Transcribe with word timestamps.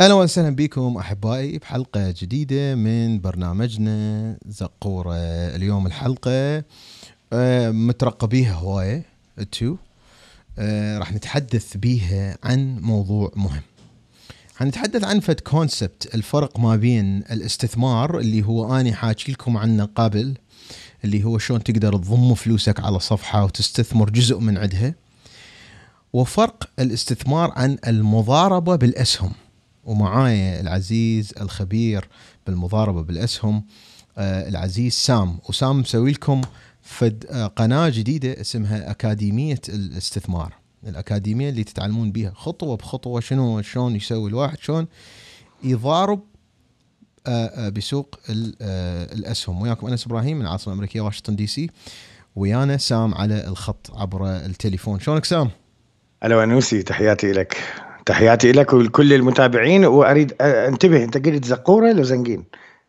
أهلا 0.00 0.14
وسهلا 0.14 0.56
بكم 0.56 0.96
أحبائي 0.96 1.58
بحلقة 1.58 2.10
جديدة 2.10 2.74
من 2.74 3.20
برنامجنا 3.20 4.36
زقورة. 4.48 5.14
اليوم 5.56 5.86
الحلقة 5.86 6.64
آه، 7.32 7.70
مترقبيها 7.70 8.54
هواية 8.54 9.02
انتو 9.38 9.76
آه، 10.58 10.98
راح 10.98 11.12
نتحدث 11.12 11.76
بيها 11.76 12.38
عن 12.44 12.78
موضوع 12.78 13.32
مهم. 13.36 13.62
حنتحدث 14.56 15.04
عن 15.04 15.20
فد 15.20 15.40
كونسبت 15.40 16.14
الفرق 16.14 16.58
ما 16.60 16.76
بين 16.76 17.18
الاستثمار 17.18 18.18
اللي 18.18 18.42
هو 18.46 18.76
اني 18.80 18.92
حاكي 18.92 19.32
لكم 19.32 19.56
عنه 19.56 19.84
قبل 19.94 20.34
اللي 21.04 21.24
هو 21.24 21.38
شلون 21.38 21.62
تقدر 21.62 21.96
تضم 21.96 22.34
فلوسك 22.34 22.80
على 22.80 22.98
صفحة 22.98 23.44
وتستثمر 23.44 24.10
جزء 24.10 24.38
من 24.38 24.58
عندها 24.58 24.94
وفرق 26.12 26.70
الاستثمار 26.78 27.52
عن 27.56 27.78
المضاربة 27.86 28.76
بالأسهم. 28.76 29.32
ومعايا 29.86 30.60
العزيز 30.60 31.32
الخبير 31.40 32.08
بالمضاربة 32.46 33.02
بالأسهم 33.02 33.64
آه 34.18 34.48
العزيز 34.48 34.92
سام. 34.92 35.38
وسام 35.48 35.80
مسوي 35.80 36.12
لكم 36.12 36.40
فد 36.82 37.26
آه 37.30 37.46
قناة 37.46 37.88
جديدة 37.88 38.40
اسمها 38.40 38.90
أكاديمية 38.90 39.60
الاستثمار. 39.68 40.52
الأكاديمية 40.86 41.48
اللي 41.50 41.64
تتعلمون 41.64 42.12
بيها 42.12 42.32
خطوة 42.34 42.76
بخطوة 42.76 43.20
شنو 43.20 43.62
شلون 43.62 43.96
يسوي 43.96 44.30
الواحد 44.30 44.58
شلون 44.58 44.86
يضارب 45.64 46.20
آه 47.26 47.68
بسوق 47.68 48.18
ال- 48.30 48.54
الأسهم. 49.18 49.62
وياكم 49.62 49.86
أنس 49.86 50.06
إبراهيم 50.06 50.36
من 50.36 50.42
العاصمة 50.42 50.72
الأمريكية 50.74 51.00
واشنطن 51.00 51.36
دي 51.36 51.46
سي. 51.46 51.70
ويانا 52.36 52.76
سام 52.76 53.14
على 53.14 53.46
الخط 53.48 53.90
عبر 53.94 54.36
التليفون. 54.36 55.00
شلونك 55.00 55.24
سام؟ 55.24 55.50
ألو 56.24 56.42
انوسي 56.42 56.82
تحياتي 56.82 57.32
لك. 57.32 57.56
تحياتي 58.06 58.52
لك 58.52 58.72
ولكل 58.72 59.12
المتابعين 59.12 59.84
وأريد 59.84 60.34
انتبه 60.40 61.04
أنت 61.04 61.26
قلت 61.26 61.44
زقورة 61.44 61.92
لو 61.92 62.02
زنقين 62.02 62.44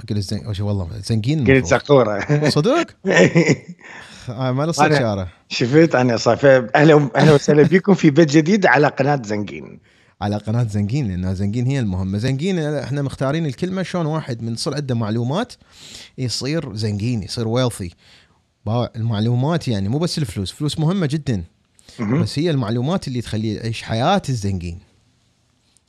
قلت 0.09 0.19
زين 0.19 0.47
وش 0.47 0.59
والله 0.59 0.89
زنقين 1.05 1.47
قلت. 1.47 1.65
زقورة. 1.65 2.49
صدق؟ 2.49 2.87
آه 4.29 4.51
ما 4.51 4.63
له 4.63 4.71
شاره 4.71 5.27
شفت 5.49 5.95
أنا 5.95 6.17
صاف 6.17 6.45
أهلا 6.45 7.09
أهلا 7.15 7.33
وسهلا 7.33 7.63
بكم 7.63 7.93
في 7.93 8.09
بيت 8.09 8.31
جديد 8.31 8.65
على 8.65 8.87
قناة 8.87 9.21
زنقين 9.25 9.79
على 10.21 10.37
قناة 10.37 10.63
زنقين 10.63 11.07
لأن 11.07 11.35
زنقين 11.35 11.65
هي 11.65 11.79
المهمة. 11.79 12.17
زنقين 12.17 12.59
إحنا 12.59 13.01
مختارين 13.01 13.45
الكلمة 13.45 13.83
شلون 13.83 14.05
واحد 14.05 14.41
من 14.43 14.53
يصير 14.53 14.75
عنده 14.75 14.95
معلومات 14.95 15.53
يصير 16.17 16.75
زنقين 16.75 17.23
يصير 17.23 17.47
wealthy 17.47 17.91
المعلومات 18.95 19.67
يعني 19.67 19.89
مو 19.89 19.97
بس 19.97 20.17
الفلوس 20.17 20.51
فلوس 20.51 20.79
مهمة 20.79 21.05
جدا. 21.05 21.43
بس 21.99 22.39
هي 22.39 22.49
المعلومات 22.49 23.07
اللي 23.07 23.21
تخليه 23.21 23.57
يعيش 23.57 23.83
حياة 23.83 24.21
الزنقين 24.29 24.79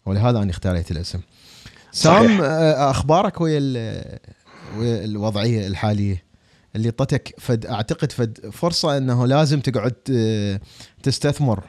ولهذا 0.08 0.38
أنا 0.38 0.50
اختاريت 0.50 0.90
الاسم. 0.90 1.20
سام 1.92 2.24
صحيح. 2.26 2.40
آه، 2.42 2.90
أخبارك 2.90 3.40
ويا 3.40 3.58
ال- 3.58 4.18
ويا 4.78 5.04
الوضعية 5.04 5.66
الحالية؟ 5.66 6.24
اللي 6.76 6.88
اعطتك 6.88 7.34
فد 7.38 7.66
أعتقد 7.66 8.12
فد 8.12 8.50
فرصة 8.52 8.96
إنه 8.96 9.26
لازم 9.26 9.60
تقعد 9.60 9.94
آه، 10.12 10.60
تستثمر. 11.02 11.60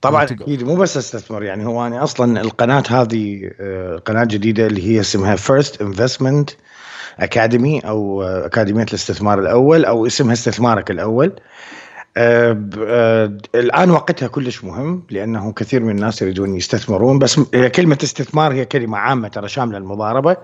طبعا 0.00 0.22
أكيد 0.24 0.62
مو 0.62 0.76
بس 0.76 0.96
استثمر 0.96 1.42
يعني 1.42 1.66
هو 1.66 1.86
أنا 1.86 2.02
أصلا 2.04 2.40
القناة 2.40 2.82
هذه 2.90 3.50
آه، 3.60 3.96
قناة 3.96 4.24
جديدة 4.24 4.66
اللي 4.66 4.88
هي 4.88 5.00
اسمها 5.00 5.36
First 5.36 5.80
Investment 5.82 6.50
اكاديمي 7.18 7.80
أو 7.80 8.22
أكاديمية 8.22 8.82
الاستثمار 8.84 9.38
الأول 9.40 9.84
أو 9.84 10.06
اسمها 10.06 10.32
استثمارك 10.32 10.90
الأول. 10.90 11.32
آه، 12.16 12.68
آه، 12.78 13.38
الآن 13.54 13.90
وقتها 13.90 14.28
كلش 14.28 14.64
مهم 14.64 15.02
لأنه 15.10 15.52
كثير 15.52 15.82
من 15.82 15.90
الناس 15.90 16.22
يريدون 16.22 16.56
يستثمرون 16.56 17.18
بس 17.18 17.40
كلمة 17.74 17.98
استثمار 18.02 18.52
هي 18.52 18.64
كلمة 18.64 18.98
عامة 18.98 19.28
ترى 19.28 19.48
شاملة 19.48 19.78
المضاربة. 19.78 20.36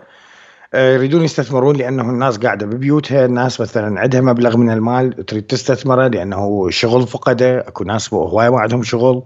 آه، 0.75 0.95
يريدون 0.95 1.23
يستثمرون 1.25 1.77
لأنه 1.77 2.11
الناس 2.11 2.39
قاعدة 2.39 2.67
ببيوتها 2.67 3.25
الناس 3.25 3.61
مثلا 3.61 4.01
عندها 4.01 4.21
مبلغ 4.21 4.57
من 4.57 4.71
المال 4.71 5.27
تريد 5.27 5.43
تستثمره 5.43 6.09
لأنه 6.09 6.71
شغل 6.71 7.07
فقده 7.07 7.61
أكو 7.61 7.85
ناس 7.85 8.15
هوايه 8.15 8.49
ما 8.49 8.61
عندهم 8.61 8.83
شغل. 8.83 9.23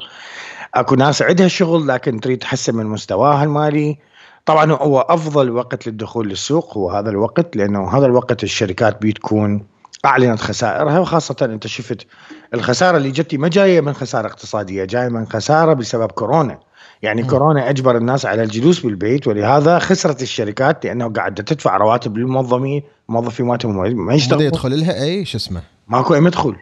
أكو 0.74 0.94
ناس 0.94 1.22
عندها 1.22 1.48
شغل 1.48 1.88
لكن 1.88 2.20
تريد 2.20 2.38
تحسن 2.38 2.76
من 2.76 2.86
مستواها 2.86 3.44
المالي. 3.44 3.98
طبعا 4.46 4.72
هو 4.72 5.00
أفضل 5.00 5.50
وقت 5.50 5.86
للدخول 5.86 6.28
للسوق 6.28 6.76
هو 6.76 6.90
هذا 6.90 7.10
الوقت 7.10 7.56
لأنه 7.56 7.98
هذا 7.98 8.06
الوقت 8.06 8.44
الشركات 8.44 9.02
بتكون 9.02 9.75
اعلنت 10.06 10.40
خسائرها 10.40 10.98
وخاصة 10.98 11.36
أنت 11.42 11.66
شفت 11.66 12.06
الخسارة 12.54 12.96
اللي 12.96 13.10
جتي 13.10 13.38
ما 13.38 13.48
جاية 13.48 13.80
من 13.80 13.92
خسارة 13.92 14.26
اقتصادية 14.26 14.84
جاية 14.84 15.08
من 15.08 15.26
خسارة 15.26 15.72
بسبب 15.72 16.12
كورونا. 16.12 16.58
يعني 17.02 17.22
مم. 17.22 17.28
كورونا 17.28 17.70
أجبر 17.70 17.96
الناس 17.96 18.26
على 18.26 18.42
الجلوس 18.42 18.80
بالبيت 18.80 19.26
ولهذا 19.26 19.78
خسرت 19.78 20.22
الشركات 20.22 20.84
لأنه 20.86 21.08
قاعدة 21.08 21.42
تدفع 21.42 21.76
رواتب 21.76 22.18
للموظفين 22.18 22.82
موظفين 23.08 23.46
ما 23.46 24.14
يشتغلون. 24.14 24.46
يدخل 24.46 24.80
لها؟ 24.80 25.04
إي 25.04 25.24
شو 25.24 25.38
اسمه؟ 25.38 25.62
ماكو 25.88 26.14
إي 26.14 26.20
مدخول 26.20 26.56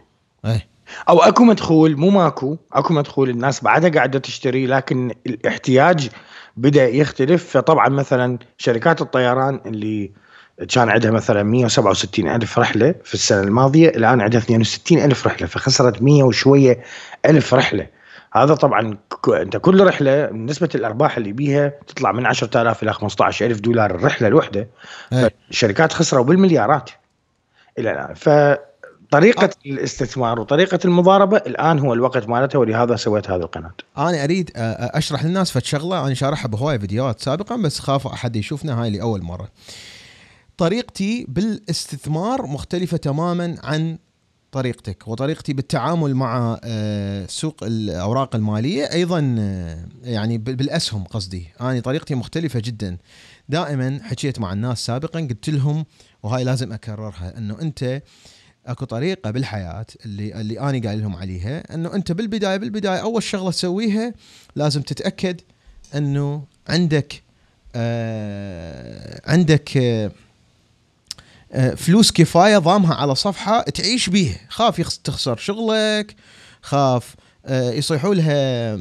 إي. 0.47 0.61
أو 1.09 1.19
أكو 1.19 1.45
مدخول 1.45 1.97
مو 1.97 2.11
ماكو 2.11 2.57
أكو 2.73 2.95
مدخول 2.95 3.31
الناس 3.31 3.65
بعدها 3.65 3.91
قاعدة 3.91 4.19
تشتري 4.19 4.67
لكن 4.67 5.11
الاحتياج 5.27 6.11
بدأ 6.57 6.89
يختلف. 6.89 7.45
فطبعا 7.51 7.89
مثلا 7.89 8.39
شركات 8.59 9.01
الطيران 9.01 9.61
اللي 9.67 10.11
كان 10.75 10.89
عندها 10.89 11.11
مثلا 11.11 11.43
167 11.43 12.29
ألف 12.29 12.59
رحلة 12.59 12.95
في 13.05 13.15
السنة 13.15 13.41
الماضية 13.41 13.89
الآن 13.89 14.21
عندها 14.21 14.41
62 14.41 14.99
ألف 14.99 15.27
رحلة 15.27 15.47
فخسرت 15.47 16.03
100 16.03 16.23
وشوية 16.23 16.83
ألف 17.27 17.55
رحلة. 17.55 17.87
هذا 18.35 18.55
طبعا 18.55 18.97
أنت 19.29 19.57
كل 19.57 19.87
رحلة 19.87 20.31
نسبة 20.33 20.69
الأرباح 20.75 21.17
اللي 21.17 21.33
بيها 21.33 21.73
تطلع 21.87 22.13
من 22.13 22.27
10000 22.27 22.83
إلى 22.83 22.93
15000 22.93 23.61
دولار 23.61 23.91
الرحلة 23.91 24.29
الوحدة. 24.29 24.69
إيه. 25.13 25.33
فالشركات 25.49 25.93
خسروا 25.93 26.25
بالمليارات. 26.25 26.91
إلى 27.79 27.91
الآن. 27.91 28.15
فطريقة 28.15 29.51
الاستثمار 29.67 30.41
وطريقة 30.41 30.79
المضاربة 30.85 31.37
الآن 31.37 31.79
هو 31.79 31.95
الوقت 31.95 32.29
مالتها 32.29 32.59
ولهذا 32.59 32.97
سويت 32.97 33.31
هذه 33.31 33.41
القناة. 33.41 33.71
أنا 33.99 34.25
أريد 34.25 34.51
أ- 34.51 34.53
أ- 34.53 34.57
أشرح 34.97 35.25
للناس 35.25 35.51
فد 35.51 35.65
شغلة. 35.65 36.07
أنا 36.07 36.15
شارحها 36.15 36.49
بهواي 36.49 36.79
فيديوهات 36.79 37.21
سابقا 37.21 37.57
بس 37.57 37.81
خاف 37.81 38.07
أحد 38.07 38.37
يشوفنا 38.37 38.83
هاي 38.83 38.91
لأول 38.91 39.23
مرة. 39.23 39.49
طريقتي 40.59 41.27
بالاستثمار 41.29 42.47
مختلفة 42.47 42.97
تماما 42.97 43.57
عن 43.65 43.99
طريقتك 44.53 45.09
وطريقتي 45.09 45.53
بالتعامل 45.53 46.15
مع 46.15 46.61
آه، 46.65 47.27
سوق 47.27 47.65
الأوراق 47.65 48.35
المالية. 48.37 48.85
أيضا 48.93 49.37
آه، 49.39 49.85
يعني 50.03 50.39
بال- 50.39 50.57
بالأسهم 50.57 51.05
قصدي. 51.05 51.49
أنا 51.61 51.81
طريقتي 51.81 52.15
مختلفة 52.15 52.61
جدا. 52.61 52.97
دائما 53.49 54.01
حكيت 54.03 54.39
مع 54.39 54.53
الناس 54.53 54.87
سابقا 54.87 55.21
قلت 55.21 55.51
لهم 55.51 55.85
وهاي 56.23 56.45
لازم 56.45 56.73
أكررها 56.73 57.39
إنه 57.39 57.61
أنت 57.63 58.03
أكو 58.67 58.85
طريقة 58.85 59.31
بالحياة 59.31 59.87
اللي 60.05 60.41
اللي 60.41 60.61
أنا 60.61 60.89
قايل 60.89 61.01
لهم 61.03 61.17
عليها 61.17 61.75
إنه 61.75 61.95
أنت 61.95 62.13
بالبداية 62.13 62.57
بالبداية 62.57 62.97
أول 62.99 63.23
شغلة 63.23 63.51
تسويها 63.51 64.15
لازم 64.57 64.83
تتأكد 64.83 65.41
إنه 65.95 66.45
عندك 66.69 67.23
آه 67.75 69.21
عندك 69.31 69.77
آه، 69.77 70.11
فلوس 71.77 72.13
كفاية 72.13 72.59
ضامها 72.59 72.95
على 72.95 73.15
صفحة 73.15 73.63
تعيش 73.63 74.09
بيها 74.11 74.39
خاف 74.49 74.97
تخسر 74.99 75.37
شغلك 75.37 76.17
خاف 76.63 77.15
آه، 77.47 77.71
يصيحوا 77.71 78.15
لها 78.15 78.73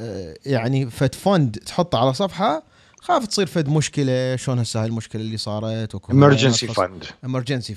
آه، 0.00 0.34
يعني 0.46 0.90
فد 0.90 1.14
فند 1.14 1.58
تحطه 1.66 1.98
على 1.98 2.14
صفحة 2.14 2.62
خاف 3.00 3.26
تصير 3.26 3.46
فد 3.46 3.68
مشكلة 3.68 4.36
شلون 4.36 4.58
هسه 4.58 4.80
هاي 4.80 4.86
المشكلة 4.86 5.22
اللي 5.22 5.36
صارت 5.36 5.94
emergency 5.96 6.74
fund. 6.74 7.06
امرجنسي 7.24 7.74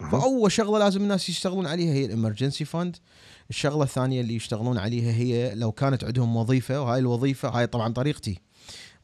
مهم. 0.00 0.10
فأول 0.10 0.52
شغلة 0.52 0.78
لازم 0.78 1.02
الناس 1.02 1.28
يشتغلون 1.28 1.66
عليها 1.66 1.92
هي 1.92 2.04
الامرجنسي 2.04 2.64
فاند 2.64 2.96
الشغلة 3.50 3.82
الثانية 3.82 4.20
اللي 4.20 4.34
يشتغلون 4.34 4.78
عليها 4.78 5.12
هي 5.12 5.54
لو 5.54 5.72
كانت 5.72 6.04
عندهم 6.04 6.36
وظيفة 6.36 6.82
وهاي 6.82 6.98
الوظيفة 6.98 7.48
هاي 7.48 7.66
طبعا 7.66 7.92
طريقتي. 7.92 8.40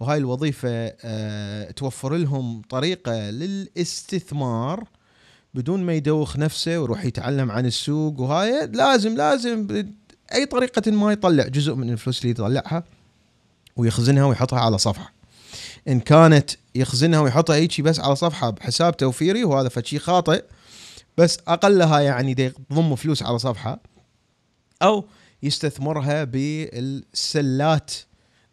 وهاي 0.02 0.18
الوظيفة 0.18 0.92
آه 1.04 1.70
توفر 1.70 2.16
لهم 2.16 2.62
طريقة 2.70 3.30
للاستثمار 3.30 4.84
بدون 5.54 5.82
ما 5.82 5.92
يدوخ 5.92 6.36
نفسه 6.36 6.78
ويروح 6.78 7.04
يتعلم 7.04 7.50
عن 7.50 7.66
السوق. 7.66 8.20
وهاي 8.20 8.66
لازم 8.66 9.16
لازم 9.16 9.86
أي 10.34 10.46
طريقة 10.46 10.90
ما 10.90 11.12
يطلع 11.12 11.48
جزء 11.48 11.74
من 11.74 11.90
الفلوس 11.90 12.20
اللي 12.20 12.30
يطلعها 12.30 12.84
ويخزنها 13.76 14.24
ويحطها 14.24 14.60
على 14.60 14.78
صفحة. 14.78 15.12
إن 15.88 16.00
كانت 16.00 16.50
يخزنها 16.74 17.20
ويحطها 17.20 17.56
هيجي 17.56 17.82
بس 17.82 18.00
على 18.00 18.16
صفحة 18.16 18.50
بحساب 18.50 18.96
توفيري 18.96 19.44
وهذا 19.44 19.68
فشي 19.68 19.98
خاطئ 19.98 20.44
بس 21.18 21.38
أقلها 21.48 22.00
يعني 22.00 22.52
يضم 22.70 22.96
فلوسه 22.96 23.22
على 23.22 23.38
صفحة 23.38 23.80
أو 24.82 25.04
يستثمرها 25.42 26.24
بالسلات. 26.24 27.92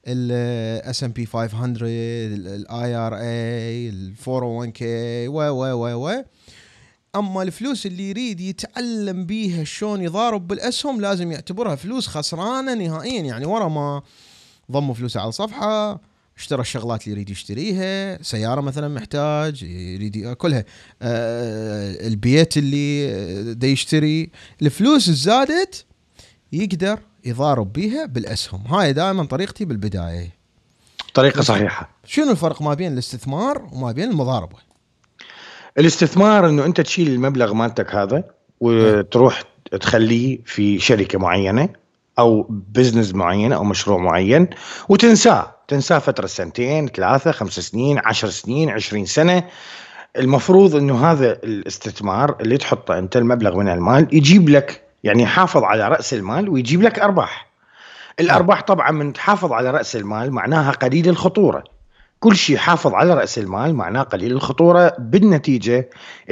ال 0.07 1.03
S&P 1.03 1.25
500 1.25 1.71
ال 2.35 2.95
IRA 2.95 3.89
ال 3.89 4.13
401k 4.27 5.27
و 5.27 5.33
و 5.33 5.73
و 5.73 6.07
و. 6.07 6.23
أما 7.15 7.43
الفلوس 7.43 7.85
اللي 7.85 8.09
يريد 8.09 8.39
يتعلم 8.39 9.25
بيها 9.25 9.63
شلون 9.63 10.01
يضارب 10.01 10.47
بالاسهم 10.47 11.01
لازم 11.01 11.31
يعتبرها 11.31 11.75
فلوس 11.75 12.07
خسرانة 12.07 12.73
نهائيا. 12.73 13.21
يعني 13.21 13.45
ورا 13.45 13.67
ما 13.67 14.01
ضموا 14.71 14.93
فلوسه 14.93 15.19
على 15.19 15.31
صفحه 15.31 16.01
اشترى 16.37 16.61
الشغلات 16.61 17.03
اللي 17.03 17.11
يريد 17.11 17.29
يشتريها 17.29 18.21
سيارة 18.23 18.61
مثلا 18.61 18.87
محتاج 18.87 19.63
يريد 19.63 20.33
كلها. 20.33 20.65
آه 21.01 22.07
البيت 22.07 22.57
اللي 22.57 23.09
آه، 23.09 23.53
دا 23.53 23.67
يشتري. 23.67 24.29
الفلوس 24.61 25.09
زادت 25.09 25.85
يقدر 26.51 26.99
يضارب 27.25 27.73
بيها 27.73 28.05
بالأسهم. 28.05 28.67
هاي 28.67 28.93
دائما 28.93 29.23
طريقتي 29.23 29.65
بالبداية. 29.65 30.39
طريقة 31.13 31.41
صحيحة. 31.41 31.89
شنو 32.05 32.31
الفرق 32.31 32.61
ما 32.61 32.73
بين 32.73 32.93
الاستثمار 32.93 33.69
وما 33.71 33.91
بين 33.91 34.09
المضاربة؟ 34.09 34.55
الاستثمار 35.77 36.49
إنه 36.49 36.65
أنت 36.65 36.81
تشيل 36.81 37.07
المبلغ 37.07 37.53
مالتك 37.53 37.95
هذا 37.95 38.23
وتروح 38.59 39.43
تخليه 39.81 40.39
في 40.45 40.79
شركة 40.79 41.19
معينة 41.19 41.69
أو 42.19 42.47
بزنس 42.49 43.15
معين 43.15 43.53
أو 43.53 43.63
مشروع 43.63 43.97
معين 43.97 44.49
وتنساه. 44.89 45.55
تنساه 45.67 45.99
فترة 45.99 46.27
سنتين 46.27 46.87
ثلاثة 46.87 47.31
خمس 47.31 47.59
سنين 47.59 47.99
عشر 48.05 48.29
سنين 48.29 48.69
عشرين 48.69 49.05
سنة. 49.05 49.43
المفروض 50.17 50.75
إنه 50.75 51.11
هذا 51.11 51.31
الاستثمار 51.31 52.37
اللي 52.41 52.57
تحطه 52.57 52.97
أنت 52.97 53.17
المبلغ 53.17 53.57
من 53.57 53.67
المال 53.67 54.07
يجيب 54.11 54.49
لك 54.49 54.88
يعني 55.03 55.23
يحافظ 55.23 55.63
على 55.63 55.87
رأس 55.87 56.13
المال 56.13 56.49
ويجيب 56.49 56.81
لك 56.81 56.99
أرباح. 56.99 57.49
الأرباح 58.19 58.61
طبعا 58.61 58.91
من 58.91 59.13
تحافظ 59.13 59.51
على 59.53 59.71
رأس 59.71 59.95
المال 59.95 60.31
معناها 60.31 60.71
قليل 60.71 61.09
الخطورة. 61.09 61.63
كل 62.19 62.35
شيء 62.35 62.57
حافظ 62.57 62.93
على 62.93 63.13
رأس 63.13 63.37
المال 63.37 63.75
معناه 63.75 64.01
قليل 64.01 64.31
الخطورة. 64.31 64.93
بالنتيجة 64.99 65.89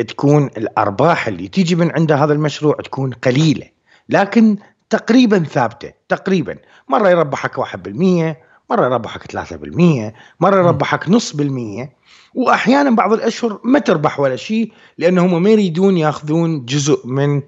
تكون 0.08 0.46
الأرباح 0.58 1.28
اللي 1.28 1.48
تيجي 1.48 1.76
من 1.76 1.92
عند 1.92 2.12
هذا 2.12 2.34
المشروع 2.34 2.76
تكون 2.76 3.14
قليلة 3.14 3.68
لكن 4.10 4.58
تقريبا 4.90 5.44
ثابتة 5.44 5.92
تقريبا. 6.10 6.58
مرة 6.88 7.10
يربحك 7.10 7.58
1% 7.58 8.38
مرة 8.70 8.86
يربحك 8.86 9.32
3% 9.32 10.14
مرة 10.40 10.56
يربحك 10.56 11.10
نص 11.10 11.36
بالمية. 11.36 11.98
واحيانا 12.36 12.90
بعض 12.90 13.14
الأشهر 13.14 13.60
ما 13.64 13.80
تربح 13.80 14.20
ولا 14.20 14.36
شيء 14.36 14.72
لأنهم 14.98 15.44
ما 15.44 15.50
يريدون 15.50 15.98
يأخذون 15.98 16.66
جزء 16.66 17.08
من 17.08 17.42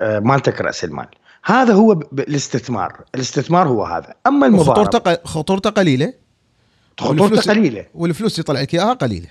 مالتك 0.00 0.60
رأس 0.60 0.84
المال. 0.84 1.06
هذا 1.44 1.74
هو 1.74 1.92
الاستثمار. 1.92 3.04
الاستثمار 3.14 3.68
هو 3.68 3.84
هذا. 3.84 4.14
أما 4.26 4.46
المضاربه 4.46 5.18
خطورته 5.24 5.70
قليلة؟ 5.70 6.12
خطورته 7.00 7.22
والفلوس- 7.22 7.48
قليلة. 7.48 7.86
والفلوس 7.94 8.32
اللي 8.32 8.40
يطلع 8.40 8.60
لك 8.60 8.74
اياها 8.74 8.92
قليلة. 8.92 9.28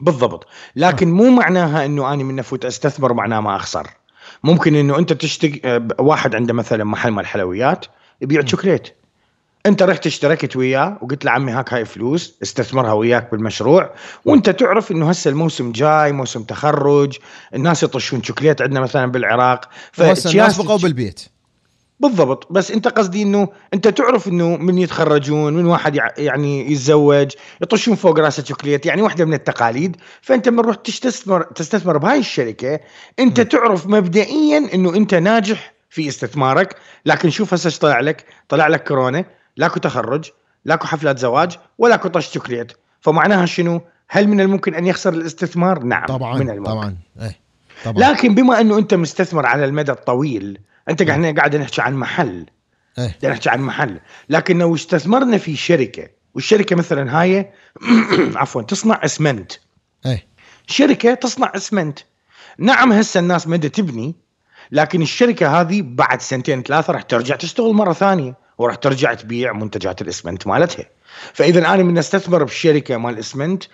بالضبط. 0.00 0.46
لكن 0.76 1.10
مو 1.10 1.30
معناها 1.30 1.84
إنه 1.84 2.12
أنا 2.14 2.24
من 2.24 2.38
افوت 2.38 2.64
أستثمر 2.64 3.12
معناه 3.12 3.40
ما 3.40 3.56
أخسر. 3.56 3.86
ممكن 4.44 4.74
إنه 4.74 4.98
أنت 4.98 5.12
تشتري 5.12 5.60
آه، 5.64 5.88
واحد 5.98 6.34
عنده 6.34 6.54
مثلا 6.54 6.84
محل 6.84 7.10
مال 7.10 7.26
حلويات 7.26 7.86
يبيع 8.20 8.44
شوكليت. 8.44 8.88
انت 9.66 9.82
رحت 9.82 10.06
اشتركت 10.06 10.56
وياه 10.56 10.98
وقلت 11.02 11.24
له 11.24 11.30
عمي 11.30 11.52
هاك 11.52 11.74
هاي 11.74 11.84
فلوس 11.84 12.38
استثمرها 12.42 12.92
وياك 12.92 13.30
بالمشروع 13.32 13.90
وانت 14.24 14.50
تعرف 14.50 14.90
إنه 14.90 15.10
هسه 15.10 15.28
الموسم 15.30 15.72
جاي 15.72 16.12
موسم 16.12 16.42
تخرج 16.42 17.18
الناس 17.54 17.82
يطشون 17.82 18.22
شوكليت 18.22 18.62
عندنا 18.62 18.80
مثلا 18.80 19.06
بالعراق 19.12 19.68
الناس 20.26 20.56
بقوا 20.56 20.78
بالبيت. 20.78 21.20
بالضبط 22.00 22.52
بس 22.52 22.70
انت 22.70 22.88
قصدي 22.88 23.22
إنه 23.22 23.48
انت 23.74 23.88
تعرف 23.88 24.28
إنه 24.28 24.56
من 24.56 24.78
يتخرجون 24.78 25.54
من 25.54 25.66
واحد 25.66 25.94
يع- 25.96 26.12
يعني 26.18 26.72
يتزوج 26.72 27.30
يطشون 27.62 27.94
فوق 27.94 28.18
راسه 28.18 28.44
شوكليت 28.44 28.86
يعني 28.86 29.02
واحدة 29.02 29.24
من 29.24 29.34
التقاليد 29.34 29.96
فأنت 30.22 30.48
من 30.48 30.60
رحت 30.60 30.86
تستثمر 30.86 31.42
تستثمر 31.42 31.98
بهاي 31.98 32.18
الشركة 32.18 32.80
أنت 33.18 33.40
م. 33.40 33.42
تعرف 33.42 33.86
مبدئيا 33.86 34.58
إنه 34.74 34.94
أنت 34.96 35.14
ناجح 35.14 35.74
في 35.90 36.08
استثمارك 36.08 36.76
لكن 37.06 37.30
شوف 37.30 37.54
هسه 37.54 37.66
إيش 37.66 37.78
طلع 37.78 38.00
لك؟ 38.00 38.24
طلع 38.48 38.66
لك 38.66 38.88
كورونا. 38.88 39.24
لا 39.56 39.62
أكو 39.62 39.80
تخرج 39.80 40.30
لا 40.64 40.69
أكو 40.69 40.86
حفلات 40.86 41.18
زواج 41.18 41.58
ولا 41.78 41.90
أكو 41.90 42.08
طش 42.08 42.32
شوكليت 42.32 42.72
فمعناها 43.00 43.46
شنو؟ 43.46 43.80
هل 44.08 44.28
من 44.28 44.40
الممكن 44.40 44.74
أن 44.74 44.86
يخسر 44.86 45.12
الاستثمار؟ 45.12 45.82
نعم 45.82 46.06
طبعا 46.06 46.38
من 46.38 46.50
الممكن. 46.50 46.70
طبعا. 46.70 46.96
إيه 47.20 47.38
طبعا. 47.84 48.10
لكن 48.10 48.34
بما 48.34 48.60
أنه 48.60 48.78
أنت 48.78 48.94
مستثمر 48.94 49.46
على 49.46 49.64
المدى 49.64 49.92
الطويل 49.92 50.58
أنت 50.88 51.02
قاعد 51.02 51.36
قاعد 51.38 51.56
نحكي 51.56 51.82
عن 51.82 51.94
محل. 51.94 52.46
إيه. 52.98 53.16
نحكي 53.24 53.50
عن 53.50 53.60
محل. 53.60 54.00
لكن 54.28 54.58
لو 54.58 54.74
استثمرنا 54.74 55.38
في 55.38 55.56
شركة 55.56 56.08
والشركة 56.34 56.76
مثلا 56.76 57.20
هاي 57.20 57.52
عفوا 58.36 58.62
تصنع 58.62 59.00
اسمنت. 59.04 59.52
إيه. 60.06 60.26
شركة 60.66 61.14
تصنع 61.14 61.52
اسمنت. 61.56 61.98
نعم 62.58 62.92
هسه 62.92 63.20
الناس 63.20 63.48
مدى 63.48 63.68
تبني 63.68 64.14
لكن 64.72 65.02
الشركة 65.02 65.60
هذه 65.60 65.82
بعد 65.82 66.20
سنتين 66.20 66.62
ثلاثة 66.62 66.92
راح 66.92 67.02
ترجع 67.02 67.36
تشتغل 67.36 67.72
مرة 67.72 67.92
ثانية. 67.92 68.43
وراح 68.58 68.74
ترجع 68.74 69.14
تبيع 69.14 69.52
منتجات 69.52 70.02
الإسمنت 70.02 70.46
مالتها. 70.46 70.84
فإذا 71.32 71.74
أنا 71.74 71.82
من 71.82 71.98
أستثمر 71.98 72.44
بشركه 72.44 72.96
مال 72.96 73.18
إسمنت 73.18 73.64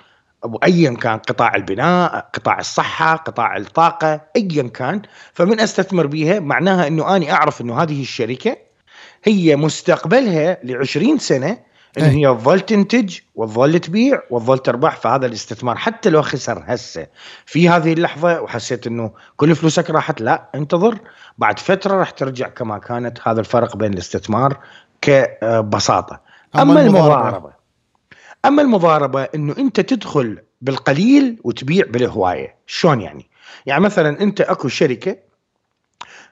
أو 0.45 0.61
ايا 0.65 0.91
كان 0.91 1.19
قطاع 1.19 1.55
البناء 1.55 2.31
قطاع 2.35 2.59
الصحة 2.59 3.17
قطاع 3.17 3.57
الطاقة 3.57 4.21
ايا 4.37 4.63
كان. 4.63 5.03
فمن 5.33 5.61
أستثمر 5.61 6.07
بيها 6.07 6.41
معناها 6.41 6.87
إنه 6.87 7.17
اني 7.17 7.33
أعرف 7.33 7.61
إنه 7.61 7.83
هذه 7.83 8.03
الشركة 8.03 8.57
هي 9.25 9.57
مستقبلها 9.57 10.59
ل 10.65 10.77
20 10.77 11.19
سنة 11.19 11.71
إن 11.99 12.03
أي. 12.03 12.11
هي 12.11 12.35
تظل 12.35 12.61
تنتج 12.61 13.19
وتظل 13.35 13.79
تبيع 13.79 14.23
وتظل 14.31 14.59
تربح. 14.59 14.97
فهذا 14.97 15.27
الاستثمار 15.27 15.77
حتى 15.77 16.11
لو 16.11 16.23
خسر 16.23 16.63
هسه 16.67 17.07
في 17.47 17.69
هذه 17.69 17.93
اللحظة 17.93 18.41
وحسيت 18.41 18.87
إنه 18.87 19.13
كل 19.37 19.55
فلوسك 19.55 19.91
راحت 19.91 20.21
لا 20.21 20.51
انتظر. 20.55 20.99
بعد 21.41 21.59
فترة 21.59 21.95
راح 21.95 22.11
ترجع 22.11 22.49
كما 22.49 22.79
كانت. 22.79 23.19
هذا 23.29 23.41
الفرق 23.41 23.77
بين 23.77 23.93
الاستثمار 23.93 24.59
كبساطة. 25.03 26.21
أما 26.55 26.63
أما 26.63 26.81
المضاربة. 26.81 27.17
المضاربة. 27.17 27.53
أما 28.45 28.63
المضاربة 28.63 29.23
إنه 29.23 29.55
أنت 29.59 29.81
تدخل 29.81 30.39
بالقليل 30.61 31.41
وتبيع 31.45 31.87
بالهواية. 31.87 32.55
شلون 32.67 33.01
يعني؟ 33.01 33.31
يعني 33.67 33.85
مثلا 33.85 34.21
أنت 34.21 34.41
أكو 34.41 34.69
شركة 34.69 35.17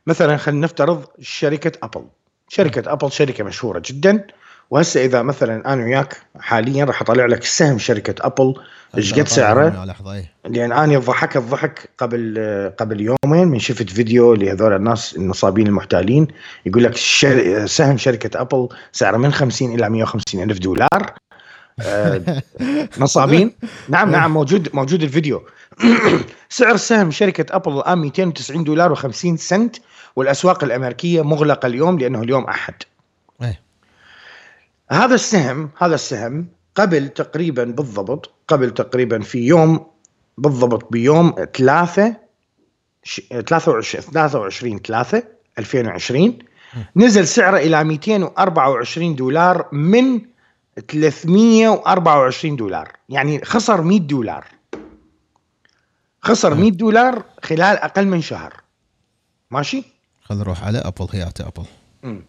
مثلا 0.06 0.36
خلينا 0.36 0.60
نفترض 0.60 1.04
شركة 1.20 1.72
أبل. 1.82 2.04
شركة 2.48 2.92
أبل 2.92 3.12
شركة 3.12 3.44
مشهورة 3.44 3.82
جدا. 3.84 4.26
وهسه 4.70 5.04
إذا 5.04 5.22
مثلا 5.22 5.72
أنا 5.72 5.84
وياك 5.84 6.16
حاليا 6.40 6.84
راح 6.84 7.02
أطلع 7.02 7.26
لك 7.26 7.44
سهم 7.44 7.78
شركة 7.78 8.14
أبل 8.26 8.54
إيش 8.96 9.14
قد 9.14 9.28
سعره؟ 9.28 9.84
لحظة 9.84 10.12
إيه. 10.12 10.32
لأن 10.48 10.72
أنا 10.72 10.98
ضحكت 10.98 11.38
ضحك 11.38 11.90
قبل 11.98 12.38
قبل 12.78 13.00
يومين 13.00 13.48
من 13.48 13.58
شفت 13.58 13.90
فيديو 13.90 14.34
لهذول 14.34 14.72
الناس 14.72 15.16
المصابين 15.16 15.66
المحتالين 15.66 16.28
يقول 16.66 16.84
لك 16.84 16.96
شر... 16.96 17.66
سهم 17.66 17.96
شركة 17.96 18.40
أبل 18.40 18.68
سعره 18.92 19.16
من 19.16 19.32
50 19.32 19.74
إلى 19.74 19.90
150 19.90 20.42
ألف 20.42 20.58
دولار. 20.58 21.12
آه، 21.80 22.42
نصابين. 22.98 23.52
نعم 23.88 24.10
نعم 24.10 24.34
موجود 24.38 24.68
موجود 24.74 25.02
الفيديو. 25.02 25.42
سعر 26.48 26.76
سهم 26.76 27.10
شركة 27.10 27.56
أبل 27.56 27.72
الآن 27.72 27.98
290 27.98 28.64
دولار 28.64 28.96
و50 28.96 29.36
سنت 29.36 29.76
والأسواق 30.16 30.64
الأمريكية 30.64 31.22
مغلقة 31.22 31.66
اليوم 31.66 31.98
لأنه 31.98 32.22
اليوم 32.22 32.44
أحد. 32.44 32.74
هذا 34.90 35.14
السهم 35.14 35.70
هذا 35.78 35.94
السهم 35.94 36.48
قبل 36.74 37.08
تقريبا 37.08 37.64
بالضبط 37.64 38.30
قبل 38.48 38.70
تقريبا 38.70 39.20
في 39.20 39.38
يوم 39.38 39.86
بالضبط 40.38 40.92
بيوم 40.92 41.34
3 41.54 42.16
23 43.46 44.02
23 44.02 44.78
3 44.78 45.22
2020 45.58 46.38
نزل 46.96 47.28
سعره 47.28 47.56
إلى 47.56 47.84
224 47.84 49.16
دولار 49.16 49.68
من 49.72 50.20
324 50.88 52.56
دولار. 52.56 52.92
يعني 53.08 53.44
خسر 53.44 53.82
100 53.82 54.00
دولار. 54.00 54.44
خسر 56.22 56.54
100 56.54 56.70
دولار 56.70 57.24
خلال 57.42 57.76
أقل 57.76 58.06
من 58.06 58.20
شهر. 58.20 58.60
ماشي؟ 59.50 59.84
خل 60.22 60.34
نروح 60.34 60.64
على 60.64 60.78
أبل. 60.78 61.06
هيات 61.12 61.40
أبل. 61.40 61.64
مم. 62.02 62.24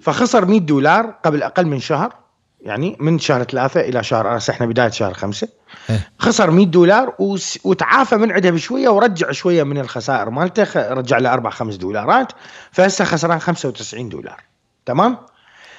فخسر 0.00 0.44
100 0.44 0.60
دولار 0.60 1.14
قبل 1.24 1.42
أقل 1.42 1.66
من 1.66 1.80
شهر 1.80 2.14
يعني 2.60 2.96
من 3.00 3.18
شهر 3.18 3.44
ثلاثة 3.44 3.80
إلى 3.80 4.02
شهر 4.02 4.38
إحنا 4.50 4.66
بداية 4.66 4.90
شهر 4.90 5.14
خمسة 5.14 5.48
إيه. 5.90 6.10
خسر 6.18 6.50
100 6.50 6.66
دولار 6.66 7.14
وتعافى 7.64 8.16
من 8.16 8.32
عندها 8.32 8.50
بشوية 8.50 8.88
ورجع 8.88 9.30
شوية 9.30 9.62
من 9.62 9.78
الخسائر 9.78 10.30
مالته 10.30 10.92
رجع 10.92 11.18
له 11.18 11.32
4 11.32 11.52
5 11.52 11.78
دولارات 11.78 12.32
فهسه 12.72 13.04
خسران 13.04 13.38
95 13.38 14.08
دولار 14.08 14.42
تمام 14.86 15.16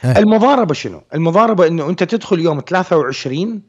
إيه. 0.05 0.17
المضاربة 0.17 0.73
شنو 0.73 1.01
المضاربة 1.13 1.67
إنه 1.67 1.89
أنت 1.89 2.03
تدخل 2.03 2.39
يوم 2.39 2.61
23 2.67 3.61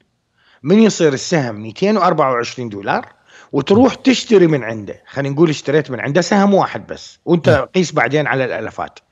من 0.62 0.78
يصير 0.83 1.12
السهم 1.12 1.54
224 1.54 2.69
دولار 2.69 3.07
وتروح 3.52 3.95
تشتري 3.95 4.47
من 4.47 4.64
عنده 4.64 5.02
خلينا 5.09 5.35
نقول 5.35 5.50
اشتريت 5.50 5.90
من 5.90 6.00
عنده 6.00 6.21
سهم 6.21 6.54
واحد 6.54 6.87
بس 6.87 7.19
وأنت 7.25 7.49
إيه. 7.49 7.61
قيس 7.61 7.92
بعدين 7.92 8.26
على 8.26 8.45
الالافات 8.45 8.99
إيه. 8.99 9.10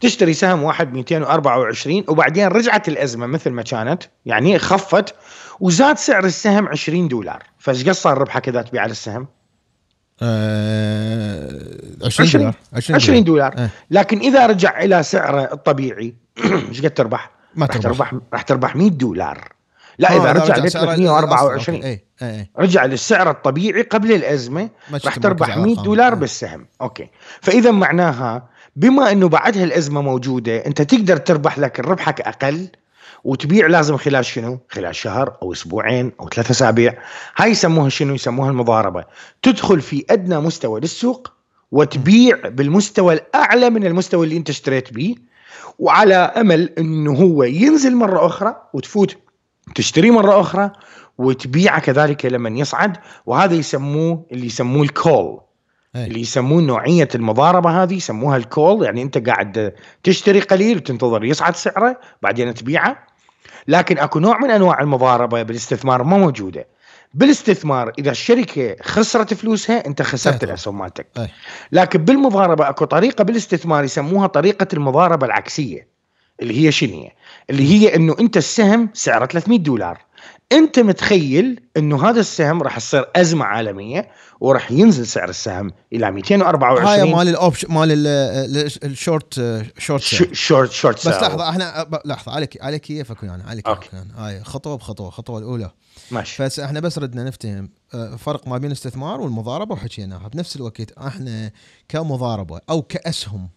تشتري 0.00 0.32
سهم 0.32 0.62
واحد 0.62 0.92
224 0.92 2.04
وبعدين 2.08 2.46
رجعت 2.46 2.88
الأزمة 2.88 3.26
مثل 3.26 3.50
ما 3.50 3.62
كانت 3.62 4.02
يعني 4.26 4.58
خفت 4.58 5.14
وزاد 5.60 5.98
سعر 5.98 6.24
السهم 6.24 6.68
20 6.68 7.08
دولار 7.08 7.42
فايش 7.58 7.84
قد 7.84 7.90
صار 7.90 8.18
ربحك 8.18 8.48
إذا 8.48 8.62
تبيع 8.62 8.82
على 8.82 8.90
السهم؟ 8.90 9.26
آه 10.22 11.66
20 12.04 12.28
20 12.28 12.42
دولار 12.42 12.54
20 12.72 13.24
دولار 13.24 13.58
إيه. 13.58 13.70
لكن 13.90 14.18
إذا 14.18 14.46
رجع 14.46 14.80
إلى 14.80 15.02
سعره 15.02 15.52
الطبيعي 15.52 16.14
إيش 16.68 16.82
قد 16.82 16.90
تربح؟ 16.90 17.30
ما 17.54 17.66
راح 17.66 17.76
تربح. 17.76 18.14
راح 18.32 18.42
تربح 18.42 18.76
100 18.76 18.90
دولار 18.90 19.52
لا 19.98 20.12
آه، 20.12 20.16
اذا 20.16 20.32
رجع 20.32 20.56
ل 20.56 20.70
سعر 20.70 20.84
الأصل. 20.84 20.96
324 20.96 21.76
أوكي، 21.76 21.88
أي 21.88 22.04
أي 22.22 22.40
أي 22.40 22.50
رجع 22.58 22.84
للسعر 22.84 23.30
الطبيعي 23.30 23.82
قبل 23.82 24.12
الأزمة 24.12 24.68
راح 25.04 25.16
تربح 25.18 25.48
مركز 25.48 25.52
على 25.52 25.62
100 25.62 25.72
الأرقام. 25.72 25.84
دولار 25.84 26.12
آه. 26.12 26.16
بالسهم 26.16 26.66
okay 26.80 27.08
فإذا 27.40 27.70
معناها 27.70 28.48
بما 28.76 29.12
إنه 29.12 29.28
بعدها 29.28 29.64
الازمه 29.64 30.02
موجودة 30.02 30.66
أنت 30.66 30.82
تقدر 30.82 31.16
تربح 31.16 31.58
لكن 31.58 31.82
ربحك 31.82 32.20
أقل 32.20 32.68
وتبيع 33.24 33.66
لازم 33.66 33.96
خلال 33.96 34.24
شنو؟ 34.24 34.58
خلال 34.68 34.94
شهر 34.94 35.36
أو 35.42 35.52
أسبوعين 35.52 36.12
أو 36.20 36.28
ثلاثة 36.28 36.50
أسابيع، 36.50 36.94
هاي 37.36 37.50
يسموها 37.50 37.88
شنو؟ 37.88 38.14
يسموها 38.14 38.50
المضاربة، 38.50 39.04
تدخل 39.42 39.80
في 39.80 40.04
أدنى 40.10 40.40
مستوى 40.40 40.80
للسوق 40.80 41.32
وتبيع 41.72 42.48
بالمستوى 42.48 43.14
الأعلى 43.14 43.70
من 43.70 43.86
المستوى 43.86 44.24
اللي 44.24 44.36
أنت 44.36 44.50
اشتريت 44.50 44.92
به 44.92 45.14
وعلى 45.78 46.14
أمل 46.14 46.72
إنه 46.78 47.12
هو 47.12 47.42
ينزل 47.42 47.96
مرة 47.96 48.26
أخرى 48.26 48.56
وتفوت 48.74 49.16
تشتري 49.74 50.10
مرة 50.10 50.40
أخرى 50.40 50.70
وتبيعه 51.18 51.80
كذلك 51.80 52.26
لما 52.26 52.50
يصعد 52.50 52.96
وهذا 53.26 53.54
يسموه 53.54 54.26
اللي 54.32 54.46
يسموه 54.46 54.82
الكول 54.82 55.40
أي. 55.96 56.06
اللي 56.06 56.20
يسموه 56.20 56.62
نوعية 56.62 57.08
المضاربة 57.14 57.82
هذه 57.82 57.94
يسموها 57.94 58.36
الكول 58.36 58.84
يعني 58.84 59.02
أنت 59.02 59.28
قاعد 59.28 59.72
تشتري 60.02 60.40
قليل 60.40 60.76
وتنتظر 60.76 61.24
يصعد 61.24 61.56
سعره 61.56 62.00
بعدين 62.22 62.54
تبيعه 62.54 63.06
لكن 63.68 63.98
أكو 63.98 64.18
نوع 64.18 64.38
من 64.38 64.50
أنواع 64.50 64.80
المضاربة 64.80 65.42
بالاستثمار 65.42 66.02
ما 66.02 66.18
موجودة 66.18 66.66
بالاستثمار 67.14 67.92
إذا 67.98 68.10
الشركة 68.10 68.76
خسرت 68.82 69.34
فلوسها 69.34 69.86
أنت 69.86 70.02
خسرت 70.02 70.34
تهدر. 70.34 70.48
الاسهم 70.48 70.78
مالتك 70.78 71.06
أي. 71.18 71.28
لكن 71.72 72.04
بالمضاربة 72.04 72.68
أكو 72.68 72.84
طريقة 72.84 73.24
بالاستثمار 73.24 73.84
يسموها 73.84 74.26
طريقة 74.26 74.66
المضاربة 74.72 75.26
العكسية 75.26 75.88
اللي 76.42 76.66
هي 76.66 76.72
شنو؟ 76.72 77.08
اللي 77.50 77.72
هي 77.72 77.96
إنه 77.96 78.16
أنت 78.20 78.36
السهم 78.36 78.90
سعره 78.94 79.26
300 79.26 79.58
دولار 79.58 79.98
أنت 80.52 80.78
متخيل 80.78 81.60
إنه 81.76 82.08
هذا 82.08 82.20
السهم 82.20 82.62
راح 82.62 82.78
تصير 82.78 83.04
أزمة 83.16 83.44
عالمية 83.44 84.08
وراح 84.40 84.70
ينزل 84.72 85.06
سعر 85.06 85.28
السهم 85.28 85.70
إلى 85.92 86.06
هاي 86.06 86.12
224 86.12 87.12
مال 87.16 87.28
ال 87.28 87.34
option 87.34 87.72
مال 87.74 87.92
ال- 87.92 88.06
ال- 88.06 88.84
ال 88.84 88.92
short 88.92 89.34
short. 89.78 90.02
short 90.32 90.70
short 90.72 90.96
بس. 90.98 91.06
لحظة 91.06 91.48
إحنا 91.48 91.86
لحظة 92.04 92.32
عليك 92.32 92.62
عليك 92.62 92.80
كيفك 92.80 93.22
ويانا 93.22 93.44
عليك 93.44 93.66
ويانا. 93.68 94.26
هاي 94.26 94.44
خطوة 94.44 94.76
بخطوة 94.76 95.08
الخطوه 95.08 95.38
الأولى. 95.38 95.70
ماشي. 96.10 96.42
بس 96.42 96.60
إحنا 96.60 96.80
بس 96.80 96.98
ردنا 96.98 97.24
نفتهم 97.24 97.70
آه، 97.94 98.16
فرق 98.16 98.48
ما 98.48 98.58
بين 98.58 98.66
الاستثمار 98.70 99.20
والمضاربة 99.20 99.72
وحكيناها. 99.74 100.28
بنفس 100.28 100.56
الوقت 100.56 100.92
إحنا 100.92 101.50
كمضاربة 101.88 102.60
أو 102.70 102.82
كأسهم 102.82 103.48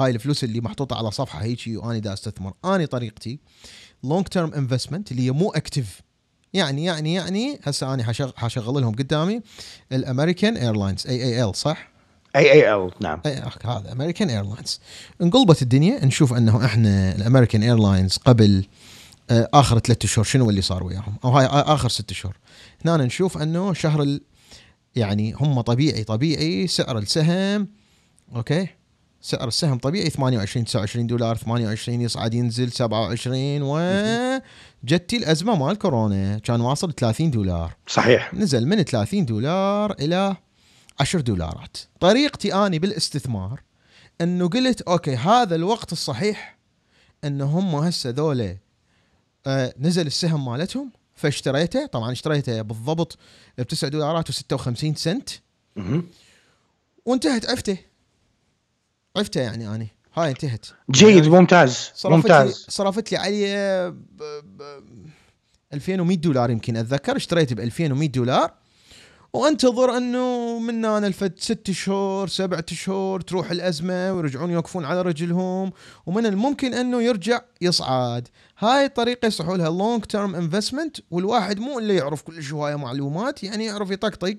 هاي 0.00 0.10
الفلوس 0.10 0.44
اللي 0.44 0.60
محطوطة 0.60 0.96
على 0.98 1.10
صفحة 1.10 1.42
هيجي 1.42 1.76
وأنا 1.76 1.98
دا 1.98 2.12
أستثمر 2.12 2.52
اني 2.64 2.86
طريقتي. 2.86 3.38
long 4.04 4.24
term 4.26 4.54
investment 4.54 5.12
اللي 5.12 5.22
هي 5.26 5.30
مو 5.30 5.50
active 5.50 6.00
يعني 6.52 6.84
يعني 6.84 7.14
يعني 7.14 7.60
هسه 7.64 7.94
أنا 7.94 8.02
حشغ- 8.12 8.32
حشغل 8.36 8.82
لهم 8.82 8.94
قدامي 8.94 9.40
ال 9.92 9.99
American 9.99 10.56
Airlines 10.56 11.06
AAL 11.06 11.54
صح؟ 11.56 11.88
AAL 12.36 12.90
نعم. 13.00 13.20
أخ- 13.26 13.66
هذا 13.66 13.92
American 13.92 14.30
Airlines 14.30 14.80
انقلبت 15.22 15.62
الدنيا 15.62 16.04
نشوف 16.04 16.32
أنه 16.32 16.64
إحنا 16.64 17.14
ال 17.14 17.19
American 17.19 17.62
Airlines 17.62 18.16
قبل 18.16 18.64
آه، 19.30 19.48
آخر 19.54 19.78
ثلاثة 19.78 20.08
شهور 20.08 20.24
شنو 20.24 20.50
اللي 20.50 20.62
صار 20.62 20.84
وياهم؟ 20.84 21.16
أو 21.24 21.30
هاي 21.30 21.46
آخر 21.46 21.88
ست 21.88 22.12
شهور 22.12 22.36
هنا 22.84 22.96
نشوف 23.04 23.38
أنه 23.38 23.72
شهر 23.72 24.02
ال 24.02 24.20
يعني 24.96 25.32
هم 25.32 25.60
طبيعي 25.60 26.04
طبيعي 26.04 26.66
سعر 26.66 26.98
السهم 26.98 27.68
okay؟ 28.36 28.66
سعر 29.26 29.48
السهم 29.48 29.78
طبيعي 29.78 30.10
28 30.10 30.64
29 30.64 31.06
دولار 31.06 31.36
28 31.36 32.00
يصعد 32.00 32.34
ينزل 32.34 32.72
27 32.72 33.62
وإجتي 33.62 35.16
الأزمة 35.16 35.56
مال 35.56 35.78
كورونا 35.78 36.38
كان 36.38 36.60
واصل 36.60 36.92
30 36.92 37.30
دولار. 37.30 37.76
صحيح. 37.86 38.34
نزل 38.34 38.66
من 38.66 38.82
30 38.82 39.24
دولار 39.24 39.92
إلى 39.92 40.36
10 41.00 41.20
دولارات. 41.20 41.76
طريقتي 42.00 42.54
أني 42.54 42.78
بالاستثمار 42.78 43.62
إنه 44.20 44.48
قلت 44.48 44.82
okay 44.82 45.16
هذا 45.16 45.54
الوقت 45.54 45.92
الصحيح 45.92 46.58
إن 47.24 47.40
هم 47.40 47.74
هسه 47.74 48.10
ذولا 48.10 48.56
آه 49.46 49.74
نزل 49.78 50.06
السهم 50.06 50.44
مالتهم 50.44 50.90
فاشتريته 51.14 51.86
طبعا 51.86 52.12
اشتريته 52.12 52.62
بالضبط 52.62 53.18
ب 53.58 53.62
9 53.62 53.90
دولارات 53.90 54.30
و56 54.30 54.96
سنت. 54.96 55.30
وانتهت 57.06 57.50
عفته. 57.50 57.78
عفته 59.16 59.40
يعني 59.40 59.74
اني 59.74 59.88
هاي 60.14 60.30
انتهت. 60.30 60.66
جيد 60.90 61.26
ممتاز 61.26 61.90
صرفت 61.94 62.04
لي 62.04 62.16
ممتاز. 62.16 62.66
صرفت 62.68 63.12
لي 63.12 63.18
عليه 63.18 63.88
ب... 63.88 64.22
ب... 64.44 64.62
2100 65.72 66.16
دولار 66.16 66.50
يمكن 66.50 66.76
أتذكر. 66.76 67.16
اشتريت 67.16 67.52
ب 67.52 67.60
2100 67.60 68.08
دولار. 68.08 68.52
وانتظر 69.32 69.96
إنه 69.96 70.58
من 70.58 70.84
أنا 70.84 71.06
الفد 71.06 71.32
ست 71.38 71.70
شهور 71.70 72.28
سبعة 72.28 72.64
شهور 72.72 73.20
تروح 73.20 73.50
الأزمة 73.50 74.12
ويرجعون 74.12 74.50
يوقفون 74.50 74.84
على 74.84 75.02
رجلهم. 75.02 75.72
ومن 76.06 76.26
الممكن 76.26 76.74
إنه 76.74 77.02
يرجع 77.02 77.40
يصعد. 77.60 78.28
هاي 78.58 78.84
الطريقة 78.84 79.26
يصيحوا 79.26 79.56
لها 79.56 79.70
long 79.70 80.04
term 80.04 80.34
investment 80.34 80.96
والواحد 81.10 81.58
مو 81.58 81.78
إلا 81.78 81.94
يعرف 81.94 82.22
كل 82.22 82.42
شوية 82.42 82.76
معلومات 82.76 83.42
يعني 83.44 83.64
يعرف 83.64 83.90
يطقطق. 83.90 84.36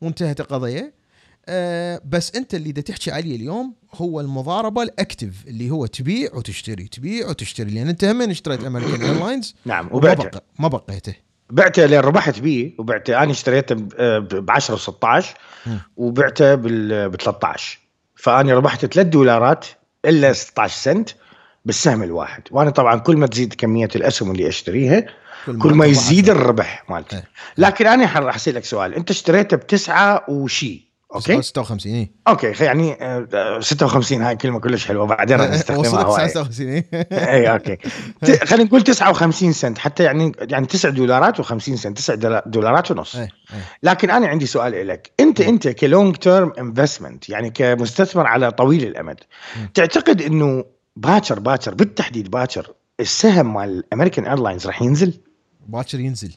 وانتهت 0.00 0.40
القضية. 0.40 1.03
أه 1.48 2.00
بس 2.04 2.36
انت 2.36 2.54
اللي 2.54 2.72
دا 2.72 2.80
تحكي 2.80 3.10
عليه 3.10 3.36
اليوم 3.36 3.74
هو 3.94 4.20
المضاربة 4.20 4.82
ال 4.82 4.89
active 4.89 5.32
اللي 5.46 5.70
هو 5.70 5.86
تبيع 5.86 6.34
وتشتري 6.34 6.88
تبيع 6.88 7.28
وتشتري. 7.28 7.70
لأن 7.70 7.88
أنت 7.88 8.04
هم 8.04 8.22
اشتريت 8.22 8.64
American 8.64 9.02
Airlines 9.02 9.54
نعم 9.64 9.88
وبعته. 9.92 10.24
بق... 10.24 10.42
ما 10.58 10.68
بقيته. 10.68 11.14
بعته 11.50 11.86
لين 11.86 12.00
ربحت 12.00 12.40
بيه 12.40 12.74
وبعته. 12.78 13.22
أنا 13.22 13.30
اشتريته 13.30 13.74
ب 14.18 14.50
10 14.50 14.76
و16 14.76 15.24
مم. 15.66 15.80
وبعته 15.96 16.54
ب 16.54 17.16
13 17.16 17.78
فأنا 18.16 18.54
ربحت 18.54 18.86
3 18.86 19.02
دولارات 19.02 19.66
إلا 20.04 20.32
16 20.32 20.74
سنت 20.76 21.10
بالسهم 21.64 22.02
الواحد. 22.02 22.42
وأنا 22.50 22.70
طبعا 22.70 22.98
كل 22.98 23.16
ما 23.16 23.26
تزيد 23.26 23.54
كمية 23.54 23.88
الأسهم 23.96 24.30
اللي 24.30 24.48
أشتريها 24.48 25.06
كل 25.46 25.52
ما 25.52 25.70
تطلع 25.70 25.86
يزيد. 25.86 26.30
الربح 26.30 26.84
مالتي. 26.90 27.16
إيه. 27.16 27.24
لكن 27.58 27.86
أنا 27.86 28.18
راح 28.18 28.34
اسالك 28.34 28.64
سؤال. 28.64 28.94
أنت 28.94 29.10
اشتريته 29.10 29.56
بتسعة 29.56 30.24
وشي. 30.28 30.83
أوكي. 31.14 31.42
56 31.42 31.92
اي 31.94 32.10
أوكي 32.28 32.46
يعني 32.64 32.96
آه، 33.00 33.60
56 33.60 34.22
هاي 34.22 34.36
كلمة 34.36 34.60
كلش 34.60 34.86
حلوة 34.86 35.06
بعدين 35.06 35.36
راح 35.40 35.50
نستخدمها 35.50 36.06
وصلت 36.06 36.06
هواي 36.06 36.28
59 36.28 36.68
اي 36.68 36.84
اي 37.12 37.52
أوكي. 37.52 37.76
خلينا 38.48 38.64
نقول 38.64 38.82
59 38.82 39.52
سنت 39.52 39.78
حتى 39.78 40.02
يعني 40.04 40.32
يعني 40.40 40.66
9 40.66 40.92
دولارات 40.92 41.40
و50 41.42 41.58
سنت 41.58 41.96
9 41.98 42.16
دولا- 42.16 42.42
دولارات 42.46 42.90
ونص. 42.90 43.16
إي، 43.16 43.22
إي. 43.22 43.28
لكن 43.82 44.10
أنا 44.10 44.26
عندي 44.26 44.46
سؤال 44.46 44.86
لك 44.88 45.10
أنت 45.20 45.40
أنت 45.40 45.68
ك 45.68 45.78
long 45.78 46.16
term 46.16 46.52
investment 46.58 47.28
يعني 47.28 47.50
كمستثمر 47.50 48.26
على 48.26 48.50
طويل 48.50 48.86
الأمد. 48.86 49.20
تعتقد 49.74 50.22
إنه 50.22 50.64
باكر 50.96 51.38
باكر 51.40 51.74
بالتحديد 51.74 52.30
باكر 52.30 52.72
السهم 53.00 53.54
مال 53.54 53.68
ال 53.78 53.83
American 53.83 54.26
Airlines 54.26 54.66
راح 54.66 54.82
ينزل؟ 54.82 55.14
باكر 55.68 56.00
ينزل. 56.00 56.32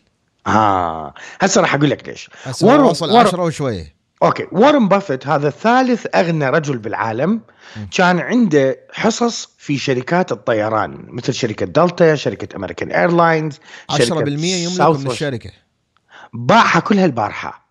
آه. 0.47 1.13
هسه 1.39 1.61
راح 1.61 1.75
أقول 1.75 1.89
لك 1.89 2.07
ليش. 2.09 2.29
هسه 2.43 2.83
وصل 2.85 3.11
ورا- 3.11 3.27
10 3.27 3.43
وشوية. 3.43 3.96
أوكي 4.23 4.47
وارن 4.51 4.87
بافيت 4.87 5.27
هذا 5.27 5.49
ثالث 5.49 6.05
أغنى 6.15 6.49
رجل 6.49 6.77
بالعالم. 6.77 7.41
كان 7.91 8.19
عنده 8.19 8.79
حصص 8.93 9.49
في 9.57 9.77
شركات 9.77 10.31
الطيران 10.31 11.05
مثل 11.07 11.33
شركة 11.33 11.65
دلتا 11.65 12.15
شركة 12.15 12.55
American 12.55 12.91
Airlines 12.91 13.59
10% 13.91 13.93
يملك 13.99 14.99
من 14.99 15.11
الشركة 15.11 15.51
باعها 16.33 16.79
كلها 16.79 17.05
البارحة. 17.05 17.67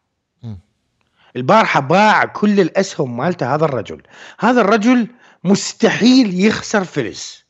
البارحة 1.36 1.80
باع 1.80 2.24
كل 2.24 2.60
الأسهم 2.60 3.16
مالته 3.16 3.54
هذا 3.54 3.64
الرجل 3.64 4.02
هذا 4.40 4.60
الرجل 4.60 5.08
مستحيل 5.44 6.40
يخسر 6.40 6.84
فلس 6.84 7.44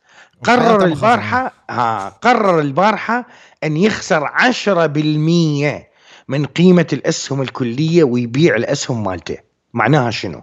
قرر. 0.44 0.84
البارحة 0.84 1.52
ها 1.70 2.08
قرر 2.08 2.60
البارحة 2.60 3.26
أن 3.64 3.76
يخسر 3.76 4.24
10% 4.24 5.95
من 6.28 6.46
قيمة 6.46 6.86
الأسهم 6.92 7.42
الكلية 7.42 8.04
ويبيع 8.04 8.56
الأسهم 8.56 9.04
مالته. 9.04 9.36
معناها 9.72 10.10
شنو؟ 10.10 10.42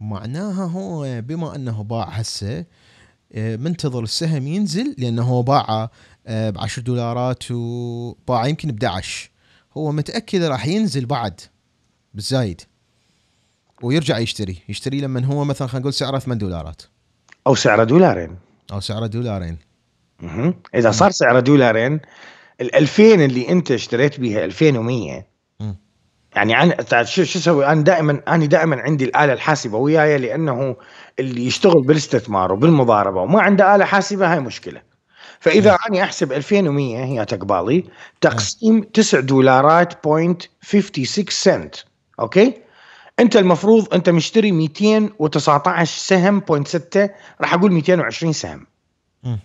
معناها 0.00 0.64
هو 0.64 1.20
بما 1.20 1.56
أنه 1.56 1.82
باع 1.82 2.08
هسه 2.08 2.64
آه، 3.32 3.56
منتظر 3.56 4.02
السهم 4.02 4.46
ينزل 4.46 4.94
لأنه 4.98 5.22
هو 5.22 5.42
باعه 5.42 5.90
ب 6.26 6.58
10 6.58 6.82
دولارات 6.82 7.50
وباعه 7.50 8.46
يمكن 8.46 8.72
ب 8.72 8.84
11 8.84 9.30
هو 9.76 9.92
متأكد 9.92 10.42
راح 10.42 10.66
ينزل 10.66 11.06
بعد 11.06 11.40
بالزايد 12.14 12.60
ويرجع 13.82 14.18
يشتري. 14.18 14.58
يشتري 14.68 15.00
لما 15.00 15.24
هو 15.24 15.44
مثلا 15.44 15.68
خلينا 15.68 15.80
نقول 15.80 15.94
سعره 15.94 16.18
8 16.18 16.40
دولارات. 16.40 16.82
أو 17.46 17.54
سعره 17.54 17.84
دولارين. 17.84 18.36
أو 18.72 18.80
سعره 18.80 19.06
دولارين. 19.06 19.58
مهم. 20.20 20.54
إذا 20.74 20.90
صار 20.90 21.10
سعره 21.10 21.40
دولارين 21.40 22.00
ال 22.60 22.74
2000 22.74 23.02
اللي 23.14 23.48
انت 23.48 23.70
اشتريت 23.70 24.20
بيها 24.20 24.44
2100 24.44 25.26
مم. 25.60 25.76
يعني 26.36 26.62
أنا 26.62 27.02
شو 27.02 27.24
شو 27.24 27.38
أسوي؟ 27.38 27.66
أنا 27.66 27.82
دائما 27.82 28.22
أنا 28.28 28.46
دائما 28.46 28.80
عندي 28.80 29.04
الآلة 29.04 29.32
الحاسبة 29.32 29.78
وياي 29.78 30.18
لأنه 30.18 30.76
اللي 31.18 31.46
يشتغل 31.46 31.82
بالاستثمار 31.82 32.52
وبالمضاربة 32.52 33.22
وما 33.22 33.40
عنده 33.40 33.74
آلة 33.76 33.84
حاسبة 33.84 34.32
هاي 34.32 34.40
مشكلة. 34.40 34.82
فإذا 35.40 35.78
أنا 35.90 36.02
أحسب 36.02 36.32
2100 36.32 37.04
هي 37.04 37.24
تقبالي 37.24 37.84
تقسيم 38.20 38.82
9 38.82 39.20
دولارات 39.20 40.04
point 40.04 40.42
56 40.62 41.24
سنت 41.28 41.74
أوكي؟ 42.20 42.54
أنت 43.20 43.36
المفروض 43.36 43.94
أنت 43.94 44.10
مشتري 44.10 44.52
219 44.52 45.98
سهم 45.98 46.40
point 46.40 46.68
6 46.68 47.10
راح 47.40 47.54
أقول 47.54 47.72
220 47.72 48.32
سهم. 48.32 48.66
مم. 49.24 49.38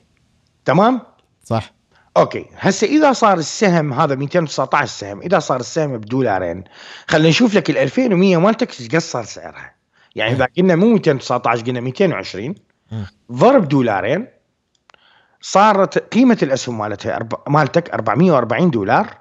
تمام؟ 0.65 1.01
صح. 1.43 1.73
أوكي. 2.17 2.45
هسه 2.57 2.87
إذا 2.87 3.13
صار 3.13 3.37
السهم 3.37 3.93
هذا 3.93 4.15
219 4.15 4.85
سهم 4.85 5.21
إذا 5.21 5.39
صار 5.39 5.59
السهم 5.59 5.97
بدولارين 5.97 6.63
خلينا 7.07 7.29
نشوف 7.29 7.55
لك 7.55 7.69
ال 7.69 7.77
2100 7.77 8.37
مالتك 8.37 8.79
إيش 8.79 8.89
قد 8.89 8.97
صار 8.97 9.23
سعرها. 9.23 9.75
يعني 10.15 10.33
إذا 10.33 10.47
قلنا 10.57 10.75
مو 10.75 10.93
219 10.93 11.65
قلنا 11.65 11.79
220 11.79 12.55
مم. 12.91 13.05
ضرب 13.31 13.67
دولارين 13.67 14.27
صارت 15.41 16.13
قيمة 16.13 16.37
الأسهم 16.43 16.77
مالتها 16.77 17.19
مالتك 17.47 17.89
440 17.93 18.71
دولار. 18.71 19.17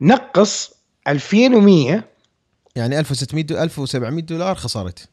نقص 0.00 0.74
2100 1.08 2.04
يعني 2.76 2.98
1600 2.98 3.44
دو 3.44 3.56
1700 3.58 4.24
دولار 4.24 4.54
خسرت. 4.54 5.08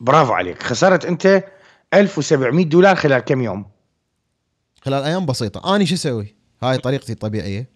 برافو 0.00 0.32
عليك. 0.32 0.62
خسرت 0.62 1.04
أنت 1.04 1.44
1700 1.94 2.64
دولار 2.64 2.96
خلال 2.96 3.20
كم 3.20 3.42
يوم؟ 3.42 3.75
خلال 4.86 5.04
أيام 5.04 5.26
بسيطة. 5.26 5.76
أنا 5.76 5.84
شو 5.84 5.94
أسوي؟ 5.94 6.34
هاي 6.62 6.78
طريقتي 6.78 7.12
الطبيعية. 7.12 7.68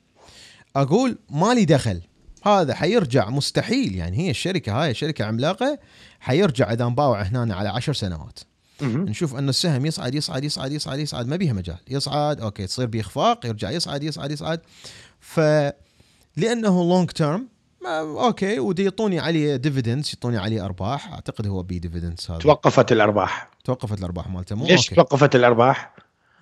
أقول 0.76 1.18
مالي 1.30 1.64
دخل. 1.64 2.00
هذا 2.42 2.74
حيرجع 2.74 3.30
مستحيل. 3.30 3.96
يعني 3.96 4.18
هي 4.18 4.30
الشركة 4.30 4.82
هاي 4.82 4.94
شركة 4.94 5.24
عملاقة 5.24 5.78
حيرجع 6.20 6.72
إذا 6.72 6.88
مباوع 6.88 7.22
هنا 7.22 7.54
على 7.54 7.68
عشر 7.68 7.92
سنوات. 7.92 8.38
نشوف 8.82 9.36
أن 9.36 9.48
السهم 9.48 9.86
يصعد 9.86 10.14
يصعد 10.14 10.44
يصعد 10.44 10.72
يصعد 10.72 10.98
يصعد. 10.98 11.26
ما 11.26 11.36
بيها 11.36 11.52
مجال. 11.52 11.76
يصعد 11.88 12.40
أوكي 12.40 12.66
تصير 12.66 12.86
بإخفاق 12.86 13.46
يرجع 13.46 13.70
يصعد 13.70 14.02
يصعد 14.02 14.30
يصعد. 14.32 14.60
ف 15.20 15.40
لأنه 16.36 16.88
long 16.88 17.10
term 17.10 17.48
أوكي 17.86 18.58
ودي 18.58 18.84
يعطوني 18.84 19.20
عليه 19.20 19.56
dividends 19.56 20.14
يعطوني 20.14 20.38
عليه 20.38 20.64
أرباح. 20.64 21.12
أعتقد 21.12 21.46
هو 21.46 21.62
بي 21.62 21.78
dividends 21.78 22.30
هذا. 22.30 22.40
توقفت 22.40 22.92
الأرباح. 22.92 23.50
توقفت 23.64 23.98
الأرباح 23.98 24.28
مالته 24.28 24.56
مو 24.56 24.66
ليش 24.66 24.84
أوكي. 24.84 24.94
توقفت 24.94 25.36
الأرباح؟ 25.36 25.94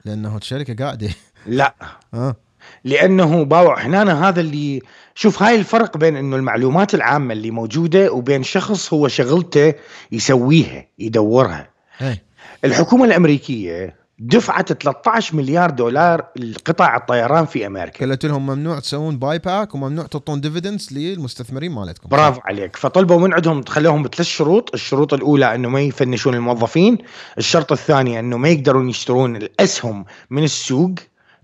لأنه 0.04 0.36
الشركة 0.36 0.84
قاعدة. 0.84 1.08
لا. 1.46 1.74
ها 2.14 2.36
لأنه 2.84 3.44
باوع 3.44 3.80
هنا 3.80 4.28
هذا 4.28 4.40
اللي 4.40 4.82
شوف 5.14 5.42
هاي 5.42 5.54
الفرق 5.54 5.96
بين 5.96 6.16
إنه 6.16 6.36
المعلومات 6.36 6.94
العامة 6.94 7.32
اللي 7.32 7.50
موجودة 7.50 8.12
وبين 8.12 8.42
شخص 8.42 8.92
هو 8.92 9.08
شغلته 9.08 9.74
يسويها 10.12 10.86
يدورها. 10.98 11.70
هي 11.98 12.18
الحكومة 12.64 13.04
الأمريكية 13.04 13.96
دفعت 14.20 14.72
13 14.72 15.36
مليار 15.36 15.70
دولار 15.70 16.24
لقطاع 16.36 16.96
الطيران 16.96 17.46
في 17.46 17.66
أمريكا. 17.66 18.06
قلت 18.06 18.26
لهم 18.26 18.46
ممنوع 18.46 18.78
تسوون 18.78 19.18
buy 19.18 19.38
back 19.38 19.74
وممنوع 19.74 20.06
تعطون 20.06 20.40
dividends 20.40 20.92
للمستثمرين 20.92 21.72
مالتكم. 21.72 22.08
برافو 22.08 22.40
عليك. 22.44 22.76
فطلبوا 22.76 23.18
من 23.18 23.34
عندهم 23.34 23.64
خلوهم 23.64 24.02
بثلاث 24.02 24.26
شروط. 24.26 24.70
الشروط 24.74 25.14
الأولى 25.14 25.54
إنه 25.54 25.68
ما 25.68 25.80
يفنشون 25.80 26.34
الموظفين. 26.34 26.98
الشرط 27.38 27.72
الثاني 27.72 28.18
إنه 28.18 28.36
ما 28.36 28.48
يقدرون 28.48 28.88
يشترون 28.88 29.36
الأسهم 29.36 30.04
من 30.30 30.44
السوق. 30.44 30.90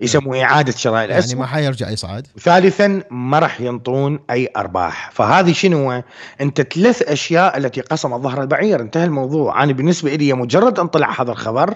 يسموه 0.00 0.43
إعادة 0.43 0.73
شراء 0.73 0.95
يعني 0.95 1.12
الأسهم. 1.12 1.38
ما 1.38 1.47
حيرجع 1.47 1.90
يصعد. 1.90 2.26
ثالثا 2.40 3.02
ما 3.11 3.38
راح 3.38 3.61
ينطون 3.61 4.19
أي 4.31 4.49
أرباح. 4.57 5.11
فهذه 5.11 5.52
شنو؟ 5.52 6.02
أنت 6.40 6.61
ثلاث 6.61 7.02
أشياء 7.02 7.57
التي 7.57 7.81
قسمت 7.81 8.21
ظهر 8.21 8.43
البعير. 8.43 8.81
انتهى 8.81 9.04
الموضوع. 9.04 9.62
أنا 9.62 9.73
بالنسبة 9.73 10.14
لي 10.14 10.33
مجرد 10.33 10.78
أن 10.78 10.87
طلع 10.87 11.23
هذا 11.23 11.31
الخبر. 11.31 11.75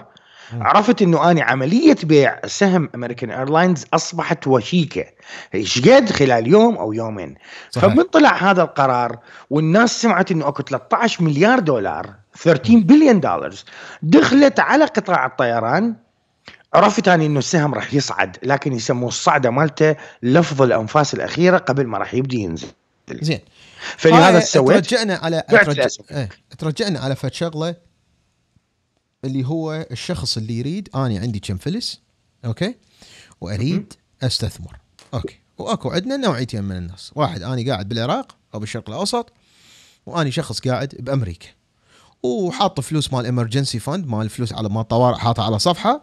عرفت 0.53 1.01
إنه 1.01 1.31
أنا 1.31 1.43
عملية 1.43 1.95
بيع 2.03 2.39
سهم 2.45 2.89
American 2.95 3.31
Airlines 3.31 3.85
أصبحت 3.93 4.47
وشيكة. 4.47 5.05
إيش 5.55 5.89
قد 5.89 6.09
خلال 6.09 6.47
يوم 6.47 6.77
أو 6.77 6.93
يومين. 6.93 7.35
صحيح. 7.69 7.93
فمن 7.93 8.03
طلع 8.03 8.51
هذا 8.51 8.61
القرار 8.61 9.19
والناس 9.49 10.01
سمعت 10.01 10.31
إنه 10.31 10.47
أكو 10.47 10.63
13 10.63 11.23
مليار 11.23 11.59
دولار 11.59 12.13
13 12.37 12.79
بليون 12.79 13.19
دولار 13.19 13.53
دخلت 14.01 14.59
على 14.59 14.85
قطاع 14.85 15.25
الطيران. 15.25 15.95
عرفت 16.73 17.07
اني 17.07 17.25
إنه 17.25 17.39
السهم 17.39 17.73
راح 17.73 17.93
يصعد 17.93 18.37
لكن 18.43 18.73
يسموه 18.73 19.07
الصعده 19.07 19.49
مالته 19.49 19.95
لفظ 20.23 20.61
الأنفاس 20.61 21.13
الأخيرة 21.13 21.57
قبل 21.57 21.87
ما 21.87 21.97
راح 21.97 22.13
يبدي 22.13 22.37
ينزل. 22.37 22.67
زين. 23.21 23.39
فلهذا 23.97 24.39
سويت. 24.39 24.85
ترجعنا 24.85 25.15
على. 25.23 25.43
إيه. 26.11 26.29
ترجعنا 26.57 26.99
على 26.99 27.15
فد 27.15 27.33
شغلة 27.33 27.88
اللي 29.25 29.47
هو 29.47 29.87
الشخص 29.91 30.37
اللي 30.37 30.59
يريد 30.59 30.89
اني 30.95 31.19
عندي 31.19 31.39
كم 31.39 31.57
فلس 31.57 31.99
أوكي؟ 32.45 32.75
وأريد 33.41 33.93
أستثمر. 34.23 34.77
أوكي. 35.13 35.39
وأكو 35.57 35.89
عندنا 35.89 36.17
نوعيتين 36.17 36.63
من 36.63 36.75
الناس. 36.75 37.11
واحد 37.15 37.43
اني 37.43 37.71
قاعد 37.71 37.89
بالعراق 37.89 38.35
أو 38.53 38.59
بالشرق 38.59 38.89
الأوسط 38.89 39.33
واني 40.05 40.31
شخص 40.31 40.59
قاعد 40.59 40.95
بأمريكا. 40.99 41.47
وحاط 42.23 42.79
فلوس 42.79 43.13
مال 43.13 43.25
emergency 43.25 43.79
fund 43.79 44.07
مال 44.07 44.21
الفلوس 44.21 44.53
على 44.53 44.69
مال 44.69 44.87
طوارئ 44.87 45.17
حاطها 45.17 45.45
على 45.45 45.59
صفحة. 45.59 46.01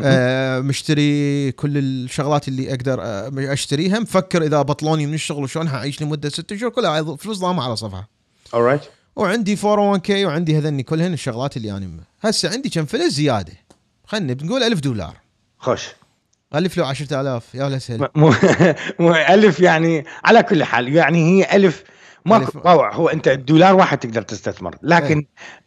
آه 0.00 0.60
مشتري 0.60 1.52
كل 1.52 1.78
الشغلات 1.78 2.48
اللي 2.48 2.70
أقدر 2.70 3.02
آه 3.02 3.32
أشتريها. 3.36 3.98
مفكر 3.98 4.42
إذا 4.42 4.62
بطلوني 4.62 5.06
من 5.06 5.14
الشغل 5.14 5.44
وشلون 5.44 5.68
حعيش 5.68 6.02
لمده 6.02 6.28
ست 6.28 6.54
شهور 6.54 6.72
كلها 6.72 7.16
فلوس 7.16 7.38
ضامة 7.38 7.62
على 7.62 7.76
صفحة. 7.76 8.08
Alright 8.54 8.99
وعندي 9.16 9.56
401k 9.56 10.10
وعندي 10.10 10.58
هذني 10.58 10.82
كلهن 10.82 11.12
الشغلات 11.12 11.56
اللي 11.56 11.76
أنا 11.76 11.90
هسه 12.20 12.50
عندي 12.50 12.68
كم 12.68 12.84
فلس 12.84 13.12
زيادة. 13.12 13.52
خلني 14.06 14.34
بنقول 14.34 14.62
1000 14.62 14.80
دولار. 14.80 15.16
خوش. 15.58 15.88
ألف 16.54 16.76
له 16.76 16.86
10000 16.86 17.54
يا 17.54 17.64
ولا 17.64 17.78
سهل. 17.78 18.08
مو 18.14 18.34
مو 18.98 19.14
ألف 19.14 19.60
يعني 19.60 20.04
على 20.24 20.42
كل 20.42 20.64
حال 20.64 20.96
يعني 20.96 21.24
هي 21.24 21.56
ألف 21.56 21.84
ما 22.24 22.36
ألف. 22.36 22.58
طوع 22.58 22.94
هو 22.94 23.08
انت 23.08 23.28
دولار 23.28 23.74
واحد 23.74 23.98
تقدر 23.98 24.22
تستثمر 24.22 24.74
لكن 24.82 25.26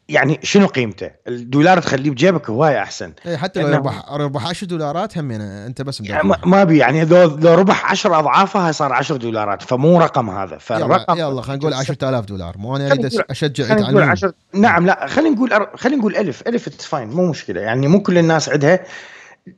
يعني 0.09 0.39
شنو 0.43 0.67
قيمته؟ 0.67 1.11
الدولار 1.27 1.79
تخليه 1.81 2.11
بجيبك 2.11 2.49
هوايه 2.49 2.81
أحسن. 2.81 3.13
إيه 3.25 3.37
حتى 3.37 3.61
لو 3.61 3.67
يربح 3.67 4.11
ربح 4.11 4.47
10 4.47 4.67
دولارات 4.67 5.17
هم 5.17 5.31
يعني 5.31 5.65
أنت 5.65 5.81
بس 5.81 6.01
يعني 6.01 6.31
ما- 6.45 6.63
بي 6.63 6.77
يعني 6.77 7.05
لو 7.05 7.37
لو 7.37 7.53
ربح 7.53 7.91
10 7.91 8.19
اضعافها 8.19 8.71
صار 8.71 8.93
10 8.93 9.17
دولارات 9.17 9.61
فمو 9.61 9.99
رقم 9.99 10.29
هذا 10.29 10.49
يلا, 10.49 10.57
فالرقم 10.57 11.17
يلا 11.17 11.41
خلينا 11.41 11.59
نقول 11.61 11.73
10000 11.73 12.25
دولار. 12.25 12.57
مو 12.57 12.75
أنا 12.75 12.91
أريد 12.91 13.05
أشجع 13.29 13.63
خلينا 13.63 13.81
نقول 13.81 13.93
يتعلمون. 13.93 14.09
10 14.09 14.33
نعم 14.53 14.85
لا 14.85 15.07
خلينا 15.07 15.35
نقول 15.35 15.53
أر... 15.53 15.77
خلينا 15.77 15.97
نقول 15.97 16.15
1000 16.15 16.43
1000 16.47 16.67
it's 16.67 16.85
fine 16.85 17.07
مو 17.07 17.29
مشكلة. 17.29 17.61
يعني 17.61 17.87
مو 17.87 18.01
كل 18.03 18.17
الناس 18.17 18.49
عندها 18.49 18.79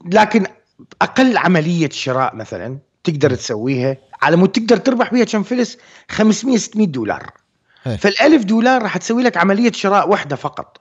لكن 0.05 0.45
أقل 1.01 1.37
عملية 1.37 1.89
شراء 1.89 2.35
مثلا 2.35 2.77
تقدر 3.03 3.35
تسويها 3.35 3.97
على 4.21 4.35
مود 4.35 4.49
تقدر 4.49 4.77
تربح 4.77 5.13
بها 5.13 5.23
كم 5.23 5.43
فلس 5.43 5.77
500 6.09 6.57
600 6.57 6.87
دولار. 6.87 7.31
إيه. 7.87 7.95
فالألف 7.95 8.43
دولار 8.43 8.83
راح 8.83 8.97
تسوي 8.97 9.23
لك 9.23 9.37
عملية 9.37 9.71
شراء 9.71 10.09
واحدة 10.09 10.35
فقط. 10.35 10.77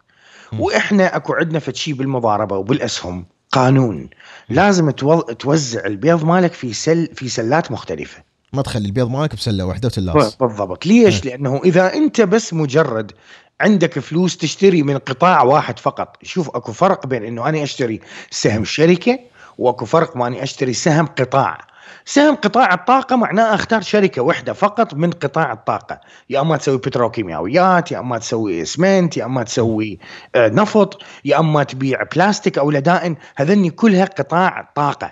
مم. 0.52 0.60
وإحنا 0.60 1.16
أكو 1.16 1.32
عندنا 1.32 1.58
فد 1.58 1.72
شي 1.72 1.92
بالمضاربة 1.92 2.56
وبالأسهم 2.56 3.26
قانون. 3.52 4.10
لازم 4.48 4.90
تو... 4.90 5.20
توزع 5.20 5.84
البيض 5.86 6.24
مالك 6.24 6.52
في 6.52 6.72
سل 6.72 7.08
في 7.14 7.28
سلات 7.28 7.72
مختلفة. 7.72 8.22
ما 8.52 8.62
تخلي 8.62 8.86
البيض 8.86 9.10
مالك 9.10 9.34
بسلة 9.34 9.64
واحدة 9.64 9.86
وخلاص. 9.87 10.37
بالضبط. 10.36 10.86
ليش؟ 10.86 11.26
إيه. 11.26 11.30
لأنه 11.30 11.60
إذا 11.64 11.94
أنت 11.94 12.20
بس 12.20 12.54
مجرد 12.54 13.12
عندك 13.60 13.98
فلوس 13.98 14.36
تشتري 14.36 14.82
من 14.82 14.98
قطاع 14.98 15.42
واحد 15.42 15.78
فقط. 15.78 16.16
شوف 16.22 16.48
أكو 16.48 16.72
فرق 16.72 17.06
بين 17.06 17.24
إنه 17.24 17.48
أنا 17.48 17.62
أشتري 17.62 18.00
سهم 18.30 18.64
شركة 18.64 19.18
وأكو 19.58 19.84
فرق 19.84 20.16
ما 20.16 20.26
اني 20.26 20.42
أشتري 20.42 20.72
سهم 20.72 21.06
قطاع. 21.06 21.73
سهم 22.04 22.34
قطاع 22.34 22.74
الطاقة 22.74 23.16
معناه 23.16 23.54
أختار 23.54 23.80
شركة 23.80 24.22
واحدة 24.22 24.52
فقط 24.52 24.94
من 24.94 25.10
قطاع 25.10 25.52
الطاقة. 25.52 26.00
يا 26.30 26.40
أما 26.40 26.56
تسوي 26.56 26.78
بتروكيماويات 26.78 27.92
يا 27.92 27.98
أما 27.98 28.18
تسوي 28.18 28.62
اسمنت 28.62 29.16
يا 29.16 29.24
أما 29.24 29.42
تسوي 29.42 29.98
آه، 30.34 30.48
نفط 30.48 31.02
يا 31.24 31.38
أما 31.38 31.62
تبيع 31.64 32.02
بلاستيك 32.02 32.58
أو 32.58 32.70
لدائن. 32.70 33.16
هذني 33.36 33.70
كلها 33.70 34.04
قطاع 34.04 34.72
طاقة 34.74 35.10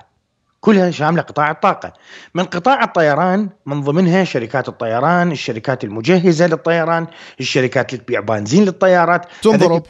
كلها 0.60 0.90
شاملة 0.90 1.22
قطاع 1.22 1.50
الطاقة. 1.50 1.92
من 2.34 2.44
قطاع 2.44 2.84
الطيران 2.84 3.48
من 3.66 3.80
ضمنها 3.80 4.24
شركات 4.24 4.68
الطيران 4.68 5.32
الشركات 5.32 5.84
المجهزة 5.84 6.46
للطيران 6.46 7.06
الشركات 7.40 7.92
اللي 7.92 8.04
تبيع 8.04 8.20
بنزين 8.20 8.64
للطيارات. 8.64 9.26
تنضرب 9.42 9.82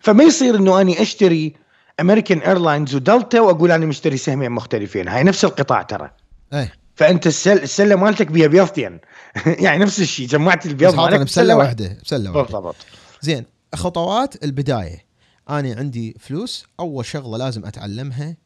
فما 0.00 0.24
يصير 0.24 0.56
إنه 0.56 0.80
أني 0.80 1.02
أشتري 1.02 1.67
American 2.00 2.38
Airlines 2.38 2.94
ودلتا 2.94 3.40
وأقول 3.40 3.72
أنا 3.72 3.86
مشتري 3.86 4.16
سهمين 4.16 4.50
مختلفين. 4.50 5.08
هاي 5.08 5.24
نفس 5.24 5.44
القطاع 5.44 5.82
ترى. 5.82 6.10
إيه 6.52 6.72
فأنت 6.94 7.26
السل 7.26 7.62
السلة 7.62 7.96
مالتك 7.96 8.26
بيها 8.26 8.46
بيضتين. 8.46 8.98
يعني 9.64 9.84
نفس 9.84 10.00
الشيء 10.00 10.26
جمعت 10.26 10.66
البيض 10.66 10.94
مالك 10.94 11.20
بسلة 11.20 11.56
واحدة 11.56 11.98
بسلة 12.04 12.30
واحدة. 12.30 12.42
بالضبط. 12.42 12.76
زين 13.20 13.44
خطوات 13.74 14.44
البداية. 14.44 15.04
أنا 15.50 15.74
عندي 15.74 16.16
فلوس 16.20 16.66
أول 16.80 17.04
شغلة 17.04 17.38
لازم 17.38 17.66
أتعلمها 17.66 18.36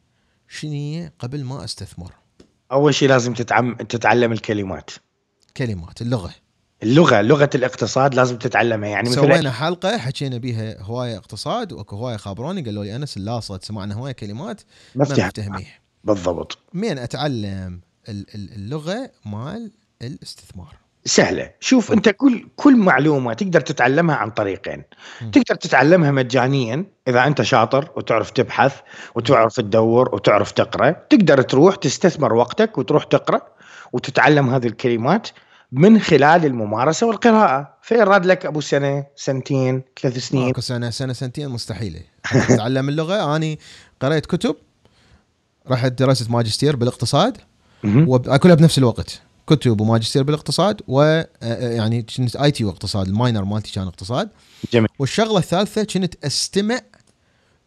شنو 0.48 1.10
قبل 1.18 1.44
ما 1.44 1.64
أستثمر. 1.64 2.12
أول 2.72 2.94
شيء 2.94 3.08
لازم 3.08 3.34
تتعم... 3.34 3.74
تتعلم 3.74 4.32
الكلمات. 4.32 4.90
كلمات 5.56 6.02
اللغة. 6.02 6.30
اللغة 6.83 7.21
لغة 7.23 7.51
الاقتصاد 7.55 8.14
لازم 8.14 8.37
تتعلمها. 8.38 8.88
يعني 8.88 9.11
مثلا 9.11 9.23
سوينا 9.35 9.51
حلقة 9.51 9.99
حكينا 9.99 10.37
بيها 10.38 10.83
هواية 10.83 11.16
اقتصاد 11.16 11.73
وأكو 11.73 11.97
هواية 11.97 12.16
خابروني 12.16 12.62
قالوا 12.62 12.85
لي 12.85 12.97
انس 12.97 13.16
اللاصت 13.16 13.64
سمعنا 13.64 13.95
هواية 13.95 14.12
كلمات 14.12 14.61
ما 14.95 15.05
نفتهميه 15.11 15.83
بالضبط. 16.05 16.59
مين 16.75 16.99
أتعلم 16.99 17.81
ال- 18.09 18.27
ال- 18.35 18.53
اللغة 18.55 19.11
مال 19.27 19.71
الاستثمار؟ 20.03 20.77
سهلة. 21.05 21.51
شوف 21.61 21.92
أنت 21.92 22.09
كل 22.09 22.49
كل 22.57 22.77
معلومة 22.77 23.33
تقدر 23.35 23.61
تتعلمها 23.61 24.16
عن 24.16 24.31
طريقين. 24.31 24.83
م. 25.23 25.31
تقدر 25.31 25.55
تتعلمها 25.55 26.11
مجانيا 26.11 26.85
إذا 27.09 27.27
أنت 27.27 27.42
شاطر 27.42 27.90
وتعرف 27.97 28.31
تبحث 28.31 28.75
وتعرف 29.14 29.57
تدور 29.57 30.14
وتعرف 30.14 30.53
تقرأ 30.53 30.90
تقدر 30.90 31.42
تروح 31.42 31.77
تستثمر 31.77 32.35
وقتك 32.35 32.79
وتروح 32.79 33.05
تقرأ 33.05 33.40
وتتعلم 33.92 34.51
هذه 34.51 34.66
الكلمات. 34.66 35.29
من 35.72 36.00
خلال 36.00 36.44
الممارسة 36.44 37.06
والقراءة. 37.06 37.74
فيراد 37.82 38.26
لك 38.26 38.46
أبو 38.46 38.61
سنة 38.61 39.06
سنتين 39.16 39.82
ثلاث 40.02 40.18
سنين. 40.18 40.52
سنة 40.58 40.90
سنة 40.90 41.12
سنتين 41.12 41.48
مستحيلة. 41.48 42.00
حتى 42.24 42.54
تتعلم 42.54 42.88
اللغة. 42.88 43.37
أني 43.37 43.58
قريت 44.00 44.26
كتب 44.26 44.56
رحت 45.70 45.92
درست 45.92 46.30
ماجستير 46.30 46.76
بالاقتصاد 46.76 47.38
مهم. 47.85 48.08
وكلها 48.08 48.54
بنفس 48.54 48.78
الوقت. 48.78 49.20
كتب 49.46 49.80
وماجستير 49.80 50.22
بالاقتصاد 50.22 50.80
و 50.88 51.22
يعني 51.42 52.02
كنت 52.02 52.37
IT 52.37 52.64
واقتصاد 52.64 53.06
ال 53.07 53.13
minor 53.13 53.44
مالتي 53.44 53.72
كان 53.72 53.87
اقتصاد. 53.87 54.28
جميل. 54.72 54.88
والشغلة 54.98 55.38
الثالثة 55.38 55.85
كنت 55.85 56.24
أستمع 56.24 56.80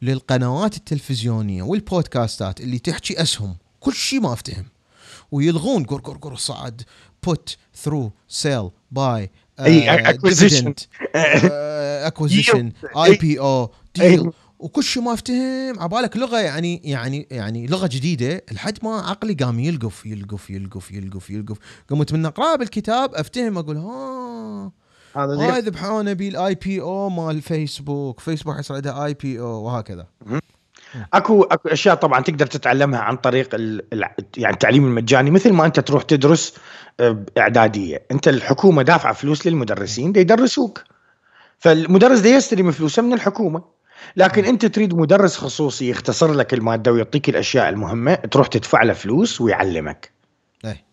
للقنوات 0.01 0.77
التلفزيونية 0.77 1.63
والبودكاستات 1.63 2.61
اللي 2.61 2.79
تحكي 2.79 3.21
أسهم. 3.21 3.55
كل 3.79 3.93
شيء 3.93 4.19
ما 4.19 4.33
أفتهم. 4.33 4.65
ويلغون 5.31 5.83
قر 5.83 5.99
قر 5.99 6.17
قر 6.17 6.35
صعد 6.35 6.81
put 7.23 7.57
through 7.85 8.11
sell 8.27 8.69
buy 8.91 9.31
أي، 9.59 9.97
acquisition. 10.13 10.73
acquisition 12.05 12.71
Yield. 12.71 12.97
IPO. 12.97 13.39
deal 13.39 14.31
وكل 14.59 14.83
شيء 14.83 15.03
ما 15.03 15.13
افتهم 15.13 15.79
عبالك 15.79 16.17
لغة 16.17 16.39
يعني 16.39 16.81
يعني 16.83 17.27
يعني 17.31 17.67
لغة 17.67 17.87
جديدة 17.87 18.41
لحد 18.51 18.77
ما 18.83 18.95
عقلي 18.95 19.33
قام 19.33 19.59
يلقف 19.59 20.05
يلقف 20.05 20.49
يلقف 20.49 20.91
يلقف 20.91 21.29
يلقف. 21.29 21.57
قمت 21.89 22.13
من 22.13 22.25
اقرا 22.25 22.55
بالكتاب 22.55 23.15
أفتهم 23.15 23.57
أقول 23.57 23.77
ها 23.77 24.71
هذا 25.15 25.59
ذبحونا 25.59 26.13
بال 26.13 26.55
IPO 26.55 27.09
مال 27.09 27.41
فيسبوك 27.41 28.19
فيسبوك 28.19 28.59
يصير 28.59 28.75
عندها 28.75 29.05
IPO 29.05 29.63
وهكذا. 29.63 30.07
أكو 31.13 31.43
أكو 31.43 31.69
أشياء 31.69 31.95
طبعا 31.95 32.21
تقدر 32.21 32.45
تتعلمها 32.45 32.99
عن 32.99 33.17
طريق 33.17 33.49
ال... 33.53 33.81
يعني 34.37 34.53
التعليم 34.53 34.85
المجاني. 34.85 35.31
مثل 35.31 35.53
ما 35.53 35.65
أنت 35.65 35.79
تروح 35.79 36.03
تدرس 36.03 36.53
إعدادية. 37.37 38.03
أنت 38.11 38.27
الحكومة 38.27 38.83
دافعة 38.83 39.13
فلوس 39.13 39.47
للمدرسين 39.47 40.11
دي 40.11 40.19
يدرسوك 40.19 40.83
فالمدرس 41.59 42.19
ده 42.19 42.29
يستلم 42.29 42.71
فلوسه 42.71 43.01
من 43.01 43.13
الحكومة. 43.13 43.63
لكن 44.15 44.45
أنت 44.45 44.65
تريد 44.65 44.93
مدرس 44.93 45.37
خصوصي 45.37 45.89
يختصر 45.89 46.33
لك 46.33 46.53
المادة 46.53 46.91
ويعطيك 46.91 47.29
الأشياء 47.29 47.69
المهمة 47.69 48.15
تروح 48.15 48.47
تدفع 48.47 48.83
له 48.83 48.93
فلوس 48.93 49.41
ويعلمك. 49.41 50.11
أي. 50.65 50.83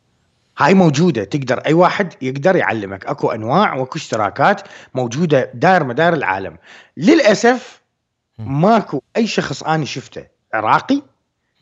هاي 0.58 0.74
موجودة 0.74 1.24
تقدر 1.24 1.58
أي 1.58 1.72
واحد 1.72 2.14
يقدر 2.22 2.56
يعلمك. 2.56 3.06
أكو 3.06 3.30
أنواع 3.30 3.74
وأكو 3.74 3.98
اشتراكات 3.98 4.60
موجودة 4.94 5.50
داير 5.54 5.84
مدار 5.84 6.14
العالم. 6.14 6.56
للأسف 6.96 7.82
ماكو 8.38 9.02
أي 9.16 9.26
شخص 9.26 9.62
أنا 9.62 9.84
شفته 9.84 10.26
عراقي 10.54 11.02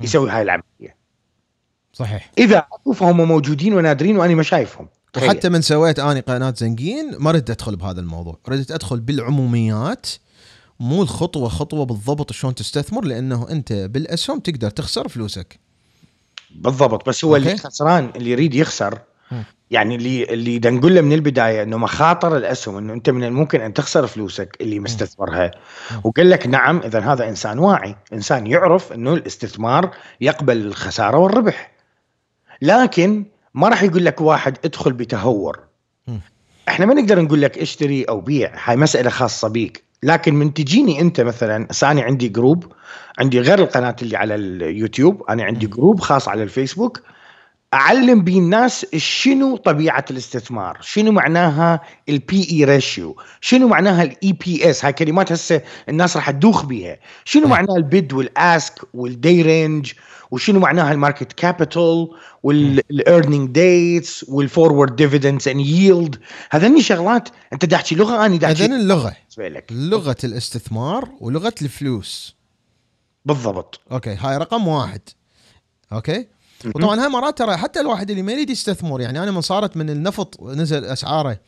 يسوي 0.00 0.30
هاي 0.30 0.42
العملية. 0.42 0.99
صحيح. 2.00 2.30
إذا 2.38 2.58
اكو 2.58 2.92
فهم 2.92 3.28
موجودين 3.28 3.74
ونادرين 3.74 4.16
وأنا 4.16 4.34
ما 4.34 4.42
شايفهم. 4.42 4.88
وحتى 5.16 5.48
من 5.48 5.62
سويت 5.62 5.98
آني 5.98 6.20
قناة 6.20 6.54
زنقين 6.56 7.16
ما 7.18 7.30
ردت 7.30 7.50
أدخل 7.50 7.76
بهذا 7.76 8.00
الموضوع. 8.00 8.38
ردت 8.48 8.70
أدخل 8.70 9.00
بالعموميات 9.00 10.06
مو 10.80 11.02
الخطوة 11.02 11.48
خطوة 11.48 11.84
بالضبط 11.84 12.32
شلون 12.32 12.54
تستثمر 12.54 13.04
لأنه 13.04 13.46
أنت 13.50 13.72
بالأسهم 13.72 14.38
تقدر 14.38 14.70
تخسر 14.70 15.08
فلوسك. 15.08 15.58
بالضبط 16.54 17.08
بس 17.08 17.24
هو 17.24 17.36
اللي. 17.36 17.56
خسران 17.56 18.10
اللي 18.16 18.30
يريد 18.30 18.54
يخسر. 18.54 18.98
يعني 19.70 19.96
اللي 19.96 20.24
اللي 20.24 20.70
نقول 20.70 20.94
له 20.94 21.00
من 21.00 21.12
البداية 21.12 21.62
إنه 21.62 21.76
مخاطر 21.76 22.36
الأسهم 22.36 22.76
إنه 22.76 22.92
أنت 22.92 23.10
من 23.10 23.24
الممكن 23.24 23.60
أن 23.60 23.74
تخسر 23.74 24.06
فلوسك 24.06 24.56
اللي 24.60 24.80
مستثمرها. 24.80 25.50
وقال 26.04 26.30
لك 26.30 26.46
نعم 26.46 26.78
إذا 26.78 27.00
هذا 27.00 27.28
إنسان 27.28 27.58
واعي. 27.58 27.96
إنسان 28.12 28.46
يعرف 28.46 28.92
إنه 28.92 29.14
الاستثمار 29.14 29.90
يقبل 30.20 30.56
الخسارة 30.56 31.18
والربح. 31.18 31.69
لكن 32.62 33.24
ما 33.54 33.68
راح 33.68 33.82
يقول 33.82 34.04
لك 34.04 34.20
واحد 34.20 34.58
ادخل 34.64 34.92
بتهور. 34.92 35.58
إحنا 36.68 36.86
ما 36.86 36.94
نقدر 36.94 37.20
نقول 37.20 37.42
لك 37.42 37.58
اشتري 37.58 38.04
أو 38.04 38.20
بيع 38.20 38.52
هاي 38.64 38.76
مسألة 38.76 39.10
خاصة 39.10 39.48
بيك 39.48 39.84
لكن 40.02 40.34
من 40.34 40.54
تجيني 40.54 41.00
انت 41.00 41.20
مثلا 41.20 41.68
أنا 41.82 42.02
عندي 42.02 42.28
group 42.28 42.72
عندي 43.18 43.40
غير 43.40 43.58
القناة 43.58 43.96
اللي 44.02 44.16
على 44.16 44.34
اليوتيوب 44.34 45.22
أنا 45.28 45.44
عندي. 45.44 45.66
group 45.66 46.00
خاص 46.00 46.28
على 46.28 46.42
الفيسبوك 46.42 47.02
أعلم 47.74 48.24
بيه 48.24 48.38
الناس 48.38 48.86
شنو 48.96 49.56
طبيعة 49.56 50.04
الاستثمار؟ 50.10 50.78
شنو 50.80 51.12
معناها 51.12 51.80
ال 52.08 52.48
P/E 52.50 52.64
ratio 52.64 53.16
شنو 53.40 53.68
معناها 53.68 54.02
ال 54.02 54.32
EPS 54.32 54.84
هاي 54.84 54.92
كلمات 54.92 55.32
هسه 55.32 55.62
الناس 55.88 56.16
راح 56.16 56.30
تدوخ 56.30 56.64
بيها. 56.64 56.98
شنو 57.24 57.44
مم. 57.44 57.50
معناها 57.50 57.76
ال 57.76 57.85
bid 57.85 58.12
وال 58.12 58.39
ask 58.39 58.80
وال 58.94 59.13
day 59.13 59.42
range 59.42 59.92
وشنو 60.30 60.60
معناها 60.60 60.92
ال 60.92 60.98
market 60.98 61.32
capital 61.32 62.08
وال 62.42 62.66
earning 62.66 63.50
dates 63.50 64.24
وال 64.28 64.43
forward 64.43 64.96
dividends 64.96 65.48
and 65.48 65.60
yield 65.60 66.16
هذني 66.50 66.82
شغلات 66.82 67.28
أنت 67.52 67.64
تحكي 67.64 67.94
لغة 67.94 68.26
أنا 68.26 68.36
دا 68.36 68.50
اذن 68.50 68.72
احكي 68.72 68.82
اللغة. 68.82 69.16
لغة 69.70 70.16
الاستثمار 70.24 71.08
ولغة 71.20 71.54
الفلوس. 71.62 72.36
بالضبط. 73.24 73.80
okay 73.92 74.14
هاي 74.14 74.36
رقم 74.36 74.68
واحد. 74.68 75.00
okay؟ 75.92 76.26
وطبعا 76.66 77.00
هاي 77.02 77.08
مرات 77.08 77.38
ترى 77.38 77.56
حتى 77.56 77.80
الواحد 77.80 78.10
اللي 78.10 78.22
ما 78.22 78.32
يريد 78.32 78.50
يستثمر 78.50 79.00
يعني 79.00 79.22
أنا 79.22 79.30
من 79.30 79.40
صارت 79.40 79.76
من 79.76 79.90
النفط 79.90 80.42
نزل 80.42 80.84
أسعاره. 80.84 81.40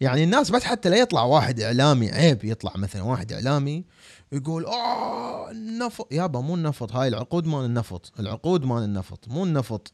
يعني 0.00 0.24
الناس 0.24 0.50
بس 0.50 0.64
حتى 0.64 0.88
لا 0.88 0.96
يطلع 0.96 1.22
واحد 1.22 1.60
إعلامي 1.60 2.10
عيب 2.10 2.44
يطلع 2.44 2.72
مثلا 2.76 3.02
واحد 3.02 3.32
إعلامي 3.32 3.84
يقول 4.32 4.66
آه 4.66 5.50
النفط. 5.50 6.12
يابا 6.12 6.40
مو 6.40 6.54
النفط 6.54 6.92
هاي 6.92 7.08
العقود 7.08 7.46
مال 7.46 7.64
النفط 7.64 8.12
العقود 8.20 8.64
مال 8.64 8.82
النفط 8.82 9.28
مو 9.28 9.44
النفط. 9.44 9.92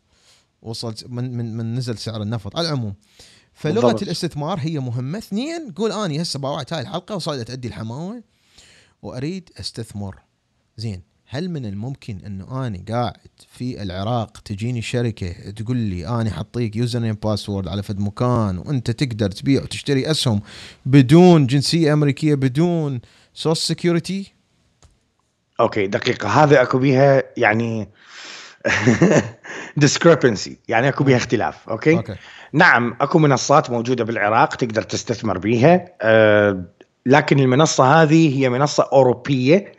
وصل 0.62 0.94
من 1.06 1.36
من 1.36 1.56
من 1.56 1.74
نزل 1.74 1.98
سعر 1.98 2.22
النفط 2.22 2.56
على 2.56 2.68
العموم. 2.68 2.94
فلغة 3.54 3.80
بالضبط. 3.80 4.02
الاستثمار 4.02 4.58
هي 4.60 4.78
مهمة. 4.78 5.18
اثنين 5.18 5.72
قول 5.72 5.92
أني 5.92 6.22
هسه 6.22 6.38
باوعت 6.38 6.72
هاي 6.72 6.80
الحلقة 6.80 7.16
وصايده 7.16 7.52
أدي 7.52 7.68
الحماوة 7.68 8.22
وأريد 9.02 9.50
أستثمر. 9.60 10.18
زين. 10.76 11.07
هل 11.30 11.50
من 11.50 11.66
الممكن 11.66 12.18
أنه 12.26 12.66
أني 12.66 12.84
قاعد 12.88 13.16
في 13.52 13.82
العراق 13.82 14.38
تجيني 14.44 14.82
شركة 14.82 15.50
تقول 15.50 15.76
لي 15.76 16.20
أني 16.20 16.30
حطيك 16.30 16.76
username 16.76 17.14
password 17.14 17.68
على 17.68 17.82
فد 17.82 18.00
مكان 18.00 18.58
وأنت 18.58 18.90
تقدر 18.90 19.30
تبيع 19.30 19.62
وتشتري 19.62 20.10
أسهم 20.10 20.40
بدون 20.86 21.46
جنسية 21.46 21.92
أمريكية 21.92 22.34
بدون 22.34 23.00
social 23.34 23.68
security 23.68 24.32
okay 25.60 25.86
دقيقة. 25.86 26.28
هذا 26.28 26.62
أكو 26.62 26.78
بيها 26.78 27.22
يعني 27.36 27.88
discrepancy. 29.84 30.50
يعني 30.68 30.88
أكو 30.88 31.04
بيها 31.04 31.16
اختلاف. 31.16 31.68
okay؟ 31.68 31.96
okay. 31.96 32.14
نعم 32.52 32.96
أكو 33.00 33.18
منصات 33.18 33.70
موجودة 33.70 34.04
بالعراق 34.04 34.54
تقدر 34.54 34.82
تستثمر 34.82 35.38
بيها. 35.38 35.88
أه 36.02 36.64
لكن 37.06 37.38
المنصة 37.38 38.02
هذه 38.02 38.38
هي 38.38 38.48
منصة 38.48 38.88
أوروبية. 38.92 39.77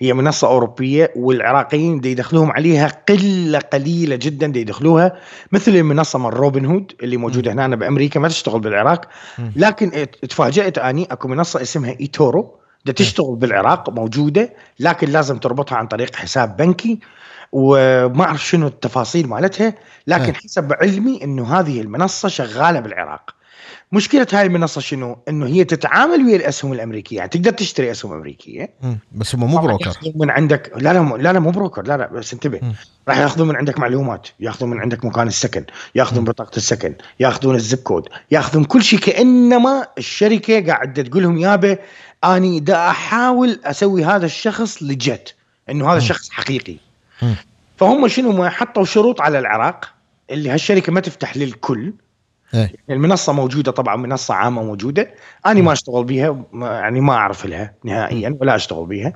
هي 0.00 0.12
منصة 0.14 0.48
أوروبية 0.48 1.12
والعراقيين 1.16 2.00
دي 2.00 2.10
يدخلوهم 2.10 2.50
عليها 2.52 2.88
قلة 3.08 3.58
قليلة 3.58 4.16
جدا 4.16 4.46
دي 4.46 4.60
يدخلوها 4.60 5.16
مثل 5.52 5.70
المنصة 5.76 6.18
مال 6.18 6.34
روبن 6.34 6.64
هود 6.66 6.92
اللي 7.02 7.16
موجودة 7.16 7.52
هنا 7.52 7.76
بأمريكا 7.76 8.20
ما 8.20 8.28
تشتغل 8.28 8.60
بالعراق. 8.60 9.08
لكن 9.56 10.06
تفاجأت 10.28 10.78
أني 10.78 11.08
أكو 11.10 11.28
منصة 11.28 11.62
اسمها 11.62 11.96
إيتورو 12.00 12.54
ده 12.84 12.92
تشتغل 12.92 13.36
بالعراق 13.36 13.90
موجودة 13.90 14.52
لكن 14.80 15.08
لازم 15.08 15.38
تربطها 15.38 15.76
عن 15.76 15.86
طريق 15.86 16.16
حساب 16.16 16.56
بنكي. 16.56 16.98
وما 17.52 18.24
أعرف 18.24 18.46
شنو 18.46 18.66
التفاصيل 18.66 19.28
مالتها 19.28 19.74
لكن 20.06 20.24
إيه. 20.24 20.32
حسب 20.32 20.72
علمي 20.72 21.24
إنه 21.24 21.58
هذه 21.58 21.80
المنصة 21.80 22.28
شغالة 22.28 22.80
بالعراق. 22.80 23.37
مشكلة 23.92 24.26
هاي 24.32 24.46
المنصة 24.46 24.80
شنو؟ 24.80 25.18
إنه 25.28 25.46
هي 25.46 25.64
تتعامل 25.64 26.24
ويا 26.24 26.36
الأسهم 26.36 26.72
الأمريكية. 26.72 27.16
يعني 27.16 27.28
تقدر 27.28 27.50
تشتري 27.50 27.90
أسهم 27.90 28.12
أمريكية. 28.12 28.70
بس 29.12 29.34
هم 29.34 29.44
مو 29.50 29.58
بروكر. 29.58 29.92
من 30.14 30.30
عندك 30.30 30.72
لا 30.76 30.92
لا 30.92 31.16
لا 31.16 31.32
لا 31.32 31.40
مو 31.40 31.50
بروكر. 31.50 31.82
لا 31.82 31.96
لا 31.96 32.06
بس 32.06 32.32
انتبه. 32.32 32.60
راح 33.08 33.18
ياخذون 33.18 33.48
من 33.48 33.56
عندك 33.56 33.78
معلومات. 33.78 34.28
ياخذون 34.40 34.70
من 34.70 34.80
عندك 34.80 35.04
مكان 35.04 35.26
السكن. 35.26 35.64
ياخذون. 35.94 36.24
بطاقة 36.24 36.56
السكن. 36.56 36.94
ياخذون 37.20 37.54
الزب 37.54 37.78
كود. 37.78 38.08
ياخذون 38.30 38.64
كل 38.64 38.82
شيء 38.82 38.98
كأنما 38.98 39.86
الشركة 39.98 40.66
قاعدة 40.66 41.02
تقول 41.02 41.22
لهم 41.22 41.38
يابا 41.38 41.78
أني 42.24 42.60
دا 42.60 42.90
أحاول 42.90 43.60
أسوي 43.64 44.04
هذا 44.04 44.26
الشخص 44.26 44.82
لجت 44.82 45.34
إنه 45.70 45.92
هذا. 45.92 45.98
شخص 45.98 46.30
حقيقي. 46.30 46.76
فهم 47.76 48.08
شنو؟ 48.08 48.32
ما 48.32 48.50
حطوا 48.50 48.84
شروط 48.84 49.20
على 49.20 49.38
العراق 49.38 49.92
اللي 50.30 50.50
هالشركة 50.50 50.92
ما 50.92 51.00
تفتح 51.00 51.36
للكل. 51.36 51.92
إيه. 52.54 52.72
المنصة 52.90 53.32
موجودة 53.32 53.72
طبعا 53.72 53.96
منصة 53.96 54.34
عامة 54.34 54.62
موجودة. 54.62 55.10
أنا 55.46 55.60
ما 55.62 55.72
أشتغل 55.72 56.04
بيها 56.04 56.44
ما- 56.52 56.78
يعني 56.80 57.00
ما 57.00 57.12
أعرف 57.12 57.46
لها 57.46 57.74
نهائيا 57.84 58.36
ولا 58.40 58.54
أشتغل 58.56 58.86
بيها. 58.86 59.12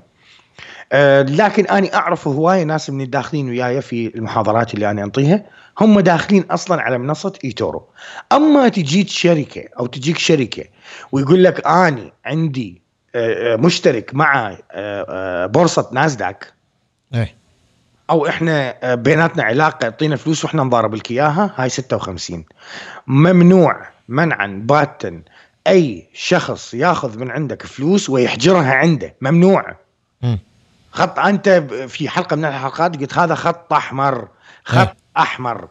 آه، 0.92 1.22
لكن 1.22 1.66
أنا 1.66 1.94
أعرف 1.94 2.28
هواية 2.28 2.62
ناس 2.64 2.90
من 2.90 3.00
الداخلين 3.00 3.48
وياي 3.48 3.80
في 3.80 4.14
المحاضرات 4.16 4.74
اللي 4.74 4.90
أنا 4.90 5.02
أنطيها. 5.04 5.44
هم 5.80 6.00
داخلين 6.00 6.42
أصلا 6.50 6.82
على 6.82 6.98
منصة 6.98 7.32
إيتورو. 7.44 7.88
أما 8.32 8.68
تجيك 8.68 9.08
شركة 9.08 9.64
أو 9.78 9.86
تجيك 9.86 10.18
شركة 10.18 10.64
ويقول 11.12 11.44
لك 11.44 11.66
اني 11.66 12.12
عندي 12.24 12.82
آه، 13.14 13.52
آه، 13.52 13.56
مشترك 13.56 14.14
مع 14.14 14.58
آه، 14.72 15.46
بورصة 15.46 15.88
ناسداك. 15.92 16.52
إيه. 17.14 17.34
أو 18.10 18.26
إحنا 18.26 18.74
آه، 18.82 18.94
بيناتنا 18.94 19.42
علاقة 19.42 19.84
يعطينا 19.84 20.16
فلوس 20.16 20.44
وإحنا 20.44 20.62
نضارب 20.62 20.94
لك 20.94 21.10
إياها 21.10 21.54
هاي 21.56 21.68
56 21.68 22.44
ممنوع 23.06 23.86
منعا 24.08 24.62
باتا 24.64 25.22
أي 25.66 26.08
شخص 26.14 26.74
ياخذ 26.74 27.18
من 27.18 27.30
عندك 27.30 27.66
فلوس 27.66 28.10
ويحجرها 28.10 28.74
عنده 28.74 29.14
ممنوع 29.20 29.76
مم. 30.22 30.38
خط 30.92 31.18
أنت 31.18 31.48
في 31.88 32.08
حلقة 32.08 32.36
من 32.36 32.44
الحلقات 32.44 32.96
قلت 32.96 33.18
هذا 33.18 33.34
خط 33.34 33.72
أحمر 33.72 34.28
خط 34.64 34.76
إيه. 34.78 34.94
أحمر 35.16 35.68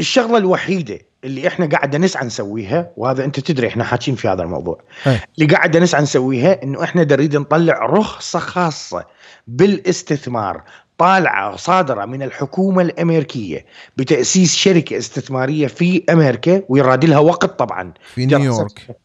الشغلة 0.00 0.38
الوحيدة 0.38 0.98
اللي 1.24 1.48
إحنا 1.48 1.66
قاعدة 1.66 1.98
نسعى 1.98 2.26
نسويها 2.26 2.90
وهذا 2.96 3.24
أنت 3.24 3.40
تدري 3.40 3.68
إحنا 3.68 3.84
حاكين 3.84 4.14
في 4.14 4.28
هذا 4.28 4.42
الموضوع. 4.42 4.80
إيه. 5.06 5.24
اللي 5.38 5.54
قاعدة 5.54 5.80
نسعى 5.80 6.02
نسويها 6.02 6.62
إنه 6.62 6.84
إحنا 6.84 7.04
نريد 7.04 7.36
نطلع 7.36 7.86
رخصة 7.86 8.38
خاصة 8.38 9.04
بالاستثمار 9.46 10.62
طالعة 10.98 11.56
صادرة 11.56 12.04
من 12.04 12.22
الحكومة 12.22 12.82
الأمريكية 12.82 13.66
بتأسيس 13.96 14.56
شركة 14.56 14.98
استثمارية 14.98 15.66
في 15.66 16.04
أمريكا 16.10 16.62
ويراد 16.68 17.04
لها 17.04 17.18
وقت 17.18 17.58
طبعا. 17.58 17.92
في 18.14 18.26
نيويورك. 18.26 18.96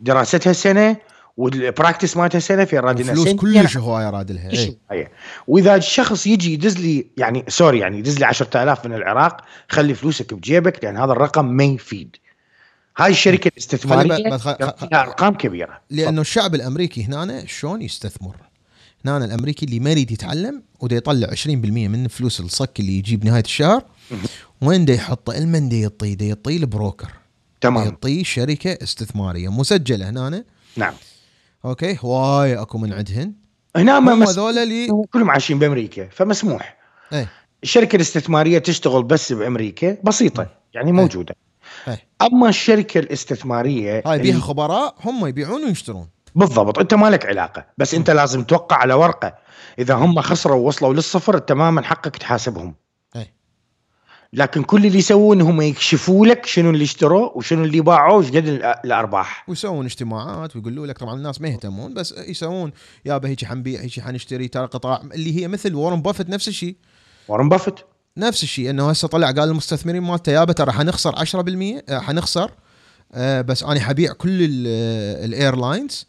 دراستها 0.00 0.52
سنة 0.52 0.96
وال 1.36 1.52
practice 1.52 2.16
مالتها 2.16 2.38
سنة 2.38 2.64
في 2.64 2.78
راد 2.78 3.02
فلوس. 3.02 3.28
كلش 3.62 3.76
هواية 3.76 4.10
راد 4.10 4.32
لها 4.32 4.48
كل 4.50 4.76
إيه. 4.92 5.10
وإذا 5.46 5.74
الشخص 5.74 6.26
يجي 6.26 6.52
يدز 6.52 6.76
لي 6.78 7.06
يعني 7.16 7.44
sorry 7.48 7.78
يعني 7.78 7.98
يدز 7.98 8.18
لي 8.18 8.24
10000 8.24 8.86
من 8.86 8.94
العراق 8.94 9.36
خلي 9.68 9.94
فلوسك 9.94 10.34
بجيبك 10.34 10.84
لأن 10.84 10.96
هذا 10.96 11.12
الرقم 11.12 11.44
ما 11.44 11.64
يفيد 11.64 12.16
هاي 12.98 13.10
الشركة 13.10 13.48
الاستثمارية 13.48 14.36
خ- 14.36 14.76
فيها 14.86 15.00
أرقام 15.02 15.34
كبيرة 15.34 15.80
لأنه 15.90 16.20
الشعب 16.20 16.54
الأمريكي 16.54 17.04
هنا 17.04 17.46
شلون 17.46 17.82
يستثمر؟ 17.82 18.36
هنا 19.06 19.24
الأمريكي 19.24 19.66
اللي 19.66 19.80
ما 19.80 19.90
يريد 19.90 20.10
يتعلم 20.10 20.62
ودا 20.80 20.96
يطلع 20.96 21.28
20% 21.28 21.46
من 21.48 22.08
فلوس 22.08 22.40
الصك 22.40 22.80
اللي 22.80 22.98
يجيب 22.98 23.24
نهاية 23.24 23.42
الشهر 23.44 23.82
وين 24.62 24.84
دا 24.84 24.94
يحطه؟ 24.94 25.38
إلمن 25.38 25.68
دا 25.68 25.76
يعطيه؟ 25.76 26.14
دا 26.14 26.24
يعطيه 26.24 26.56
ال 26.56 26.64
broker 26.64 27.10
تمام 27.60 27.84
يعطيه 27.84 28.22
شركة 28.24 28.78
استثمارية 28.82 29.48
مسجلة 29.48 30.10
هنا 30.10 30.44
نعم 30.76 30.94
okay. 31.64 31.98
هواي 32.00 32.62
أكو 32.62 32.78
من 32.78 32.92
عندهن. 32.92 33.32
هنا 33.76 34.00
ما 34.00 34.14
مس... 34.14 34.28
هذول 34.28 34.58
اللي 34.58 34.88
كلهم 35.12 35.30
عايشين 35.30 35.58
بأمريكا 35.58 36.08
فمسموح. 36.08 36.76
إيه. 37.12 37.28
الشركة 37.62 37.96
الاستثمارية 37.96 38.58
تشتغل 38.58 39.02
بس 39.02 39.32
بأمريكا 39.32 39.96
بسيطة 40.04 40.46
يعني 40.74 40.92
موجودة. 40.92 41.34
إيه. 41.88 42.08
أما 42.22 42.48
الشركة 42.48 42.98
الاستثمارية 42.98 44.02
هاي 44.06 44.18
بيها 44.18 44.40
خبراء 44.40 44.94
هم 45.04 45.26
يبيعون 45.26 45.64
ويشترون. 45.64 46.08
بالضبط. 46.34 46.78
أنت 46.78 46.94
ما 46.94 47.10
لك 47.10 47.26
علاقة 47.26 47.66
بس 47.78 47.94
أنت 47.94 48.10
لازم 48.10 48.44
توقع 48.44 48.76
على 48.76 48.94
ورقة. 48.94 49.34
إذا 49.78 49.94
هم 49.94 50.20
خسروا 50.20 50.56
ووصلوا 50.56 50.94
للصفر 50.94 51.38
تماما 51.38 51.82
حقك 51.82 52.16
تحاسبهم. 52.16 52.74
لكن 54.32 54.62
كل 54.62 54.86
اللي 54.86 54.98
يسوون 54.98 55.40
هم 55.40 55.60
يكشفوا 55.60 56.26
لك 56.26 56.46
شنو 56.46 56.70
اللي 56.70 56.84
اشتروه 56.84 57.36
وشنو 57.36 57.64
اللي 57.64 57.80
باعوه 57.80 58.16
وش 58.16 58.28
قد 58.28 58.46
الأرباح. 58.84 59.44
ويسوون 59.48 59.86
اجتماعات 59.86 60.56
ويقولوا 60.56 60.86
لك 60.86 60.98
طبعا 60.98 61.14
الناس 61.14 61.40
ما 61.40 61.48
يهتمون 61.48 61.94
بس 61.94 62.14
يسوون 62.18 62.72
يابا 63.04 63.28
هيك 63.28 63.44
حنبيع 63.44 63.80
هيك 63.80 64.00
حنشتري 64.00 64.48
ترى 64.48 64.66
قطاع 64.66 65.02
اللي 65.14 65.40
هي 65.40 65.48
مثل 65.48 65.74
وارن 65.74 66.02
بافت 66.02 66.28
نفس 66.28 66.48
الشيء. 66.48 66.76
وارن 67.28 67.48
بافت 67.48 67.84
نفس 68.16 68.42
الشيء 68.42 68.70
إنه 68.70 68.90
هسه 68.90 69.08
طلع 69.08 69.30
قال 69.30 69.48
المستثمرين 69.48 70.02
مالته 70.02 70.32
يابا 70.32 70.52
ترى 70.52 70.72
حنخسر 70.72 71.14
10% 71.16 71.82
آه، 71.88 71.98
حنخسر 71.98 72.50
آه، 73.12 73.40
بس 73.40 73.62
أنا 73.62 73.80
حبيع 73.80 74.12
كل 74.12 74.38
ال 75.24 75.32
airlines. 75.32 76.06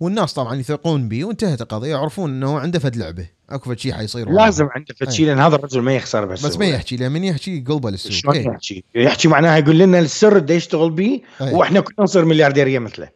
والناس 0.00 0.32
طبعا 0.32 0.54
يثقون 0.54 1.08
بي 1.08 1.24
وانتهت 1.24 1.60
القضية 1.60 1.90
يعرفون 1.90 2.30
إنه 2.30 2.58
عنده 2.58 2.78
فد 2.78 2.96
لعبة. 2.96 3.26
أكو 3.50 3.70
فد 3.70 3.78
شيء 3.78 3.92
حيصير. 3.92 4.30
لازم 4.30 4.68
عنده 4.70 4.94
فد 5.00 5.10
شي 5.10 5.24
لأن 5.24 5.38
هذا 5.38 5.56
الرجل 5.56 5.80
ما 5.80 5.94
يخسر 5.94 6.24
بس 6.24 6.46
بس 6.46 6.58
ما 6.58 6.66
يحكي 6.66 6.96
له 6.96 7.08
من 7.08 7.24
يحكي 7.24 7.64
قلبه 7.68 7.90
للسوق. 7.90 8.12
شلون 8.12 8.34
إيه. 8.34 8.46
يحكي؟ 8.46 8.84
يحكي 8.94 9.28
معناها 9.28 9.58
يقول 9.58 9.78
لنا 9.78 9.98
السر 9.98 10.38
ده 10.38 10.54
يشتغل 10.54 10.98
أي. 11.00 11.22
وإحنا 11.40 11.80
كلنا 11.80 12.02
نصير 12.02 12.24
مليارديريه 12.24 12.78
مثله. 12.78 13.08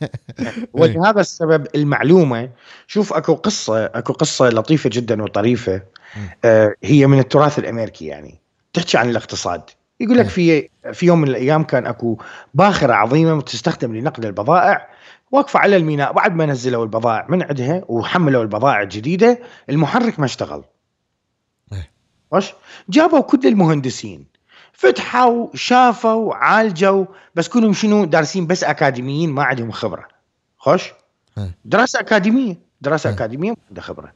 ولهذا 0.72 1.20
السبب 1.20 1.66
المعلومة 1.74 2.50
شوف 2.86 3.12
أكو 3.12 3.34
قصة 3.34 3.84
أكو 3.84 4.12
قصة 4.12 4.48
لطيفة 4.48 4.90
جدا 4.92 5.22
وطريفة. 5.22 5.82
آه 6.44 6.74
هي 6.84 7.06
من 7.06 7.18
التراث 7.18 7.58
الأمريكي 7.58 8.06
يعني. 8.06 8.40
تحكي 8.72 8.98
عن 8.98 9.10
الاقتصاد. 9.10 9.62
يقول 10.00 10.18
لك 10.18 10.28
في 10.28 10.68
في 10.92 11.06
يوم 11.06 11.20
من 11.20 11.28
الأيام 11.28 11.64
كان 11.64 11.86
أكو 11.86 12.18
باخرة 12.54 12.92
عظيمة 12.92 13.40
تستخدم 13.40 13.96
لنقل 13.96 14.26
البضائع 14.26 14.88
واقفة 15.30 15.58
على 15.58 15.76
الميناء 15.76 16.12
بعد 16.12 16.34
ما 16.36 16.46
نزلوا 16.46 16.84
البضائع 16.84 17.26
من 17.28 17.42
عندها 17.42 17.82
وحملوا 17.88 18.42
البضائع 18.42 18.82
الجديدة 18.82 19.38
المحرك 19.70 20.18
ما 20.18 20.24
اشتغل. 20.24 20.64
إيه. 21.72 21.90
وش؟ 22.30 22.52
جابوا 22.88 23.20
كل 23.20 23.40
المهندسين. 23.44 24.26
فتحوا 24.72 25.46
شافوا 25.54 26.34
عالجوا 26.34 27.04
بس 27.34 27.48
كلهم 27.48 27.72
شنو؟ 27.72 28.04
دارسين 28.04 28.46
بس 28.46 28.64
أكاديميين 28.64 29.30
ما 29.30 29.42
عندهم 29.44 29.70
خبرة. 29.70 30.08
خوش؟ 30.58 30.92
إيه. 31.38 31.58
دراسة 31.64 32.00
أكاديمية. 32.00 32.68
دراسة 32.80 33.10
إيه. 33.10 33.16
أكاديمية 33.16 33.50
ما 33.50 33.56
عنده 33.68 33.82
خبرة. 33.82 34.12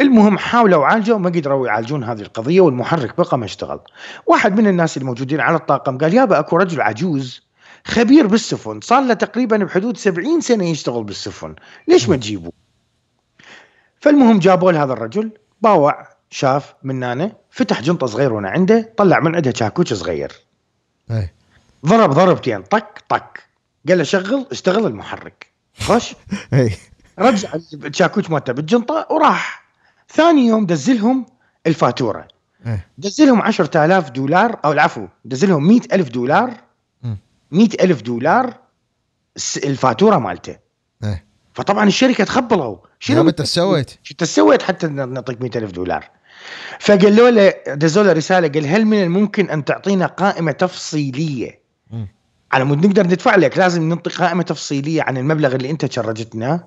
المهم 0.00 0.38
حاولوا 0.38 0.86
عالجوا 0.86 1.18
ما 1.18 1.30
قدروا 1.30 1.66
يعالجون 1.66 2.04
هذه 2.04 2.20
القضية 2.20 2.60
والمحرك 2.60 3.16
بقى 3.16 3.38
ما 3.38 3.44
اشتغل. 3.44 3.80
واحد 4.26 4.60
من 4.60 4.66
الناس 4.66 4.96
الموجودين 4.96 5.40
على 5.40 5.56
الطاقم 5.56 5.98
قال 5.98 6.14
يابا 6.14 6.38
أكو 6.38 6.56
رجل 6.56 6.80
عجوز 6.80 7.43
خبير 7.84 8.26
بالسفن. 8.26 8.80
صار 8.80 9.02
له 9.02 9.14
تقريبا 9.14 9.56
بحدود 9.56 9.96
70 9.96 10.40
سنة 10.40 10.64
يشتغل 10.64 11.04
بالسفن. 11.04 11.54
ليش 11.88 12.08
ما 12.08 12.16
تجيبوه 12.16 12.52
فالمهم 14.00 14.38
جابوا 14.38 14.72
لهذا 14.72 14.92
الرجل 14.92 15.30
باوع 15.62 16.08
شاف 16.30 16.74
من 16.82 17.02
هنا 17.02 17.32
فتح 17.50 17.80
جنطة 17.80 18.06
صغيرونه 18.06 18.48
عنده 18.48 18.92
طلع 18.96 19.20
من 19.20 19.36
عندها 19.36 19.52
شاكوش 19.52 19.92
صغير. 19.92 20.32
إيه. 21.10 21.34
ضرب 21.86 22.10
ضربتين 22.10 22.62
طق 22.62 22.98
طق. 23.08 23.30
قال 23.88 23.98
له 23.98 24.04
شغل 24.04 24.46
اشتغل 24.50 24.86
المحرك. 24.86 25.46
خش 25.80 26.14
إيه. 26.52 26.78
رجع 27.18 27.48
الشاكوش 27.74 28.30
مالته 28.30 28.52
بالجنطة 28.52 29.06
وراح. 29.10 29.64
ثاني 30.08 30.46
يوم 30.46 30.66
دزلهم 30.66 31.26
الفاتورة. 31.66 32.28
إيه. 32.66 32.86
دزلهم 32.98 33.42
10000 33.42 34.10
دولار 34.10 34.60
أو 34.64 34.72
العفو 34.72 35.06
دزلهم 35.24 35.68
100000 35.68 36.08
دولار 36.08 36.54
مم. 37.54 37.60
100000 37.60 38.02
دولار 38.02 38.54
الفاتورة 39.64 40.18
مالته. 40.18 40.56
إيه. 41.04 41.24
فطبعا 41.54 41.88
الشركة 41.88 42.24
تخبلوا 42.24 42.76
شنو 42.98 43.28
انت 43.28 43.42
سويت؟ 43.42 43.90
شو 43.90 44.12
انت 44.12 44.24
سويت 44.24 44.62
حتى 44.62 44.86
نعطيك 44.86 45.42
100000 45.42 45.70
دولار. 45.70 46.10
فقالوا 46.80 47.30
له 47.30 47.54
دزوا 47.74 48.02
له 48.02 48.12
رسالة 48.12 48.48
قال 48.48 48.66
هل 48.66 48.84
من 48.84 49.02
الممكن 49.02 49.50
أن 49.50 49.64
تعطينا 49.64 50.06
قائمة 50.06 50.52
تفصيلية. 50.52 51.64
على 52.52 52.64
مود 52.64 52.86
نقدر 52.86 53.06
ندفع 53.06 53.36
لك 53.36 53.58
لازم 53.58 53.88
نعطي 53.88 54.10
قائمة 54.10 54.42
تفصيلية 54.42 55.02
عن 55.02 55.16
المبلغ 55.16 55.54
اللي 55.54 55.70
انت 55.70 55.92
charge 55.92 56.46
تنا 56.46 56.64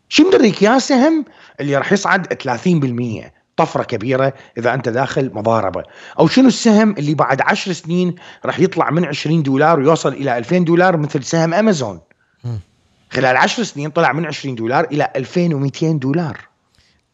شو 0.09 0.29
مدريك 0.29 0.63
يا 0.63 0.79
سهم 0.79 1.25
اللي 1.61 1.77
راح 1.77 1.93
يصعد 1.93 2.27
30% 2.33 3.31
طفرة 3.57 3.83
كبيرة 3.83 4.35
إذا 4.59 4.75
أنت 4.75 4.89
داخل 4.89 5.31
مضاربة. 5.35 5.83
أو 6.19 6.27
شنو 6.27 6.49
السهم 6.49 6.95
اللي 6.99 7.15
بعد 7.15 7.41
عشر 7.41 7.73
سنين 7.73 8.15
راح 8.45 8.61
يطلع 8.61 8.91
من 8.91 9.05
20 9.05 9.43
دولار 9.43 9.81
ويوصل 9.81 10.13
إلى 10.13 10.39
2000 10.39 10.59
دولار 10.59 10.97
مثل 10.97 11.25
سهم 11.25 11.55
أمازون. 11.55 12.01
خلال 13.11 13.37
10 13.37 13.65
سنين 13.65 13.91
طلع 13.91 14.13
من 14.13 14.27
20 14.27 14.55
دولار 14.55 14.85
إلى 14.85 15.09
2200 15.17 15.93
دولار. 15.93 16.49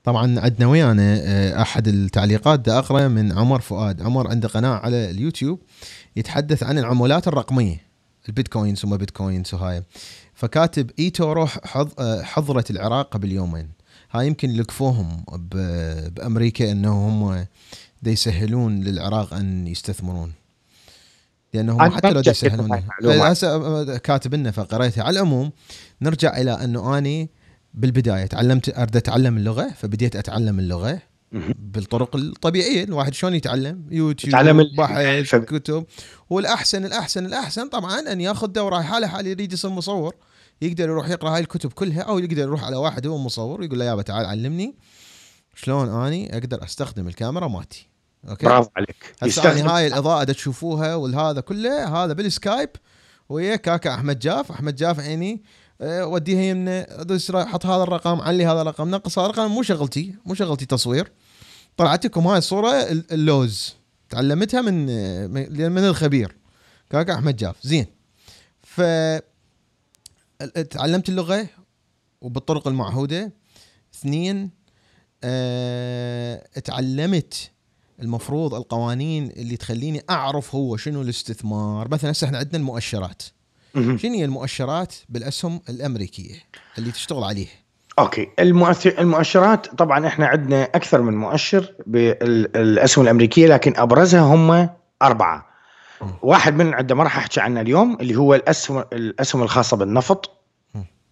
طبعا 0.05 0.41
عندنا 0.41 0.67
ويانا 0.67 1.19
آه، 1.23 1.63
أحد 1.63 1.89
التعليقات 1.89 2.61
دا 2.61 2.79
اقرا 2.79 3.09
من 3.09 3.39
عمر 3.39 3.61
فؤاد. 3.61 4.03
عمر 4.03 4.29
عنده 4.29 4.49
قناة 4.49 4.75
على 4.79 5.11
اليوتيوب. 5.11 5.61
يتحدث 6.17 6.63
عن 6.63 6.79
العملات 6.79 7.29
الرقمية 7.29 7.81
البيتكوينز 8.29 8.85
وما 8.85 8.97
بيتكوينز 8.97 9.55
وهاي. 9.55 9.83
فكاتب 10.35 10.91
إيتو 10.99 11.33
روح 11.33 11.59
حض 11.65 12.01
حضرت 12.23 12.71
العراق 12.71 13.09
قبل 13.09 13.33
يومين 13.33 13.69
هاي 14.11 14.27
يمكن 14.27 14.51
لكفوهم 14.51 15.25
ب- 15.33 16.15
بأمريكا 16.15 16.73
إنهم 16.73 17.23
هم 17.23 17.47
يسهلون 18.07 18.81
للعراق 18.81 19.35
أن 19.35 19.67
يستثمرون. 19.67 20.33
لأنهم 21.55 21.81
أنا 21.81 21.97
حتى 21.97 22.11
لو 22.11 22.21
يسهلون. 22.21 22.83
هسه 23.23 23.99
كاتب 23.99 24.35
لنا 24.35 24.51
فقريتها. 24.51 25.05
على 25.05 25.21
العموم 25.21 25.53
نرجع 26.03 26.37
إلى 26.41 26.51
أنه 26.65 26.99
اني 26.99 27.31
بالبداية 27.75 28.27
تعلمت 28.27 28.79
أريد 28.79 28.97
أتعلم 28.97 29.37
اللغة 29.37 29.71
فبديت 29.77 30.17
أتعلم 30.17 30.59
اللغة. 30.59 30.99
بالطرق 31.33 32.17
الطبيعية 32.17 32.85
الواحد 32.85 33.15
شلون 33.15 33.35
يتعلم؟ 33.35 33.87
يوتيوب 33.91 34.29
يتعلم 34.29 34.71
بحث 34.79 35.35
كتب. 35.35 35.87
والأحسن 36.31 36.85
الأحسن 36.85 37.27
الأحسن 37.27 37.69
طبعا 37.69 38.01
أن 38.01 38.21
ياخذ 38.21 38.47
دورة 38.47 38.83
حاله 38.83 39.07
حال 39.07 39.27
يريد 39.27 39.53
يصير 39.53 39.71
مصور 39.71 40.15
يقدر 40.63 40.85
يروح 40.85 41.09
يقرأ 41.09 41.35
هاي 41.35 41.41
الكتب 41.41 41.73
كلها 41.73 42.03
أو 42.03 42.19
يقدر 42.19 42.39
يروح 42.39 42.65
على 42.65 42.77
واحد 42.77 43.07
هو 43.07 43.19
مصور 43.19 43.61
ويقول 43.61 43.79
له 43.79 43.85
يابا 43.85 44.03
تعال 44.03 44.27
علمني 44.27 44.75
شلون 45.55 45.89
أني 45.89 46.39
أقدر 46.39 46.65
أستخدم 46.65 47.09
الكاميرا 47.09 47.49
مالتي. 47.49 47.89
okay؟ 48.29 48.47
برافو 48.47 48.71
عليك. 48.77 49.15
هسه 49.23 49.77
هاي 49.77 49.87
الإضاءة 49.87 50.25
تشوفوها 50.25 50.95
والهذا 50.95 51.41
كله 51.41 52.05
هذا 52.05 52.13
بالسكايب 52.13 52.71
ويا 53.29 53.57
كاكا 53.57 53.95
أحمد 53.95 54.19
جاف. 54.19 54.53
أحمد 54.53 54.77
جاف 54.77 55.01
عيني 55.01 55.43
وديها 55.81 56.43
يمنا 56.43 56.87
حط 57.33 57.67
هذا 57.67 57.83
الرقم 57.83 58.21
علي 58.21 58.47
هذا 58.47 58.61
الرقم. 58.61 58.91
نقص 58.91 59.19
هذا 59.19 59.31
الرقم 59.31 59.51
مو 59.51 59.63
شغلتي 59.63 60.15
مو 60.27 60.35
شغلتي 60.35 60.67
تصوير. 60.67 61.13
طلعت 61.77 62.05
لكم 62.05 62.27
هاي 62.27 62.39
الصورة 62.39 62.71
ال- 62.71 63.13
اللوز. 63.13 63.75
تعلمتها 64.11 64.61
من 64.61 64.87
آه، 64.91 65.27
من 65.69 65.85
الخبير. 65.85 66.37
كاكا 66.91 67.15
أحمد 67.15 67.37
جاف. 67.37 67.57
زين. 67.63 67.87
ف 68.63 68.81
تعلمت 70.71 71.09
اللغة 71.09 71.47
وبالطرق 72.21 72.69
المعهودة. 72.69 73.33
اثنين 73.95 74.51
أه 75.25 76.47
تعلمت 76.65 77.51
المفروض 78.03 78.55
القوانين 78.55 79.31
اللي 79.31 79.57
تخليني 79.57 80.03
أعرف 80.11 80.55
هو 80.55 80.77
شنو 80.77 81.03
الاستثمار. 81.03 81.89
مثلا 81.89 82.11
هسه 82.11 82.25
إحنا 82.27 82.39
عندنا 82.39 82.59
المؤشرات. 82.59 83.23
شنو 83.75 84.15
هي 84.15 84.25
المؤشرات 84.25 84.95
بالأسهم 85.09 85.61
الأمريكية 85.69 86.35
اللي 86.79 86.91
تشتغل 86.93 87.25
عليه 87.25 87.47
okay 87.99 88.29
المؤثر 88.39 88.95
المؤشرات 88.99 89.67
طبعا 89.67 90.07
إحنا 90.07 90.27
عندنا 90.27 90.63
أكثر 90.65 91.03
من 91.03 91.17
مؤشر 91.17 91.75
بالأسهم 91.87 93.05
الأمريكية 93.05 93.47
لكن 93.47 93.73
أبرزها 93.77 94.21
هم 94.21 94.69
أربعة. 95.03 95.47
واحد 96.23 96.55
من 96.55 96.75
عندنا 96.75 96.99
ما 96.99 97.05
راح 97.05 97.17
أحكي 97.17 97.41
عنه 97.41 97.61
اليوم 97.61 97.97
اللي 98.01 98.17
هو 98.17 98.35
الاسهم 98.35 98.85
الأسهم 98.93 99.43
الخاصة 99.43 99.77
بالنفط. 99.77 100.31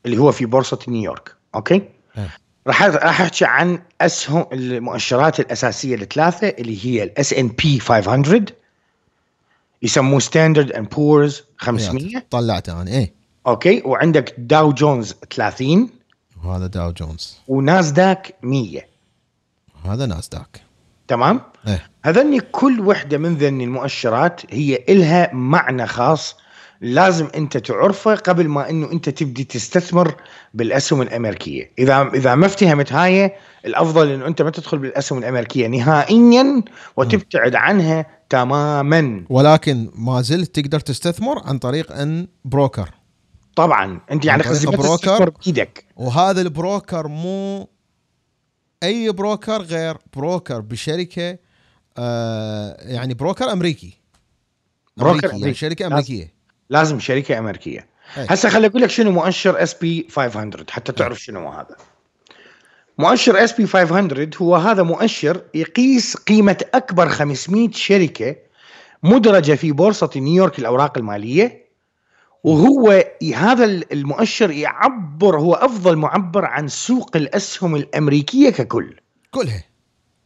اللي 0.07 0.19
هو 0.19 0.33
في 0.33 0.47
بورصة 0.47 0.79
نيويورك 0.89 1.37
okay 1.55 1.75
إيه. 2.19 2.29
راح 2.67 2.83
راح 2.83 3.21
أحكي 3.21 3.45
عن 3.45 3.83
اسهم 4.01 4.47
المؤشرات 4.53 5.41
الأساسية 5.41 5.95
الثلاثه 5.95 6.49
اللي 6.49 6.87
هي 6.87 7.03
ال 7.03 7.33
S&P 7.33 7.81
500 7.81 8.45
يسموه 9.83 10.21
Standard 10.21 10.73
and 10.73 10.89
Poor's 10.89 11.43
500 11.57 12.23
طلعته 12.31 12.83
أنا 12.83 12.91
إيه. 12.91 13.15
okay 13.47 13.83
وعندك 13.85 14.35
داو 14.39 14.73
جونز 14.73 15.15
30 15.31 15.89
وهذا 16.45 16.67
داو 16.67 16.91
جونز 16.91 17.39
وناسداك 17.49 18.35
100 18.43 18.81
هذا 19.85 20.07
ناسداك. 20.07 20.61
تمام؟ 21.09 21.41
إيه. 21.67 21.87
هذني 22.05 22.41
كل 22.41 22.81
وحدة 22.81 23.19
من 23.19 23.35
ذني 23.35 23.65
المؤشرات 23.65 24.41
هي 24.51 24.85
إلها 24.89 25.31
معنى 25.35 25.87
خاص 25.87 26.37
لازم 26.83 27.29
أنت 27.35 27.57
تعرفه 27.57 28.15
قبل 28.15 28.49
ما 28.49 28.71
إنه 28.71 28.93
أنت 28.93 29.09
تبدي 29.09 29.45
تستثمر 29.45 30.15
بالأسهم 30.55 31.03
الأمريكية 31.03 31.71
إذا 31.79 32.11
إذا 32.15 32.35
ما 32.35 32.47
افتهمت 32.47 32.93
هاي 32.93 33.33
الأفضل 33.65 34.11
إنه 34.11 34.27
أنت 34.27 34.43
ما 34.43 34.51
تدخل 34.51 34.79
بالأسهم 34.79 35.19
الأمريكية 35.19 35.67
نهائيا 35.67 36.63
وتبتعد 36.97 37.55
عنها 37.55 38.07
تماما 38.31 39.25
ولكن 39.31 39.91
ما 39.95 40.23
زلت 40.23 40.61
تقدر 40.61 40.81
تستثمر 40.81 41.43
عن 41.45 41.59
طريق 41.59 41.93
أن 41.93 42.27
بروكر 42.45 42.91
طبعا 43.57 44.01
أنت 44.11 44.25
يعني 44.25 44.43
broker. 44.65 45.31
بإيدك 45.31 45.85
وهذا 45.97 46.41
ال 46.41 46.50
broker 46.50 47.09
مو 47.09 47.69
أي 48.83 49.13
broker 49.13 49.63
غير 49.63 49.97
broker 50.17 50.61
بشركة 50.61 51.39
آه 51.99 52.77
يعني 52.81 53.15
broker 53.15 53.53
أمريكي 53.53 53.99
broker 54.97 55.27
أمريكي 55.27 55.41
يعني. 55.41 55.55
شركة 55.55 55.83
لازم. 55.83 55.93
أمريكية 55.93 56.42
لازم 56.71 57.01
شركة 57.01 57.39
أمريكية. 57.39 57.87
هسه 58.15 58.49
خلي 58.49 58.67
أقول 58.67 58.83
لك 58.83 58.91
شنو 58.91 59.11
مؤشر 59.11 59.63
S&P 59.63 60.07
500 60.11 60.51
حتى 60.71 60.93
تعرف 60.93 61.21
شنو 61.21 61.49
هذا. 61.49 61.77
مؤشر 62.99 63.45
S&P 63.45 63.67
500 63.67 64.31
هو 64.43 64.57
هذا 64.57 64.83
مؤشر 64.83 65.43
يقيس 65.55 66.17
قيمة 66.17 66.65
أكبر 66.75 67.09
500 67.09 67.71
شركة 67.73 68.37
مدرجة 69.03 69.53
في 69.53 69.73
بورصة 69.73 70.11
نيويورك 70.17 70.59
الأوراق 70.59 70.99
المالية 70.99 71.63
وهو 72.45 73.05
هذا 73.35 73.65
المؤشر 73.65 74.51
يعبر 74.51 75.39
هو 75.41 75.55
أفضل 75.55 75.97
معبر 75.97 76.45
عن 76.45 76.69
سوق 76.69 77.17
الأسهم 77.17 77.77
الأمريكية 77.77 78.51
ككل. 78.51 78.97
كلها. 79.31 79.65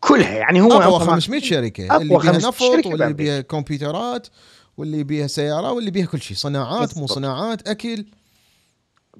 كلها 0.00 0.34
يعني 0.34 0.60
هو 0.60 0.72
أقوى 0.72 0.98
أفضل- 1.00 1.10
500 1.10 1.40
شركة. 1.40 1.86
أقوى 1.86 2.02
اللي 2.02 2.08
بيها 2.18 2.32
500 2.32 2.48
نفط 2.78 2.86
واللي. 2.86 3.12
بيها 3.12 3.40
كمبيوترات. 3.40 4.28
واللي 4.76 5.04
بيها 5.04 5.26
سيارات 5.26 5.72
واللي 5.72 5.90
بيها 5.90 6.06
كل 6.06 6.20
شيء 6.20 6.36
صناعات 6.36 6.98
مو. 6.98 7.06
صناعات 7.06 7.68
أكل. 7.68 8.04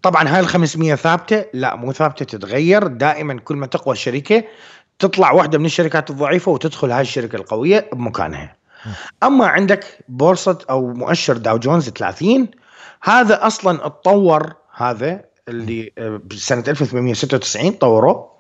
طبعا 0.02 0.28
هاي 0.28 0.40
ال 0.40 0.48
500 0.48 0.94
ثابتة 0.94 1.44
لا 1.54 1.76
مو 1.76 1.92
ثابتة 1.92 2.24
تتغير 2.24 2.86
دائما 2.86 3.40
كل 3.40 3.56
ما 3.56 3.66
تقوى 3.66 3.94
الشركة 3.94 4.44
تطلع 4.98 5.32
واحدة 5.32 5.58
من 5.58 5.64
الشركات 5.66 6.10
الضعيفة 6.10 6.52
وتدخل 6.52 6.90
هاي 6.90 7.00
الشركة 7.00 7.36
القوية 7.36 7.90
بمكانها. 7.92 8.56
أما 9.22 9.46
عندك 9.46 9.98
بورصة 10.08 10.58
أو 10.70 10.92
مؤشر 10.94 11.36
داو 11.36 11.58
جونز 11.58 11.88
30 11.88 12.48
هذا 13.02 13.46
أصلا 13.46 13.86
اتطور 13.86 14.52
هذا 14.76 15.24
اللي 15.48 15.92
آه، 15.98 16.20
بسنة 16.24 16.64
1896 16.68 17.72
طوروه 17.72 18.32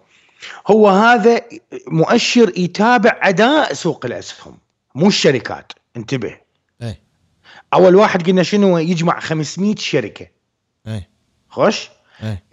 هو 0.66 0.88
هذا 0.88 1.40
مؤشر 1.88 2.58
يتابع 2.58 3.18
أداء 3.22 3.72
سوق 3.72 4.06
الأسهم 4.06 4.58
مو 4.94 5.06
الشركات. 5.08 5.72
انتبه. 5.96 6.45
أول 7.76 7.94
واحد 7.94 8.26
قلنا 8.26 8.42
شنو؟ 8.42 8.78
يجمع 8.78 9.20
500 9.20 9.74
شركة. 9.76 10.26
إيه. 10.86 11.08
خوش؟ 11.48 11.90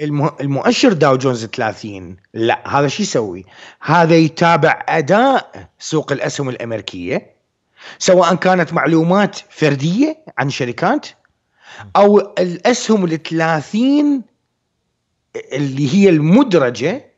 المه... 0.01 0.35
المؤشر 0.41 0.93
داو 0.93 1.17
جونز 1.17 1.45
30 1.45 2.17
لا 2.33 2.79
هذا 2.79 2.87
شو 2.87 3.03
يسوي؟ 3.03 3.45
هذا 3.81 4.15
يتابع 4.15 4.85
أداء 4.89 5.69
سوق 5.79 6.11
الأسهم 6.11 6.49
الأمريكية 6.49 7.33
سواء 7.99 8.35
كانت 8.35 8.73
معلومات 8.73 9.39
فردية 9.49 10.25
عن 10.37 10.49
شركات 10.49 11.07
أو 11.95 12.19
الأسهم 12.19 13.05
ال 13.05 13.23
30 13.23 14.23
اللي 15.53 15.93
هي 15.93 16.09
المدرجة 16.09 17.12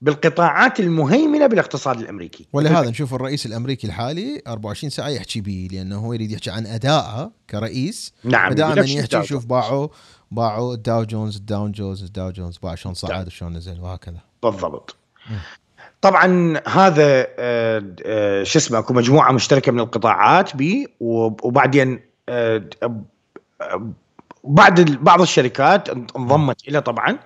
بالقطاعات 0.00 0.80
المهيمنة 0.80 1.46
بالاقتصاد 1.46 2.00
الأمريكي. 2.00 2.46
ولهذا 2.52 2.90
نشوف 2.90 3.14
الرئيس 3.14 3.46
الأمريكي 3.46 3.86
الحالي 3.86 4.42
24 4.46 4.90
ساعة 4.90 5.08
يحكي 5.08 5.40
به 5.40 5.68
لأنه 5.72 5.96
هو 5.96 6.12
يريد 6.12 6.30
يحكي 6.30 6.50
عن 6.50 6.66
ادائه 6.66 7.30
كرئيس. 7.50 8.12
نعم 8.24 8.56
شو 8.56 8.62
يحكي 8.82 9.06
داو 9.06 9.22
شوف 9.22 9.30
جونز. 9.30 9.44
باوعوا 9.44 9.88
باوعوا 10.30 10.74
الداو 10.74 11.72
جونز 11.72 12.02
الداو 12.02 12.30
جونز 12.30 12.58
الداو 12.58 12.63
جونز 12.63 12.69
باوع 12.69 12.74
شلون 12.74 12.94
صعد 12.94 13.26
وشلون 13.26 13.52
نزل 13.52 13.80
وهكذا. 13.80 14.18
بالضبط. 14.42 14.96
طبعا 16.00 16.54
هذا 16.68 17.26
آه، 17.38 17.84
آه، 18.06 18.42
شو 18.42 18.58
اسمه 18.58 18.78
أكو 18.78 18.94
مجموعة 18.94 19.32
مشتركة 19.32 19.72
من 19.72 19.80
القطاعات 19.80 20.56
بي 20.56 20.88
وب- 21.00 21.44
وبعدين 21.44 22.00
آه، 22.28 22.64
بعد 24.44 24.80
بعض 24.90 25.20
الشركات 25.20 25.88
انضمت 26.16 26.68
إلى 26.68 26.80
طبعا 26.80 27.18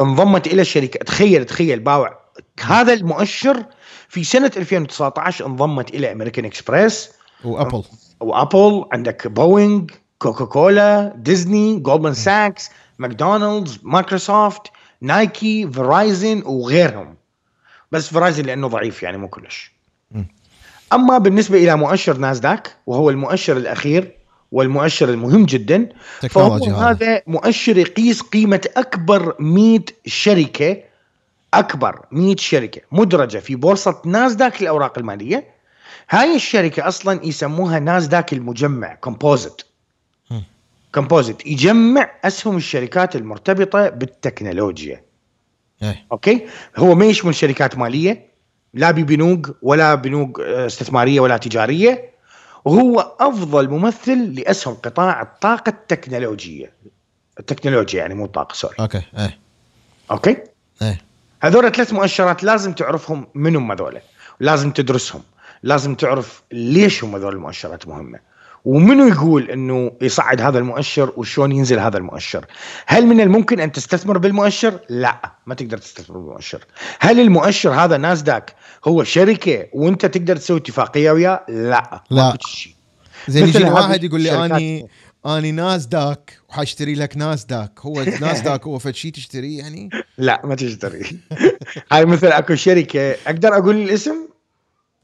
انضمت 0.00 0.46
إلى 0.46 0.62
الشركة. 0.62 1.04
تخيل 1.04 1.44
تخيل 1.44 1.80
باوع. 1.80 2.22
هذا 2.60 2.92
المؤشر 2.92 3.64
في 4.08 4.24
سنة 4.24 4.50
2019 4.56 5.46
انضمت 5.46 5.94
إلى 5.94 6.12
American 6.12 6.44
Express 6.44 7.10
و 7.44 7.50
Apple 7.50 7.82
و 8.20 8.31
Apple 8.31 8.84
عندك 8.92 9.26
بوينغ 9.26 9.84
كوكا 10.18 10.44
كولا 10.44 11.12
ديزني 11.16 11.80
جولدمان 11.80 12.14
ساكس 12.14 12.70
ماكدونالدز 12.98 13.78
مايكروسوفت 13.82 14.62
نايكي 15.00 15.68
Verizon 15.68 16.42
وغيرهم 16.46 17.16
بس 17.92 18.08
Verizon 18.08 18.44
لأنه 18.44 18.68
ضعيف 18.68 19.02
يعني 19.02 19.16
مو 19.18 19.28
كلش. 19.28 19.72
أما 20.92 21.18
بالنسبة 21.18 21.58
إلى 21.58 21.76
مؤشر 21.76 22.16
ناسداك 22.16 22.76
وهو 22.86 23.10
المؤشر 23.10 23.56
الأخير 23.56 24.16
والمؤشر 24.52 25.08
المهم 25.08 25.44
جدا 25.46 25.88
فهو 26.30 26.64
هذا 26.64 27.22
مؤشر 27.26 27.78
يقيس 27.78 28.22
قيمة 28.22 28.68
أكبر 28.76 29.34
100 29.38 29.80
شركة 30.06 30.76
أكبر 31.54 32.00
100 32.12 32.36
شركة 32.36 32.80
مدرجة 32.92 33.38
في 33.38 33.56
بورصة 33.56 34.02
ناسداك 34.04 34.62
الأوراق 34.62 34.98
المالية. 34.98 35.44
هاي 36.10 36.36
الشركة 36.36 36.88
أصلا 36.88 37.26
يسموها 37.26 37.78
ناسداك 37.78 38.32
المجمع 38.32 38.94
composite. 38.94 39.62
composite 40.94 41.46
يجمع 41.46 42.10
أسهم 42.24 42.56
الشركات 42.56 43.16
المرتبطة 43.16 43.88
بالتكنولوجيا. 43.88 45.02
إيه. 45.82 46.04
okay؟ 46.12 46.46
هو 46.76 46.94
ما 46.94 47.04
يشمل 47.04 47.34
شركات 47.34 47.78
مالية 47.78 48.26
لا 48.74 48.90
ببنوك 48.90 49.56
ولا 49.62 49.94
بنوك 49.94 50.40
آه، 50.40 50.66
استثمارية 50.66 51.20
ولا 51.20 51.36
تجارية. 51.36 52.11
وهو 52.64 53.16
أفضل 53.20 53.68
ممثل 53.68 54.34
لأسهم 54.34 54.74
قطاع 54.74 55.22
الطاقة 55.22 55.70
التكنولوجية. 55.70 56.72
التكنولوجيا 57.40 58.00
يعني 58.00 58.14
مو 58.14 58.24
الطاقه 58.24 58.54
sorry 58.54 58.74
okay 58.80 59.02
إيه. 59.18 59.38
okay؟ 60.10 60.36
إيه. 60.82 61.00
هذول 61.40 61.72
ثلاث 61.72 61.92
مؤشرات 61.92 62.44
لازم 62.44 62.72
تعرفهم 62.72 63.26
من 63.34 63.56
هم 63.56 63.72
هذول. 63.72 64.00
لازم 64.40 64.70
تدرسهم. 64.70 65.22
لازم 65.62 65.94
تعرف 65.94 66.42
ليش 66.52 67.04
هم 67.04 67.16
هذول 67.16 67.32
المؤشرات 67.32 67.88
مهمة. 67.88 68.18
ومنو 68.64 69.08
يقول 69.08 69.50
إنه 69.50 69.92
يصعد 70.00 70.40
هذا 70.40 70.58
المؤشر 70.58 71.12
وشلون 71.16 71.52
ينزل 71.52 71.78
هذا 71.78 71.98
المؤشر؟ 71.98 72.46
هل 72.86 73.06
من 73.06 73.20
الممكن 73.20 73.60
أن 73.60 73.72
تستثمر 73.72 74.18
بالمؤشر؟ 74.18 74.80
لا 74.88 75.32
ما 75.46 75.54
تقدر 75.54 75.78
تستثمر 75.78 76.18
بالمؤشر. 76.18 76.64
هل 77.00 77.20
المؤشر 77.20 77.70
هذا 77.70 77.96
ناسداك 77.96 78.54
هو 78.84 79.04
شركة 79.04 79.66
وأنت 79.72 80.06
تقدر 80.06 80.36
تسوي 80.36 80.58
اتفاقية 80.58 81.10
وياه؟ 81.10 81.44
لا 81.48 82.04
لا. 82.10 82.36
زين 83.28 83.48
يجي 83.48 83.64
واحد 83.64 84.04
يقول 84.04 84.20
لي 84.20 84.44
اني 84.44 84.88
أني 85.26 85.52
ناسداك 85.52 86.38
وحاشتري 86.48 86.94
لك 86.94 87.16
ناسداك. 87.16 87.80
هو 87.80 88.02
ناسداك 88.20 88.66
هو 88.66 88.78
فد 88.78 88.94
شيء 88.94 89.12
تشتريه 89.12 89.58
يعني؟ 89.58 89.90
لا 90.18 90.40
ما 90.44 90.54
تشتري. 90.54 91.20
هاي 91.92 92.04
مثل 92.04 92.26
أكو 92.26 92.54
شركة 92.54 93.10
أقدر 93.26 93.56
أقول 93.58 93.76
الاسم؟ 93.76 94.31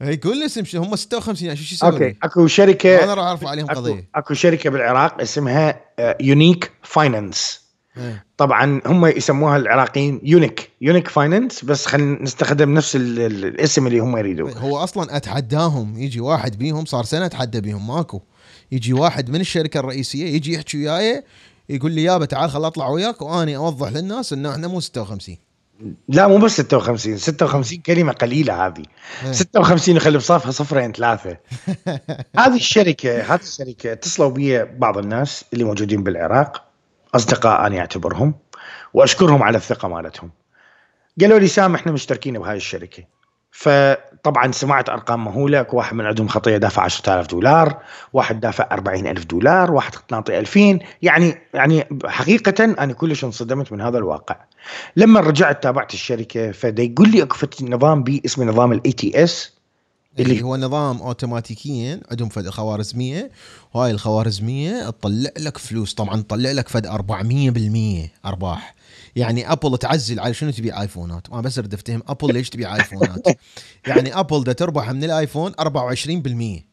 اي 0.01 0.15
قول 0.23 0.39
لي 0.39 0.45
اسم 0.45 0.77
هم 0.79 0.95
56 0.95 1.45
يعني 1.47 1.57
شو 1.59 1.63
شو 1.63 1.75
يسوي؟ 1.75 1.89
okay؟ 1.89 2.15
أكو 2.23 2.47
شركه 2.47 3.03
أنا 3.03 3.13
راح 3.13 3.25
أرفع 3.27 3.49
عليهم 3.49 3.69
اكو, 3.69 3.79
قضية. 3.79 4.09
أكو 4.15 4.33
شركة 4.33 4.69
بالعراق 4.69 5.21
اسمها 5.21 5.81
Unique 6.21 6.71
Finance 6.83 7.59
إيه. 7.97 8.25
طبعا 8.37 8.81
هم 8.85 9.05
يسموها 9.05 9.57
العراقيين 9.57 10.21
Unique 10.23 10.69
Unique 10.81 11.07
Finance 11.07 11.65
بس 11.65 11.85
خلينا 11.85 12.21
نستخدم 12.23 12.73
نفس 12.73 12.95
ال- 12.95 13.19
ال- 13.19 13.45
الاسم 13.45 13.87
اللي 13.87 13.99
هم 13.99 14.17
يريدوه. 14.17 14.51
هو 14.57 14.77
أصلا 14.77 15.17
أتحداهم. 15.17 15.97
يجي 15.97 16.19
واحد 16.21 16.57
بيهم 16.57 16.85
صار 16.85 17.03
سنة 17.03 17.25
أتحدى 17.25 17.61
بيهم 17.61 17.87
ماكو. 17.87 18.21
يجي 18.71 18.93
واحد 18.93 19.29
من 19.29 19.41
الشركة 19.41 19.79
الرئيسية 19.79 20.25
يجي 20.35 20.53
يحكي 20.53 20.77
وياي 20.77 21.23
يقول 21.69 21.91
لي 21.91 22.03
يابا 22.03 22.25
تعال 22.25 22.49
خل 22.49 22.65
أطلع 22.65 22.87
وياك 22.89 23.21
وأني 23.21 23.57
أوضح 23.57 23.87
للناس 23.91 24.33
إنه 24.33 24.51
إحنا 24.51 24.67
مو 24.67 24.79
56 24.79 25.37
لا 26.07 26.27
مو 26.27 26.37
بس 26.37 26.57
56 26.57 27.17
56 27.17 27.79
كلمة 27.79 28.11
قليلة 28.11 28.67
هذه. 28.67 28.83
إيه. 29.25 29.31
56 29.31 29.95
يخلي 29.95 30.17
بصافها 30.17 30.51
صفرين 30.51 30.91
ثلاثة. 30.91 31.37
هذه 32.39 32.55
الشركة 32.55 33.21
هذه 33.21 33.41
الشركة 33.41 33.91
اتصلوا 33.91 34.29
بي 34.29 34.63
بعض 34.65 34.97
الناس 34.97 35.45
اللي 35.53 35.63
موجودين 35.63 36.03
بالعراق 36.03 36.65
أصدقاء 37.15 37.67
أنا 37.67 37.79
اعتبرهم 37.79 38.33
وأشكرهم 38.93 39.43
على 39.43 39.57
الثقة 39.57 39.87
مالتهم. 39.87 40.31
قالوا 41.21 41.39
لي 41.39 41.47
سام 41.47 41.75
إحنا 41.75 41.91
مشتركين 41.91 42.39
بهاي 42.39 42.57
الشركة. 42.57 43.03
فطبعا 43.51 44.51
سمعت 44.51 44.89
أرقام 44.89 45.25
مهوله 45.25 45.65
واحد 45.73 45.95
من 45.95 46.05
عندهم 46.05 46.27
خطيه 46.27 46.57
دافع 46.57 46.81
10000 46.83 47.27
دولار 47.27 47.77
واحد 48.13 48.39
دافع 48.39 48.67
40000 48.71 49.25
دولار 49.25 49.71
واحد 49.71 49.91
ناطي 50.11 50.39
2000 50.39 50.79
يعني 51.01 51.35
يعني 51.53 51.83
حقيقه 52.05 52.63
أنا 52.65 52.93
كلش 52.93 53.23
انصدمت 53.23 53.71
من 53.71 53.81
هذا 53.81 53.97
الواقع. 53.97 54.35
لما 54.95 55.19
رجعت 55.19 55.63
تابعت 55.63 55.93
الشركة 55.93 56.51
فدا 56.51 56.83
يقول 56.83 57.09
لي 57.11 57.23
اكو 57.23 57.37
فد 57.37 57.63
نظام 57.63 58.03
بي 58.03 58.21
اسمه 58.25 58.45
نظام 58.45 58.71
ال 58.71 58.91
ATS 58.91 59.51
اللي- 60.19 60.41
هو 60.43 60.57
نظام 60.57 60.97
أوتوماتيكيا 61.01 62.01
عندهم 62.11 62.29
فد 62.29 62.49
خوارزمية. 62.49 63.31
وهاي 63.73 63.91
الخوارزمية 63.91 64.89
تطلع 64.89 65.29
لك 65.39 65.57
فلوس. 65.57 65.93
طبعا 65.93 66.21
تطلع 66.21 66.51
لك 66.51 66.67
فد 66.69 66.85
400% 66.87 68.11
أرباح. 68.25 68.75
يعني 69.15 69.51
Apple 69.51 69.77
تعزل 69.77 70.19
على 70.19 70.33
شنو 70.33 70.51
تبيع 70.51 70.81
آيفونات؟ 70.81 71.29
أنا 71.29 71.41
بس 71.41 71.59
أريد 71.59 71.73
أفتهم 71.73 72.03
Apple 72.07 72.33
ليش 72.33 72.49
تبيع 72.49 72.75
آيفونات؟ 72.75 73.27
يعني 73.87 74.19
Apple 74.19 74.43
دا 74.43 74.53
تربح 74.53 74.89
من 74.91 75.03
الآيفون 75.03 75.51
24% 75.51 76.69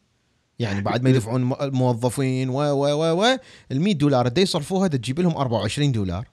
يعني 0.59 0.81
بعد 0.81 1.03
ما 1.03 1.09
يدفعون 1.09 1.53
الموظفين 1.61 2.49
و 2.49 2.59
و 2.59 2.85
و 2.85 3.21
و 3.21 3.37
ال 3.71 3.81
100 3.81 3.93
دولار 3.93 4.27
دا 4.27 4.41
يصرفوها 4.41 4.87
دا 4.87 4.97
تجيب 4.97 5.19
لهم 5.19 5.37
24 5.37 5.91
دولار. 5.91 6.27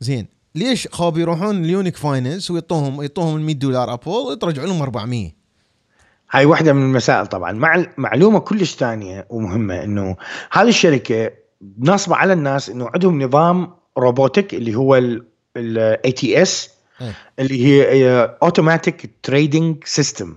زين. 0.00 0.26
ليش 0.54 0.88
خوب 0.88 1.18
يروحون 1.18 1.64
ال 1.64 1.69
Unique 1.69 1.96
Finance 1.96 2.50
ويعطوهم 2.50 3.02
يعطوهم 3.02 3.36
ال 3.36 3.42
100 3.42 3.54
دولار 3.54 3.92
Apple 3.92 4.10
ويترجعوا 4.10 4.66
لهم 4.66 4.82
400 4.82 5.30
هاي 6.30 6.44
واحدة 6.44 6.72
من 6.72 6.82
المسائل 6.82 7.26
طبعا. 7.26 7.52
مع 7.52 7.86
معلومة 7.96 8.38
كلش 8.38 8.74
ثانية 8.74 9.26
ومهمة 9.30 9.84
إنه 9.84 10.16
هذه 10.52 10.68
الشركة 10.68 11.30
ناصبة 11.78 12.16
على 12.16 12.32
الناس 12.32 12.70
إنه 12.70 12.88
عندهم 12.94 13.22
نظام 13.22 13.74
robotic 13.98 14.54
اللي 14.54 14.74
هو 14.74 15.02
ال 15.56 16.12
ATS. 16.12 16.70
اللي 17.38 17.66
هي 17.66 17.84
automatic 18.42 19.10
trading 19.22 19.84
system 19.84 20.36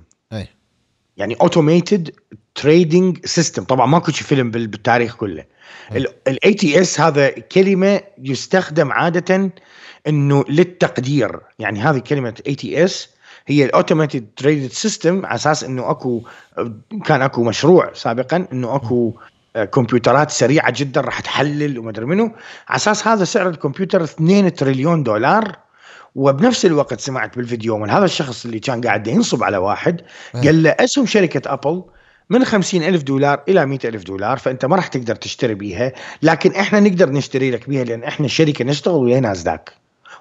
يعني 1.17 1.35
automated 1.41 2.11
trading 2.55 3.25
system 3.25 3.63
طبعا 3.63 3.85
ماكو 3.85 4.11
شي 4.11 4.23
فيلم 4.23 4.51
بال- 4.51 4.67
بالتاريخ 4.67 5.15
كله. 5.15 5.43
ال 6.27 6.53
ATS 6.53 6.99
هذا 7.01 7.29
كلمة 7.29 8.01
يستخدم 8.17 8.91
عاده 8.91 9.51
إنه 10.07 10.43
للتقدير. 10.49 11.39
يعني 11.59 11.79
هذه 11.79 11.99
كلمة 11.99 12.33
ATS 12.47 13.09
هي 13.47 13.65
ال 13.65 13.72
automated 13.72 14.27
trading 14.37 14.71
system 14.71 15.25
على 15.25 15.35
أساس 15.35 15.63
إنه 15.63 15.91
أكو 15.91 16.21
كان 17.05 17.21
أكو 17.21 17.43
مشروع 17.43 17.93
سابقا 17.93 18.47
إنه 18.53 18.75
أكو 18.75 19.09
آه، 19.09 19.29
كمبيوترات 19.71 20.31
سريعة 20.31 20.73
جدا 20.75 21.01
راح 21.01 21.19
تحلل 21.19 21.79
وما 21.79 21.89
أدري 21.89 22.05
منو. 22.05 22.23
على 22.67 22.75
أساس 22.75 23.07
هذا 23.07 23.23
سعر 23.23 23.49
الكمبيوتر 23.49 24.03
2 24.03 24.53
تريليون 24.53 25.03
دولار. 25.03 25.57
وبنفس 26.15 26.65
الوقت 26.65 26.99
سمعت 26.99 27.37
بالفيديو 27.37 27.77
من 27.77 27.89
هذا 27.89 28.05
الشخص 28.05 28.45
اللي 28.45 28.59
كان 28.59 28.81
قاعد 28.81 29.07
ينصب 29.07 29.43
على 29.43 29.57
واحد 29.57 30.01
أه. 30.35 30.41
قال 30.41 30.63
له 30.63 30.69
اسهم 30.69 31.05
شركة 31.05 31.53
Apple 31.53 31.83
من 32.29 32.45
خمسين 32.45 32.83
ألف 32.83 33.03
دولار 33.03 33.43
إلى 33.47 33.65
مئة 33.65 33.89
ألف 33.89 34.03
دولار 34.03 34.37
فأنت 34.37 34.65
ما 34.65 34.75
راح 34.75 34.87
تقدر 34.87 35.15
تشتري 35.15 35.53
بيها 35.53 35.93
لكن 36.21 36.55
إحنا 36.55 36.79
نقدر 36.79 37.11
نشتري 37.11 37.51
لك 37.51 37.69
بيها 37.69 37.83
لأن 37.83 38.03
إحنا 38.03 38.27
شركة 38.27 38.65
نشتغل 38.65 38.95
ويا 38.95 39.19
ناسداك 39.19 39.73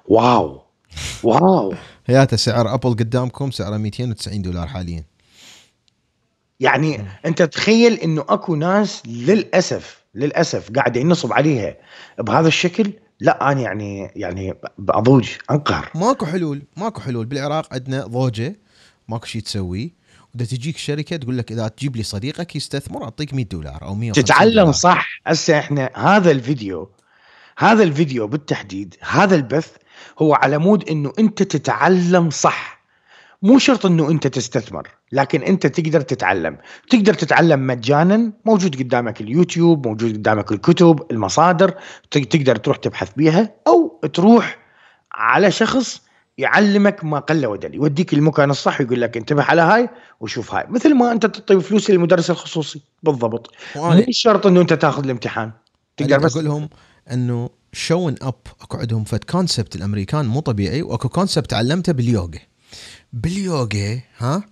wow. 0.07 0.61
wow. 1.23 1.73
هياته 2.07 2.37
سعر 2.37 2.73
أبل 2.73 2.89
قدامكم 2.89 3.51
سعره 3.51 3.77
290 3.77 4.41
دولار 4.41 4.67
حاليا. 4.67 5.03
يعني 6.59 7.05
أنت 7.25 7.41
تخيل 7.41 7.93
إنه 7.93 8.25
أكو 8.29 8.55
ناس 8.55 9.03
للأسف 9.05 10.03
للأسف 10.15 10.71
قاعد 10.71 10.97
ينصب 10.97 11.33
عليها. 11.33 11.75
بهذا 12.19 12.47
الشكل 12.47 12.93
لا 13.19 13.51
أنا 13.51 13.61
يعني 13.61 14.11
يعني 14.15 14.53
بأضوج 14.77 15.29
أنقهر. 15.51 15.89
ماكو 15.95 16.25
حلول 16.25 16.61
ماكو 16.77 17.01
حلول. 17.01 17.25
بالعراق 17.25 17.73
عندنا 17.73 18.05
ضوجة 18.05 18.59
ماكو 19.07 19.25
شيء 19.25 19.41
تسويه 19.41 19.89
ودا 20.35 20.45
تجيك 20.45 20.77
شركة 20.77 21.15
تقول 21.15 21.37
لك 21.37 21.51
إذا 21.51 21.67
تجيب 21.67 21.95
لي 21.95 22.03
صديقك 22.03 22.55
يستثمر 22.55 23.03
أعطيك 23.03 23.33
100 23.33 23.45
دولار 23.45 23.81
أو 23.81 23.95
150 23.95 24.23
تتعلم 24.23 24.53
دولار. 24.53 24.71
صح. 24.71 25.21
هسه 25.27 25.59
إحنا 25.59 25.89
هذا 25.95 26.31
الفيديو 26.31 26.91
هذا 27.57 27.83
الفيديو 27.83 28.27
بالتحديد 28.27 28.95
هذا 29.01 29.35
البث 29.35 29.71
هو 30.19 30.33
على 30.33 30.57
مود 30.57 30.89
إنه 30.89 31.13
أنت 31.19 31.43
تتعلم 31.43 32.29
صح. 32.29 32.78
مو 33.41 33.59
شرط 33.59 33.85
إنه 33.85 34.11
أنت 34.11 34.27
تستثمر 34.27 34.87
لكن 35.11 35.43
أنت 35.43 35.67
تقدر 35.67 36.01
تتعلم. 36.01 36.57
تقدر 36.89 37.13
تتعلم 37.13 37.67
مجانا 37.67 38.31
موجود 38.45 38.75
قدامك 38.75 39.21
اليوتيوب 39.21 39.87
موجود 39.87 40.13
قدامك 40.13 40.51
الكتب 40.51 41.05
المصادر 41.11 41.73
تقدر 42.11 42.55
تروح 42.55 42.77
تبحث 42.77 43.11
بيها 43.17 43.53
أو 43.67 44.01
تروح 44.13 44.57
على 45.11 45.51
شخص 45.51 46.01
يعلمك 46.37 47.03
ما 47.03 47.19
قل 47.19 47.45
ودل 47.45 47.75
يوديك 47.75 48.13
المكان 48.13 48.49
الصح 48.49 48.81
ويقول 48.81 49.01
لك 49.01 49.17
انتبه 49.17 49.43
على 49.43 49.61
هاي 49.61 49.89
وشوف 50.19 50.53
هاي 50.53 50.65
مثل 50.69 50.93
ما 50.93 51.11
أنت 51.11 51.25
تعطي 51.25 51.59
فلوس 51.59 51.89
للمدرس 51.89 52.29
الخصوصي. 52.29 52.81
بالضبط. 53.03 53.51
مو 53.75 54.03
شرط 54.09 54.47
إنه 54.47 54.61
أنت 54.61 54.73
تاخذ 54.73 55.03
الامتحان. 55.03 55.51
تقدر 55.97 56.19
بس 56.19 56.33
أقول 56.33 56.45
لهم 56.45 56.69
إنه 57.11 57.49
شلون 57.73 58.15
اب 58.21 58.35
أكو 58.61 58.77
عندهم 58.77 59.03
فد 59.03 59.23
concept 59.23 59.75
الأمريكان 59.75 60.25
مو 60.25 60.39
طبيعي 60.39 60.81
وأكو 60.81 61.09
concept 61.09 61.49
تعلمته 61.49 61.93
باليوغا. 61.93 62.48
باليوغا 63.13 64.01
ها؟ 64.17 64.43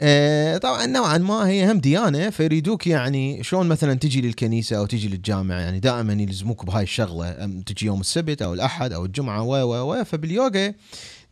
آه 0.00 0.56
طبعا 0.56 0.86
نوعا 0.86 1.18
ما 1.18 1.48
هي 1.48 1.72
هم 1.72 1.78
ديانة 1.78 2.30
فيريدوك 2.30 2.86
يعني 2.86 3.42
شلون 3.42 3.68
مثلا 3.68 3.94
تجي 3.94 4.20
للكنيسة 4.20 4.76
أو 4.76 4.86
تجي 4.86 5.08
للجامع 5.08 5.60
يعني 5.60 5.80
دائما 5.80 6.12
يلزموك 6.12 6.66
بهاي 6.66 6.82
الشغلة 6.82 7.62
تجي 7.66 7.86
يوم 7.86 8.00
السبت 8.00 8.42
أو 8.42 8.54
الأحد 8.54 8.92
أو 8.92 9.04
الجمعة 9.04 9.42
و 9.42 9.54
و 9.54 9.92
و 9.92 10.04
فباليوغا 10.04 10.74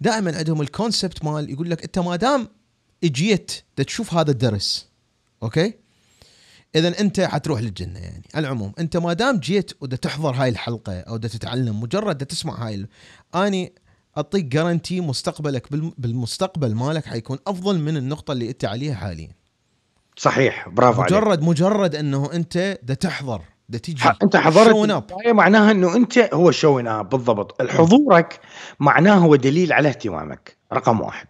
دائما 0.01 0.37
عندهم 0.37 0.61
ال 0.61 0.69
concept 0.69 1.25
مال 1.25 1.51
يقول 1.51 1.71
لك 1.71 1.83
أنت 1.83 1.99
ما 1.99 2.17
دام 2.17 2.49
إجيت 3.05 3.53
تشوف 3.77 4.15
هذا 4.15 4.31
الدرس 4.31 4.89
okay؟ 5.43 5.75
اذا 6.75 7.01
أنت 7.01 7.21
حتروح 7.21 7.61
للجنة 7.61 7.99
يعني. 7.99 8.23
على 8.35 8.47
العموم 8.47 8.73
أنت 8.79 8.97
ما 8.97 9.13
دام 9.13 9.39
جيت 9.39 9.73
ودا 9.81 9.97
تحضر 9.97 10.31
هاي 10.31 10.49
الحلقة 10.49 11.01
أو 11.01 11.17
دا 11.17 11.29
تتعلم 11.29 11.81
مجرد 11.81 12.19
دا 12.19 12.25
تسمع 12.25 12.67
هاي 12.67 12.87
أني 13.35 13.73
أعطيك 14.17 14.45
guarantee 14.45 15.01
مستقبلك 15.01 15.71
بالم- 15.73 15.93
بالمستقبل 15.99 16.75
مالك 16.75 17.05
حيكون 17.07 17.39
أفضل 17.47 17.79
من 17.79 17.97
النقطة 17.97 18.33
اللي 18.33 18.49
أنت 18.49 18.65
عليها 18.65 18.95
حاليا. 18.95 19.31
صحيح 20.17 20.69
برافو 20.69 21.03
عليك. 21.03 21.13
مجرد 21.13 21.43
مجرد 21.43 21.95
أنه 21.95 22.33
أنت 22.33 22.79
دا 22.83 22.95
تحضر 22.95 23.41
دا 23.69 23.79
تجي. 23.79 24.03
أنت 24.23 24.37
حضرت 24.37 25.05
معناها 25.27 25.71
أنه 25.71 25.97
أنت 25.97 26.19
هو 26.35 26.51
showing 26.51 26.89
up 26.89 27.09
بالضبط. 27.09 27.61
الحضورك 27.61 28.41
معناه 28.81 29.15
هو 29.15 29.37
دليل 29.37 29.73
على 29.73 29.89
اهتمامك 29.89 30.57
رقم 30.73 31.01
واحد. 31.01 31.27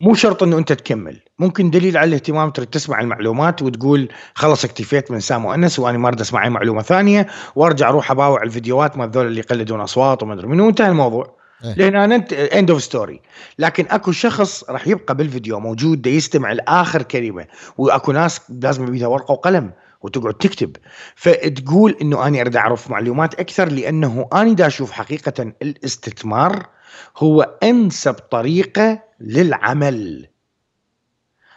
مو 0.00 0.14
شرط 0.14 0.42
أنه 0.42 0.58
أنت 0.58 0.72
تكمل. 0.72 1.20
ممكن 1.38 1.70
دليل 1.70 1.96
على 1.96 2.08
الاهتمام 2.08 2.50
تريد 2.50 2.68
تسمع 2.68 3.00
المعلومات 3.00 3.62
وتقول 3.62 4.08
خلص 4.34 4.64
اكتفيت 4.64 5.10
من 5.10 5.20
سام 5.20 5.44
وانس 5.44 5.78
وأنا 5.78 5.98
ما 5.98 6.08
أريد 6.08 6.20
أسمع 6.20 6.44
أي 6.44 6.50
معلومة 6.50 6.82
ثانية 6.82 7.26
وأرجع 7.56 7.88
أروح 7.88 8.10
أباوع 8.10 8.42
الفيديوهات 8.42 8.96
مال 8.96 9.10
ذول 9.10 9.26
اللي 9.26 9.40
يقلدون 9.40 9.80
أصوات 9.80 10.22
وما 10.22 10.34
أدري 10.34 10.46
منو 10.46 10.68
انتهى 10.68 10.88
الموضوع. 10.88 11.43
إيه. 11.64 11.74
لأن 11.74 11.96
أنا 11.96 12.14
انت 12.14 12.32
end 12.32 12.70
of 12.70 12.82
story 12.82 13.20
لكن 13.58 13.86
أكو 13.90 14.12
شخص 14.12 14.64
راح 14.70 14.88
يبقى 14.88 15.14
بالفيديو 15.14 15.60
موجود 15.60 16.02
دا 16.02 16.10
يستمع 16.10 16.52
لآخر 16.52 17.02
كلمة 17.02 17.46
وأكو 17.78 18.12
ناس 18.12 18.40
لازم 18.62 18.86
بيدها 18.86 19.08
ورقة 19.08 19.32
وقلم 19.32 19.72
وتقعد 20.00 20.34
تكتب. 20.34 20.76
فتقول 21.16 21.96
إنه 22.02 22.26
أنا 22.26 22.40
أريد 22.40 22.56
أعرف 22.56 22.90
معلومات 22.90 23.34
أكثر 23.34 23.68
لأنه 23.68 24.28
أنا 24.32 24.52
دا 24.52 24.66
أشوف 24.66 24.90
حقيقة 24.90 25.52
الاستثمار 25.62 26.66
هو 27.16 27.56
أنسب 27.62 28.14
طريقة 28.14 29.02
للعمل. 29.20 30.26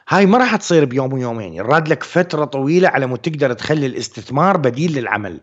هاي 0.09 0.25
ما 0.25 0.37
راح 0.37 0.55
تصير 0.55 0.85
بيوم 0.85 1.13
ويومين 1.13 1.53
يراد 1.53 1.87
لك 1.87 2.03
فترة 2.03 2.45
طويلة 2.45 2.89
على 2.89 3.05
مود 3.05 3.19
تقدر 3.19 3.53
تخلي 3.53 3.85
الاستثمار 3.85 4.57
بديل 4.57 4.93
للعمل. 4.99 5.39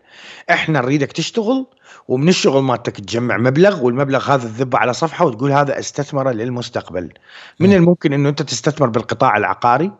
إحنا 0.49 0.81
نريدك 0.81 1.11
تشتغل 1.11 1.65
ومن 2.07 2.29
الشغل 2.29 2.63
مالتك 2.63 2.99
تجمع 2.99 3.37
مبلغ 3.37 3.83
والمبلغ 3.83 4.31
هذا 4.31 4.47
تذبه 4.47 4.77
على 4.77 4.93
صفحة 4.93 5.25
وتقول 5.25 5.51
هذا 5.51 5.79
استثمره 5.79 6.31
للمستقبل. 6.31 7.13
من 7.59 7.69
مم. 7.69 7.75
الممكن 7.75 8.13
إنه 8.13 8.29
أنت 8.29 8.41
تستثمر 8.41 8.87
بالقطاع 8.87 9.37
العقاري 9.37 9.91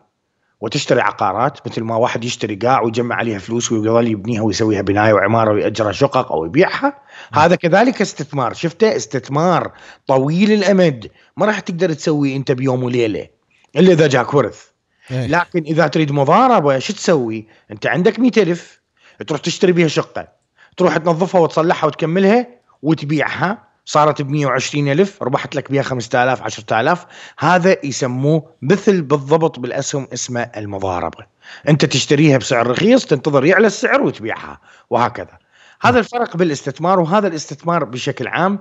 وتشتري 0.60 1.00
عقارات 1.00 1.66
مثل 1.66 1.82
ما 1.82 1.96
واحد 1.96 2.24
يشتري 2.24 2.54
قاع 2.54 2.80
ويجمع 2.80 3.16
عليها 3.16 3.38
فلوس 3.38 3.72
ويظل 3.72 4.06
يبنيها 4.06 4.42
ويسويها 4.42 4.82
بناية 4.82 5.12
وعمارة 5.12 5.52
ويأجرها 5.52 5.92
شقق 5.92 6.32
أو 6.32 6.44
يبيعها. 6.44 6.98
هذا 7.32 7.56
كذلك 7.56 8.00
استثمار. 8.00 8.54
شفته؟ 8.54 8.96
استثمار 8.96 9.72
طويل 10.06 10.52
الأمد. 10.52 11.10
ما 11.36 11.46
راح 11.46 11.60
تقدر 11.60 11.92
تسويه 11.92 12.36
أنت 12.36 12.52
بيوم 12.52 12.82
وليلة. 12.82 13.35
إلا 13.76 13.92
إذا 13.92 14.06
جاك 14.06 14.34
ورث. 14.34 14.64
إيه. 15.10 15.26
لكن 15.26 15.62
إذا 15.62 15.86
تريد 15.86 16.12
مضاربة 16.12 16.78
شو 16.78 16.92
تسوي؟ 16.92 17.46
أنت 17.70 17.86
عندك 17.86 18.18
100000 18.18 18.80
تروح 19.26 19.40
تشتري 19.40 19.72
بها 19.72 19.88
شقة 19.88 20.28
تروح 20.76 20.96
تنظفها 20.96 21.40
وتصلحها 21.40 21.86
وتكملها 21.86 22.46
وتبيعها. 22.82 23.66
صارت 23.84 24.22
ب 24.22 24.30
120000 24.30 25.22
ربحت 25.22 25.56
لك 25.56 25.70
بها 25.70 25.82
5000 25.82 26.42
10000 26.42 27.06
هذا 27.38 27.76
يسموه 27.84 28.50
مثل 28.62 29.02
بالضبط 29.02 29.58
بالأسهم 29.58 30.08
اسمه 30.12 30.50
المضاربة. 30.56 31.26
أنت 31.68 31.84
تشتريها 31.84 32.38
بسعر 32.38 32.66
رخيص 32.66 33.06
تنتظر 33.06 33.44
يعلى 33.44 33.66
السعر 33.66 34.02
وتبيعها 34.02 34.60
وهكذا. 34.90 35.38
هذا 35.80 35.98
الفرق 35.98 36.36
بالاستثمار 36.36 37.00
وهذا 37.00 37.28
الاستثمار 37.28 37.84
بشكل 37.84 38.28
عام 38.28 38.58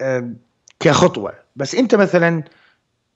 آه، 0.00 0.30
كخطوة. 0.80 1.32
بس 1.56 1.74
أنت 1.74 1.94
مثلا 1.94 2.44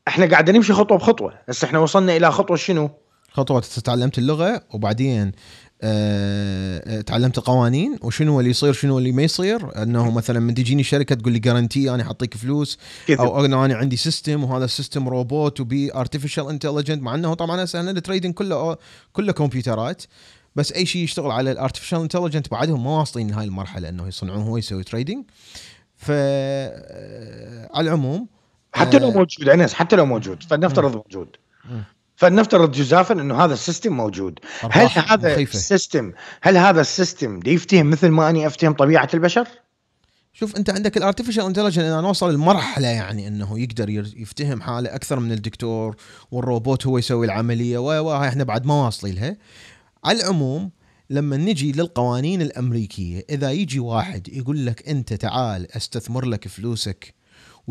إحنا 0.09 0.27
قاعدين 0.27 0.55
نمشي 0.55 0.73
خطوة 0.73 0.99
بخطوة. 0.99 1.35
هسه 1.49 1.67
إحنا 1.67 1.79
وصلنا 1.79 2.17
إلى 2.17 2.31
خطوة 2.31 2.57
شنو؟ 2.57 2.91
خطوة 3.33 3.61
تعلمت 3.61 4.19
اللغة 4.19 4.63
وبعدين 4.75 5.33
آه، 5.85 6.99
آه، 6.99 7.01
تعلمت 7.01 7.39
القوانين 7.39 7.99
وشنو 8.03 8.41
اللي 8.41 8.51
يصير 8.51 8.73
شنو 8.73 8.99
اللي 8.99 9.13
ما 9.13 9.23
يصير. 9.23 9.83
إنه 9.83 10.11
مثلا 10.11 10.41
من 10.41 10.55
تجيني 10.55 10.83
شركة 10.83 11.15
تقول 11.15 11.33
لي 11.33 11.39
guarantee 11.39 11.95
أنا 11.95 12.05
حاعطيك 12.05 12.37
فلوس 12.37 12.79
أو 13.11 13.45
أنا 13.45 13.65
أنا 13.65 13.75
عندي 13.75 13.97
system 13.97 14.45
وهذا 14.45 14.65
ال 14.65 14.71
system 14.71 15.09
روبوت 15.09 15.61
وبي 15.61 15.95
artificial 15.95 16.49
intelligence 16.49 17.03
مع 17.03 17.15
إنه 17.15 17.35
طبعا 17.35 17.65
هسه 17.65 17.81
ال 17.81 17.87
trading 17.88 18.35
كله 18.35 18.77
كله 19.13 19.33
كمبيوترات 19.33 20.03
بس 20.57 20.73
أي 20.73 20.87
شيء 20.87 21.03
يشتغل 21.03 21.31
على 21.31 21.53
ال 21.53 21.57
artificial 21.57 22.01
intelligence 22.01 22.51
بعدهم 22.51 22.85
ما 22.85 22.99
واصلين 22.99 23.31
لهاي 23.31 23.45
المرحلة 23.45 23.89
إنه 23.89 24.09
يصنعون 24.09 24.43
هو 24.43 24.57
يسوي 24.57 24.85
trading 24.85 25.25
ف 25.97 26.07
آه، 26.11 27.71
على 27.75 27.89
العموم 27.89 28.29
حتى 28.73 28.99
لو 28.99 29.09
آه، 29.09 29.13
موجود 29.13 29.49
انس 29.49 29.75
حتى 29.75 29.97
لو 29.97 30.07
موجود 30.07 30.43
فلنفترض 30.43 30.97
موجود. 30.97 31.37
فلنفترض 32.17 32.73
جزافا 32.73 33.15
إنه 33.15 33.45
هذا 33.45 33.55
ال 33.55 33.60
system 33.60 33.93
موجود 33.93 34.39
هل 34.71 34.89
هذا 34.95 35.33
مخيفة. 35.33 35.55
ال 35.55 35.63
system 35.63 36.13
هل 36.43 36.57
هذا 36.57 36.81
ال 36.81 36.89
system 36.89 37.41
يفتهم 37.47 37.91
مثل 37.91 38.09
ما 38.09 38.31
أني 38.31 38.47
أفتهم 38.47 38.73
طبيعة 38.73 39.09
البشر؟ 39.15 39.47
شوف 40.33 40.57
أنت 40.57 40.71
عندك 40.71 40.97
ال 40.97 41.01
artificial 41.01 41.45
intelligence 41.45 41.85
اذا 41.85 42.01
نوصل 42.01 42.35
لمرحلة 42.35 42.89
يعني 42.89 43.29
إنه 43.29 43.61
يقدر 43.61 43.91
يفتهم 43.91 44.63
حاله 44.63 44.95
أكثر 44.95 45.21
من 45.21 45.33
الدكتور 45.33 45.97
والروبوت 46.31 46.87
هو 46.87 46.99
يسوي 46.99 47.27
العملية 47.27 47.79
و 47.79 48.25
إحنا 48.25 48.45
بعد 48.45 48.67
ما 48.67 48.85
واصلين 48.85 49.15
لها 49.15 49.37
على 50.05 50.21
العموم 50.21 50.71
لما 51.11 51.37
نجي 51.37 51.73
للقوانين 51.73 52.43
الأمريكية 52.43 53.25
إذا 53.31 53.51
يجي 53.51 53.79
واحد 53.79 54.29
يقول 54.29 54.67
لك 54.67 54.89
أنت 54.89 55.13
تعال 55.13 55.77
أستثمر 55.77 56.25
لك 56.25 56.49
فلوسك 56.49 57.15